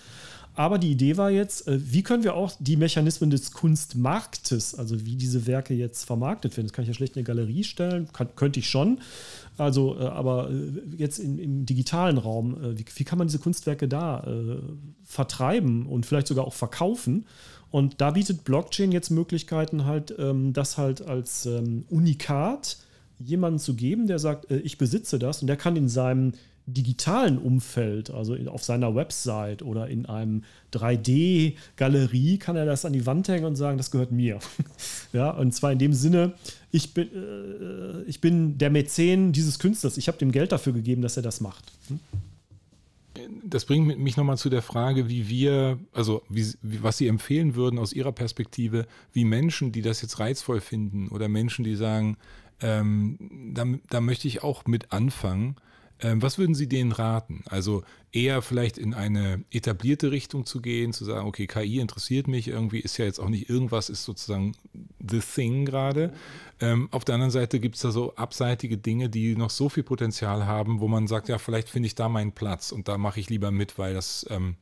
Aber 0.56 0.78
die 0.78 0.92
Idee 0.92 1.18
war 1.18 1.32
jetzt, 1.32 1.68
äh, 1.68 1.80
wie 1.92 2.04
können 2.04 2.24
wir 2.24 2.36
auch 2.36 2.52
die 2.60 2.78
Mechanismen 2.78 3.30
des 3.30 3.52
Kunstmarktes, 3.52 4.76
also 4.76 5.06
wie 5.06 5.16
diese 5.16 5.48
Werke 5.48 5.74
jetzt 5.74 6.06
vermarktet 6.06 6.56
werden, 6.56 6.68
das 6.68 6.74
kann 6.74 6.84
ich 6.84 6.90
ja 6.90 6.94
schlecht 6.94 7.16
in 7.16 7.22
eine 7.22 7.26
Galerie 7.26 7.64
stellen, 7.64 8.08
kann, 8.14 8.30
könnte 8.36 8.60
ich 8.60 8.70
schon. 8.70 9.00
Also, 9.58 9.98
äh, 10.00 10.04
aber 10.04 10.52
äh, 10.52 10.96
jetzt 10.96 11.20
im, 11.20 11.40
im 11.40 11.66
digitalen 11.66 12.18
Raum, 12.18 12.58
wie, 12.78 12.86
wie, 12.96 13.04
kann 13.04 13.18
man 13.18 13.28
diese 13.28 13.40
Kunstwerke 13.40 13.88
da 13.88 14.24
äh, 14.24 14.60
vertreiben 15.04 15.88
und 15.88 16.06
vielleicht 16.06 16.28
sogar 16.28 16.46
auch 16.46 16.54
verkaufen? 16.54 17.26
Und 17.72 18.02
da 18.02 18.12
bietet 18.12 18.44
Blockchain 18.44 18.92
jetzt 18.92 19.10
Möglichkeiten, 19.10 19.86
halt, 19.86 20.14
ähm, 20.20 20.54
das 20.54 20.78
halt 20.78 21.02
als 21.02 21.48
ähm, 21.48 21.86
Unikat 21.90 22.78
jemanden 23.18 23.58
zu 23.58 23.74
geben, 23.74 24.06
der 24.06 24.20
sagt, 24.20 24.52
äh, 24.52 24.58
ich 24.58 24.78
besitze 24.78 25.18
das 25.18 25.42
und 25.42 25.48
der 25.48 25.58
kann 25.58 25.76
in 25.76 25.90
seinem 25.90 26.34
digitalen 26.66 27.38
Umfeld, 27.38 28.10
also 28.10 28.36
auf 28.48 28.64
seiner 28.64 28.96
Website 28.96 29.62
oder 29.62 29.88
in 29.88 30.06
einem 30.06 30.44
3D-Galerie, 30.74 32.38
kann 32.38 32.56
er 32.56 32.66
das 32.66 32.86
an 32.86 32.94
die 32.94 33.06
Wand 33.06 33.28
hängen 33.28 33.46
und 33.46 33.56
sagen, 33.56 33.78
das 33.78 33.92
gehört 33.92 34.12
mir. 34.12 34.40
ja, 35.14 35.32
und 35.32 35.54
zwar 35.54 35.72
in 35.72 35.80
dem 35.80 35.94
Sinne, 35.94 36.34
ich 36.72 36.94
bin, 36.94 37.10
äh, 37.14 38.04
ich 38.04 38.22
bin 38.22 38.58
der 38.58 38.70
Mäzen 38.70 39.34
dieses 39.34 39.60
Künstlers, 39.60 39.98
ich 39.98 40.08
habe 40.08 40.18
dem 40.18 40.32
Geld 40.32 40.52
dafür 40.52 40.74
gegeben, 40.74 41.02
dass 41.02 41.18
er 41.18 41.24
das 41.24 41.42
macht. 41.42 41.72
Hm? 41.90 42.00
Das 43.44 43.66
bringt 43.66 44.00
mich 44.00 44.18
nochmal 44.18 44.38
zu 44.38 44.50
der 44.50 44.64
Frage, 44.64 45.08
wie 45.08 45.30
wir, 45.30 45.78
also 45.92 46.24
wie, 46.30 46.46
was 46.62 46.98
Sie 46.98 47.08
empfehlen 47.08 47.54
würden 47.54 47.78
aus 47.78 47.94
Ihrer 47.94 48.12
Perspektive, 48.12 48.88
wie 49.12 49.24
Menschen, 49.24 49.72
die 49.72 49.84
das 49.84 50.02
jetzt 50.02 50.20
reizvoll 50.20 50.62
finden 50.62 51.10
oder 51.10 51.28
Menschen, 51.28 51.64
die 51.64 51.76
sagen, 51.76 52.18
ähm, 52.62 53.52
da, 53.54 53.66
da 53.90 54.02
möchte 54.02 54.28
ich 54.28 54.42
auch 54.42 54.66
mit 54.66 54.92
anfangen, 54.92 55.58
was 56.02 56.38
würden 56.38 56.56
Sie 56.56 56.68
denen 56.68 56.92
raten? 56.92 57.44
Also 57.46 57.84
eher 58.12 58.42
vielleicht 58.42 58.78
in 58.78 58.94
eine 58.94 59.44
etablierte 59.52 60.12
Richtung 60.12 60.46
zu 60.46 60.62
gehen, 60.62 60.94
zu 60.94 61.06
sagen, 61.06 61.28
okay, 61.28 61.48
KI 61.48 61.80
interessiert 61.80 62.28
mich, 62.28 62.48
irgendwie 62.48 62.80
ist 62.80 62.98
ja 62.98 63.06
jetzt 63.06 63.20
auch 63.20 63.30
nicht 63.30 63.50
irgendwas, 63.50 63.90
ist 63.90 64.04
sozusagen 64.04 64.56
the 65.00 65.20
thing 65.20 65.66
gerade. 65.66 66.14
Ähm, 66.60 66.90
auf 66.92 67.06
der 67.06 67.16
anderen 67.16 67.32
Seite 67.32 67.60
gibt 67.60 67.76
es 67.76 67.82
da 67.82 67.92
so 67.92 68.16
abseitige 68.16 68.78
Dinge, 68.78 69.10
die 69.10 69.36
noch 69.36 69.50
so 69.50 69.70
viel 69.70 69.84
Potenzial 69.84 70.46
haben, 70.46 70.80
wo 70.80 70.88
man 70.88 71.08
sagt, 71.08 71.30
ja, 71.30 71.38
vielleicht 71.38 71.70
finde 71.70 71.88
ich 71.88 71.96
da 71.96 72.08
meinen 72.10 72.34
Platz 72.34 72.72
und 72.72 72.88
da 72.88 72.98
mache 72.98 73.20
ich 73.20 73.30
lieber 73.30 73.52
mit, 73.52 73.78
weil 73.78 73.94
das 73.94 74.26
ähm, 74.30 74.56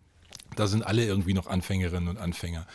da 0.56 0.68
sind 0.68 0.84
alle 0.84 1.06
irgendwie 1.06 1.34
noch 1.34 1.48
Anfängerinnen 1.48 2.10
und 2.10 2.18
Anfänger. 2.18 2.68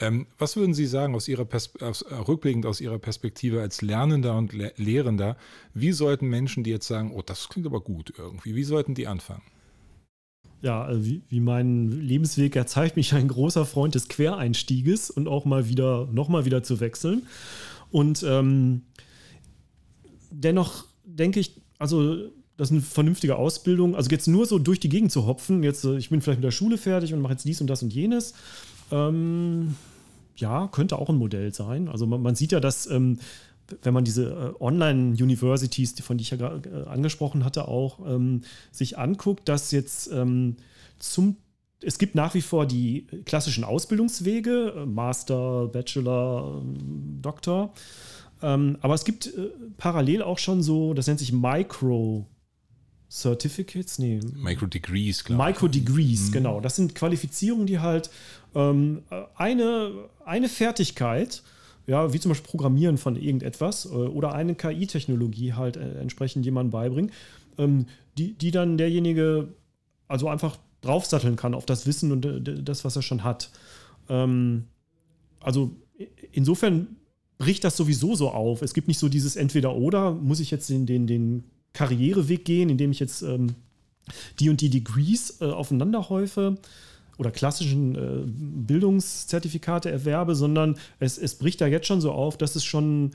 Ähm, 0.00 0.26
was 0.38 0.56
würden 0.56 0.74
Sie 0.74 0.86
sagen, 0.86 1.14
aus 1.14 1.28
Ihrer 1.28 1.46
aus, 1.80 2.02
äh, 2.02 2.14
rückblickend 2.14 2.66
aus 2.66 2.80
Ihrer 2.80 2.98
Perspektive 2.98 3.60
als 3.60 3.82
Lernender 3.82 4.36
und 4.36 4.52
Le 4.52 4.72
Lehrender, 4.76 5.36
wie 5.72 5.92
sollten 5.92 6.28
Menschen, 6.28 6.64
die 6.64 6.70
jetzt 6.70 6.86
sagen, 6.86 7.12
oh, 7.12 7.22
das 7.22 7.48
klingt 7.48 7.66
aber 7.66 7.80
gut 7.80 8.12
irgendwie, 8.16 8.54
wie 8.54 8.64
sollten 8.64 8.94
die 8.94 9.06
anfangen? 9.06 9.42
ja, 10.64 10.88
wie, 10.94 11.20
wie 11.28 11.40
mein 11.40 11.90
Lebensweg 11.90 12.56
erzeigt, 12.56 12.96
mich 12.96 13.12
ein 13.12 13.28
großer 13.28 13.66
Freund 13.66 13.94
des 13.94 14.08
Quereinstieges 14.08 15.10
und 15.10 15.28
auch 15.28 15.44
mal 15.44 15.68
wieder, 15.68 16.08
nochmal 16.10 16.46
wieder 16.46 16.62
zu 16.62 16.80
wechseln. 16.80 17.26
Und 17.90 18.24
ähm, 18.26 18.80
dennoch 20.30 20.86
denke 21.04 21.38
ich, 21.38 21.60
also 21.78 22.30
das 22.56 22.68
ist 22.68 22.72
eine 22.72 22.82
vernünftige 22.82 23.36
Ausbildung. 23.36 23.96
Also 23.96 24.10
jetzt 24.10 24.28
nur 24.28 24.46
so 24.46 24.58
durch 24.58 24.80
die 24.80 24.88
Gegend 24.88 25.12
zu 25.12 25.26
hopfen, 25.26 25.62
jetzt, 25.62 25.84
äh, 25.84 25.96
ich 25.96 26.10
bin 26.10 26.20
vielleicht 26.20 26.38
mit 26.38 26.44
der 26.44 26.50
Schule 26.50 26.78
fertig 26.78 27.12
und 27.12 27.20
mache 27.20 27.32
jetzt 27.32 27.44
dies 27.44 27.60
und 27.60 27.68
das 27.68 27.82
und 27.82 27.92
jenes. 27.92 28.34
Ähm, 28.90 29.74
ja, 30.36 30.68
könnte 30.68 30.98
auch 30.98 31.08
ein 31.08 31.16
Modell 31.16 31.52
sein. 31.52 31.88
Also 31.88 32.06
man, 32.06 32.22
man 32.22 32.34
sieht 32.34 32.52
ja, 32.52 32.60
dass 32.60 32.86
ähm, 32.86 33.18
wenn 33.82 33.94
man 33.94 34.04
diese 34.04 34.30
äh, 34.30 34.62
Online-Universities, 34.62 35.94
von 36.00 36.18
die 36.18 36.22
ich 36.22 36.30
ja 36.30 36.36
gerade 36.36 36.68
äh, 36.68 36.88
angesprochen 36.88 37.44
hatte, 37.44 37.66
auch 37.66 38.00
ähm, 38.06 38.42
sich 38.70 38.98
anguckt, 38.98 39.48
dass 39.48 39.70
jetzt 39.70 40.10
ähm, 40.12 40.56
zum 40.98 41.36
es 41.86 41.98
gibt 41.98 42.14
nach 42.14 42.32
wie 42.32 42.40
vor 42.40 42.64
die 42.66 43.06
klassischen 43.26 43.62
Ausbildungswege, 43.62 44.74
äh, 44.76 44.86
Master, 44.86 45.68
Bachelor, 45.68 46.62
ähm, 46.62 47.18
Doktor. 47.20 47.74
Ähm, 48.42 48.78
aber 48.80 48.94
es 48.94 49.04
gibt 49.04 49.26
äh, 49.26 49.50
parallel 49.76 50.22
auch 50.22 50.38
schon 50.38 50.62
so, 50.62 50.94
das 50.94 51.06
nennt 51.06 51.18
sich 51.18 51.32
Micro 51.32 52.26
Certificates, 53.14 54.00
nee. 54.00 54.18
Micro 54.34 54.66
Degrees, 54.66 55.22
glaube 55.22 55.40
ich. 55.40 55.46
Micro 55.46 55.68
Degrees, 55.68 56.28
mhm. 56.28 56.32
genau. 56.32 56.60
Das 56.60 56.74
sind 56.74 56.96
Qualifizierungen, 56.96 57.64
die 57.64 57.78
halt 57.78 58.10
ähm, 58.56 59.02
eine, 59.36 59.92
eine 60.24 60.48
Fertigkeit, 60.48 61.44
ja, 61.86 62.12
wie 62.12 62.18
zum 62.18 62.30
Beispiel 62.30 62.50
Programmieren 62.50 62.98
von 62.98 63.14
irgendetwas 63.14 63.84
äh, 63.84 63.90
oder 63.90 64.34
eine 64.34 64.56
KI-Technologie 64.56 65.52
halt 65.52 65.76
äh, 65.76 66.00
entsprechend 66.00 66.44
jemandem 66.44 66.72
beibringen, 66.72 67.12
ähm, 67.56 67.86
die, 68.18 68.32
die 68.32 68.50
dann 68.50 68.78
derjenige 68.78 69.54
also 70.08 70.28
einfach 70.28 70.58
draufsatteln 70.80 71.36
kann 71.36 71.54
auf 71.54 71.66
das 71.66 71.86
Wissen 71.86 72.10
und 72.10 72.26
äh, 72.26 72.62
das, 72.64 72.84
was 72.84 72.96
er 72.96 73.02
schon 73.02 73.22
hat. 73.22 73.50
Ähm, 74.08 74.64
also 75.38 75.70
insofern 76.32 76.96
bricht 77.38 77.62
das 77.62 77.76
sowieso 77.76 78.16
so 78.16 78.30
auf. 78.30 78.60
Es 78.60 78.74
gibt 78.74 78.88
nicht 78.88 78.98
so 78.98 79.08
dieses 79.08 79.36
Entweder-Oder, 79.36 80.12
muss 80.14 80.40
ich 80.40 80.50
jetzt 80.50 80.68
den, 80.68 80.84
den, 80.84 81.06
den 81.06 81.44
Karriereweg 81.74 82.44
gehen, 82.44 82.70
indem 82.70 82.90
ich 82.90 83.00
jetzt 83.00 83.22
ähm, 83.22 83.54
die 84.40 84.48
und 84.48 84.60
die 84.60 84.70
Degrees 84.70 85.40
äh, 85.40 85.44
aufeinander 85.44 86.08
häufe 86.08 86.56
oder 87.18 87.30
klassischen 87.30 87.94
äh, 87.94 88.22
Bildungszertifikate 88.24 89.90
erwerbe, 89.90 90.34
sondern 90.34 90.76
es, 90.98 91.18
es 91.18 91.36
bricht 91.36 91.60
da 91.60 91.66
jetzt 91.66 91.86
schon 91.86 92.00
so 92.00 92.12
auf, 92.12 92.38
dass 92.38 92.56
es 92.56 92.64
schon 92.64 93.12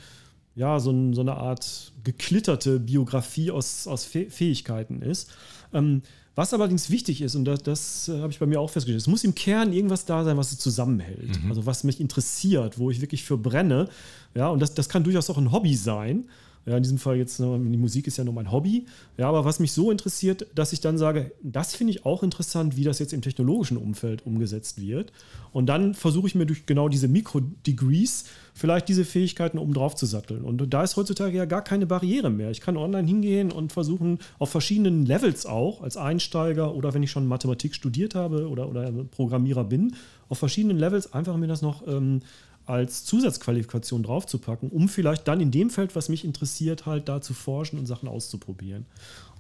ja, 0.55 0.79
so, 0.79 0.91
ein, 0.91 1.13
so 1.13 1.21
eine 1.21 1.35
Art 1.35 1.93
geklitterte 2.03 2.79
Biografie 2.79 3.51
aus, 3.51 3.87
aus 3.87 4.05
Fähigkeiten 4.05 5.01
ist. 5.01 5.29
Ähm, 5.73 6.01
was 6.35 6.53
allerdings 6.53 6.89
wichtig 6.89 7.21
ist, 7.21 7.35
und 7.35 7.45
das, 7.45 7.63
das 7.63 8.09
äh, 8.09 8.19
habe 8.21 8.31
ich 8.31 8.39
bei 8.39 8.45
mir 8.45 8.59
auch 8.59 8.69
festgestellt, 8.69 9.01
es 9.01 9.07
muss 9.07 9.23
im 9.23 9.35
Kern 9.35 9.73
irgendwas 9.73 10.05
da 10.05 10.23
sein, 10.23 10.37
was 10.37 10.51
es 10.51 10.59
zusammenhält. 10.59 11.43
Mhm. 11.43 11.49
Also 11.49 11.65
was 11.65 11.83
mich 11.83 11.99
interessiert, 11.99 12.79
wo 12.79 12.89
ich 12.89 13.01
wirklich 13.01 13.23
für 13.23 13.37
brenne. 13.37 13.89
Ja, 14.35 14.49
und 14.49 14.61
das, 14.61 14.73
das 14.73 14.89
kann 14.89 15.03
durchaus 15.03 15.29
auch 15.29 15.37
ein 15.37 15.51
Hobby 15.51 15.75
sein. 15.75 16.29
Ja, 16.69 16.77
in 16.77 16.83
diesem 16.83 16.99
Fall 16.99 17.17
jetzt, 17.17 17.39
die 17.39 17.45
Musik 17.45 18.05
ist 18.05 18.17
ja 18.17 18.23
nur 18.23 18.35
mein 18.35 18.51
Hobby. 18.51 18.85
Ja, 19.17 19.27
aber 19.27 19.43
was 19.43 19.59
mich 19.59 19.71
so 19.71 19.89
interessiert, 19.89 20.45
dass 20.53 20.71
ich 20.71 20.81
dann 20.81 20.99
sage, 20.99 21.31
das 21.41 21.73
finde 21.73 21.93
ich 21.93 22.05
auch 22.05 22.21
interessant, 22.21 22.77
wie 22.77 22.83
das 22.83 22.99
jetzt 22.99 23.11
im 23.11 23.23
technologischen 23.23 23.75
Umfeld 23.75 24.23
umgesetzt 24.23 24.79
wird. 24.79 25.11
Und 25.51 25.65
dann 25.65 25.95
versuche 25.95 26.27
ich 26.27 26.35
mir 26.35 26.45
durch 26.45 26.67
genau 26.67 26.87
diese 26.87 27.07
Mikro-Degrees 27.07 28.25
vielleicht 28.53 28.87
diese 28.87 29.03
Fähigkeiten 29.03 29.57
oben 29.57 29.73
drauf 29.73 29.95
zu 29.95 30.05
satteln. 30.05 30.43
Und 30.43 30.71
da 30.71 30.83
ist 30.83 30.95
heutzutage 30.95 31.35
ja 31.35 31.45
gar 31.45 31.63
keine 31.63 31.87
Barriere 31.87 32.29
mehr. 32.29 32.51
Ich 32.51 32.61
kann 32.61 32.77
online 32.77 33.07
hingehen 33.07 33.51
und 33.51 33.73
versuchen, 33.73 34.19
auf 34.37 34.51
verschiedenen 34.51 35.07
Levels 35.07 35.47
auch, 35.47 35.81
als 35.81 35.97
Einsteiger 35.97 36.75
oder 36.75 36.93
wenn 36.93 37.01
ich 37.01 37.09
schon 37.09 37.25
Mathematik 37.25 37.73
studiert 37.73 38.13
habe 38.13 38.47
oder, 38.47 38.69
oder 38.69 38.91
Programmierer 39.09 39.63
bin, 39.63 39.95
auf 40.27 40.37
verschiedenen 40.37 40.77
Levels 40.77 41.13
einfach 41.13 41.35
mir 41.35 41.47
das 41.47 41.63
noch 41.63 41.87
ähm, 41.87 42.21
als 42.69 43.03
Zusatzqualifikation 43.03 44.03
draufzupacken, 44.03 44.69
um 44.69 44.87
vielleicht 44.87 45.27
dann 45.27 45.41
in 45.41 45.49
dem 45.49 45.71
Feld, 45.71 45.95
was 45.95 46.07
mich 46.07 46.23
interessiert, 46.23 46.85
halt 46.85 47.09
da 47.09 47.19
zu 47.19 47.33
forschen 47.33 47.79
und 47.79 47.87
Sachen 47.87 48.07
auszuprobieren. 48.07 48.85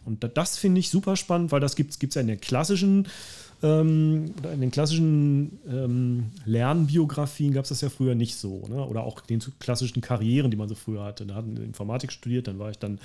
Und 0.03 0.27
das 0.35 0.57
finde 0.57 0.79
ich 0.79 0.89
super 0.89 1.15
spannend, 1.15 1.51
weil 1.51 1.59
das 1.59 1.75
gibt 1.75 1.93
es 1.93 2.15
ja 2.15 2.21
in 2.21 2.27
der 2.27 2.37
klassischen 2.37 3.07
ähm, 3.61 4.33
oder 4.39 4.53
in 4.53 4.61
den 4.61 4.71
klassischen 4.71 5.59
ähm, 5.69 6.31
Lernbiografien 6.45 7.53
gab 7.53 7.65
es 7.65 7.69
das 7.69 7.81
ja 7.81 7.89
früher 7.89 8.15
nicht 8.15 8.35
so. 8.35 8.63
Ne? 8.69 8.85
Oder 8.85 9.03
auch 9.03 9.19
den 9.19 9.39
klassischen 9.59 10.01
Karrieren, 10.01 10.49
die 10.49 10.55
man 10.55 10.69
so 10.69 10.75
früher 10.75 11.03
hatte. 11.03 11.25
Da 11.25 11.35
hatten 11.35 11.57
Informatik 11.57 12.13
studiert, 12.13 12.47
dann 12.47 12.57
war 12.57 12.69
ich 12.69 12.79
dann 12.79 12.99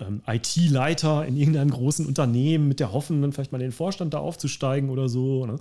ähm, 0.00 0.22
IT-Leiter 0.26 1.26
in 1.26 1.36
irgendeinem 1.36 1.70
großen 1.70 2.06
Unternehmen 2.06 2.66
mit 2.66 2.80
der 2.80 2.92
Hoffnung, 2.92 3.20
dann 3.20 3.32
vielleicht 3.32 3.52
mal 3.52 3.58
in 3.58 3.68
den 3.68 3.72
Vorstand 3.72 4.14
da 4.14 4.18
aufzusteigen 4.18 4.88
oder 4.88 5.10
so. 5.10 5.44
Ne? 5.44 5.58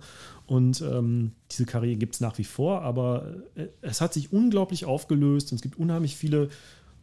Und 0.47 0.81
ähm, 0.81 1.33
diese 1.51 1.65
Karriere 1.65 1.97
gibt 1.97 2.15
es 2.15 2.21
nach 2.21 2.37
wie 2.37 2.45
vor, 2.45 2.81
aber 2.81 3.35
äh, 3.55 3.65
es 3.81 3.99
hat 3.99 4.13
sich 4.13 4.31
unglaublich 4.31 4.85
aufgelöst 4.85 5.51
und 5.51 5.57
es 5.57 5.61
gibt 5.61 5.77
unheimlich 5.77 6.15
viele 6.15 6.47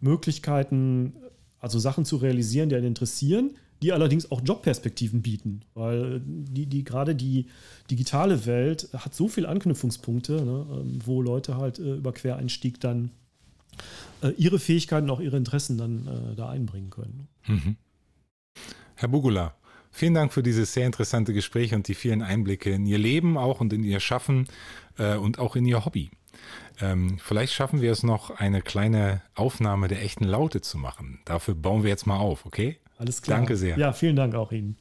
Möglichkeiten, 0.01 1.13
also 1.61 1.79
Sachen 1.79 2.07
zu 2.07 2.17
realisieren, 2.17 2.71
die 2.71 2.77
einen 2.77 2.87
interessieren 2.87 3.51
die 3.83 3.93
allerdings 3.93 4.31
auch 4.31 4.41
Jobperspektiven 4.43 5.23
bieten, 5.23 5.63
weil 5.75 6.23
die, 6.25 6.67
die 6.67 6.85
gerade 6.85 7.15
die 7.15 7.47
digitale 7.91 8.47
Welt 8.47 8.89
hat 8.97 9.15
so 9.15 9.29
viele 9.29 9.49
Anknüpfungspunkte, 9.49 10.33
ne, 10.45 10.67
ähm, 10.71 10.99
wo 11.05 11.23
Leute 11.23 11.57
halt 11.57 11.79
äh, 11.79 11.97
über 11.97 12.13
Quereinstieg 12.13 12.81
dann 12.81 13.11
äh, 14.23 14.31
ihre 14.39 14.59
Fähigkeiten, 14.59 15.11
auch 15.11 15.21
ihre 15.21 15.37
Interessen 15.37 15.77
dann 15.77 16.07
äh, 16.07 16.37
da 16.37 16.49
einbringen 16.49 16.91
können. 16.91 17.29
Mhm. 17.47 17.77
Herr 18.95 19.09
Bugula, 19.09 19.55
vielen 19.91 20.15
Dank 20.15 20.33
für 20.33 20.43
dieses 20.43 20.73
sehr 20.73 20.87
interessante 20.87 21.35
Gespräch 21.35 21.75
und 21.75 21.87
die 21.89 21.95
vielen 21.95 22.23
Einblicke 22.23 22.71
in 22.71 22.87
Ihr 22.87 22.99
Leben 22.99 23.37
auch 23.37 23.61
und 23.61 23.73
in 23.73 23.85
Ihr 23.85 24.01
Schaffen 24.01 24.49
äh, 24.97 25.17
und 25.17 25.39
auch 25.39 25.55
in 25.55 25.67
Ihr 25.67 25.85
Hobby. 25.85 26.11
Ähm, 26.81 27.19
vielleicht 27.19 27.53
schaffen 27.53 27.81
wir 27.81 27.93
es 27.93 28.03
noch, 28.03 28.31
eine 28.31 28.63
kleine 28.63 29.23
Aufnahme 29.35 29.89
der 29.89 30.03
echten 30.03 30.25
Laute 30.25 30.61
zu 30.61 30.79
machen. 30.79 31.21
Dafür 31.25 31.55
bauen 31.55 31.83
wir 31.83 31.91
jetzt 31.91 32.07
mal 32.07 32.19
auf, 32.19 32.47
okay? 32.47 32.79
Alles 32.99 33.23
klar. 33.23 33.39
Danke 33.39 33.57
sehr. 33.57 33.79
Ja, 33.79 33.93
vielen 33.93 34.17
Dank 34.17 34.35
auch 34.35 34.53
Ihnen. 34.53 34.77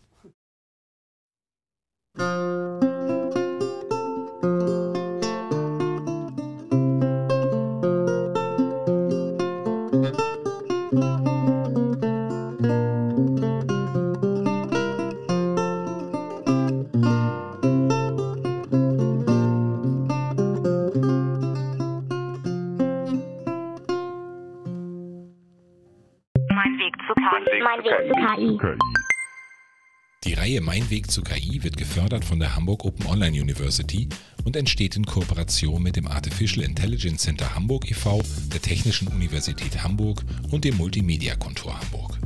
Die 30.23 30.33
Reihe 30.33 30.61
Mein 30.61 30.87
Weg 30.91 31.09
zu 31.09 31.23
KI 31.23 31.63
wird 31.63 31.77
gefördert 31.77 32.23
von 32.23 32.39
der 32.39 32.55
Hamburg 32.55 32.85
Open 32.85 33.07
Online 33.07 33.41
University 33.41 34.07
und 34.43 34.55
entsteht 34.55 34.95
in 34.95 35.03
Kooperation 35.03 35.81
mit 35.81 35.95
dem 35.95 36.07
Artificial 36.07 36.63
Intelligence 36.63 37.23
Center 37.23 37.55
Hamburg 37.55 37.89
e.V., 37.89 38.21
der 38.53 38.61
Technischen 38.61 39.07
Universität 39.07 39.83
Hamburg 39.83 40.23
und 40.51 40.63
dem 40.63 40.77
Multimedia 40.77 41.35
Kontor 41.35 41.79
Hamburg. 41.79 42.19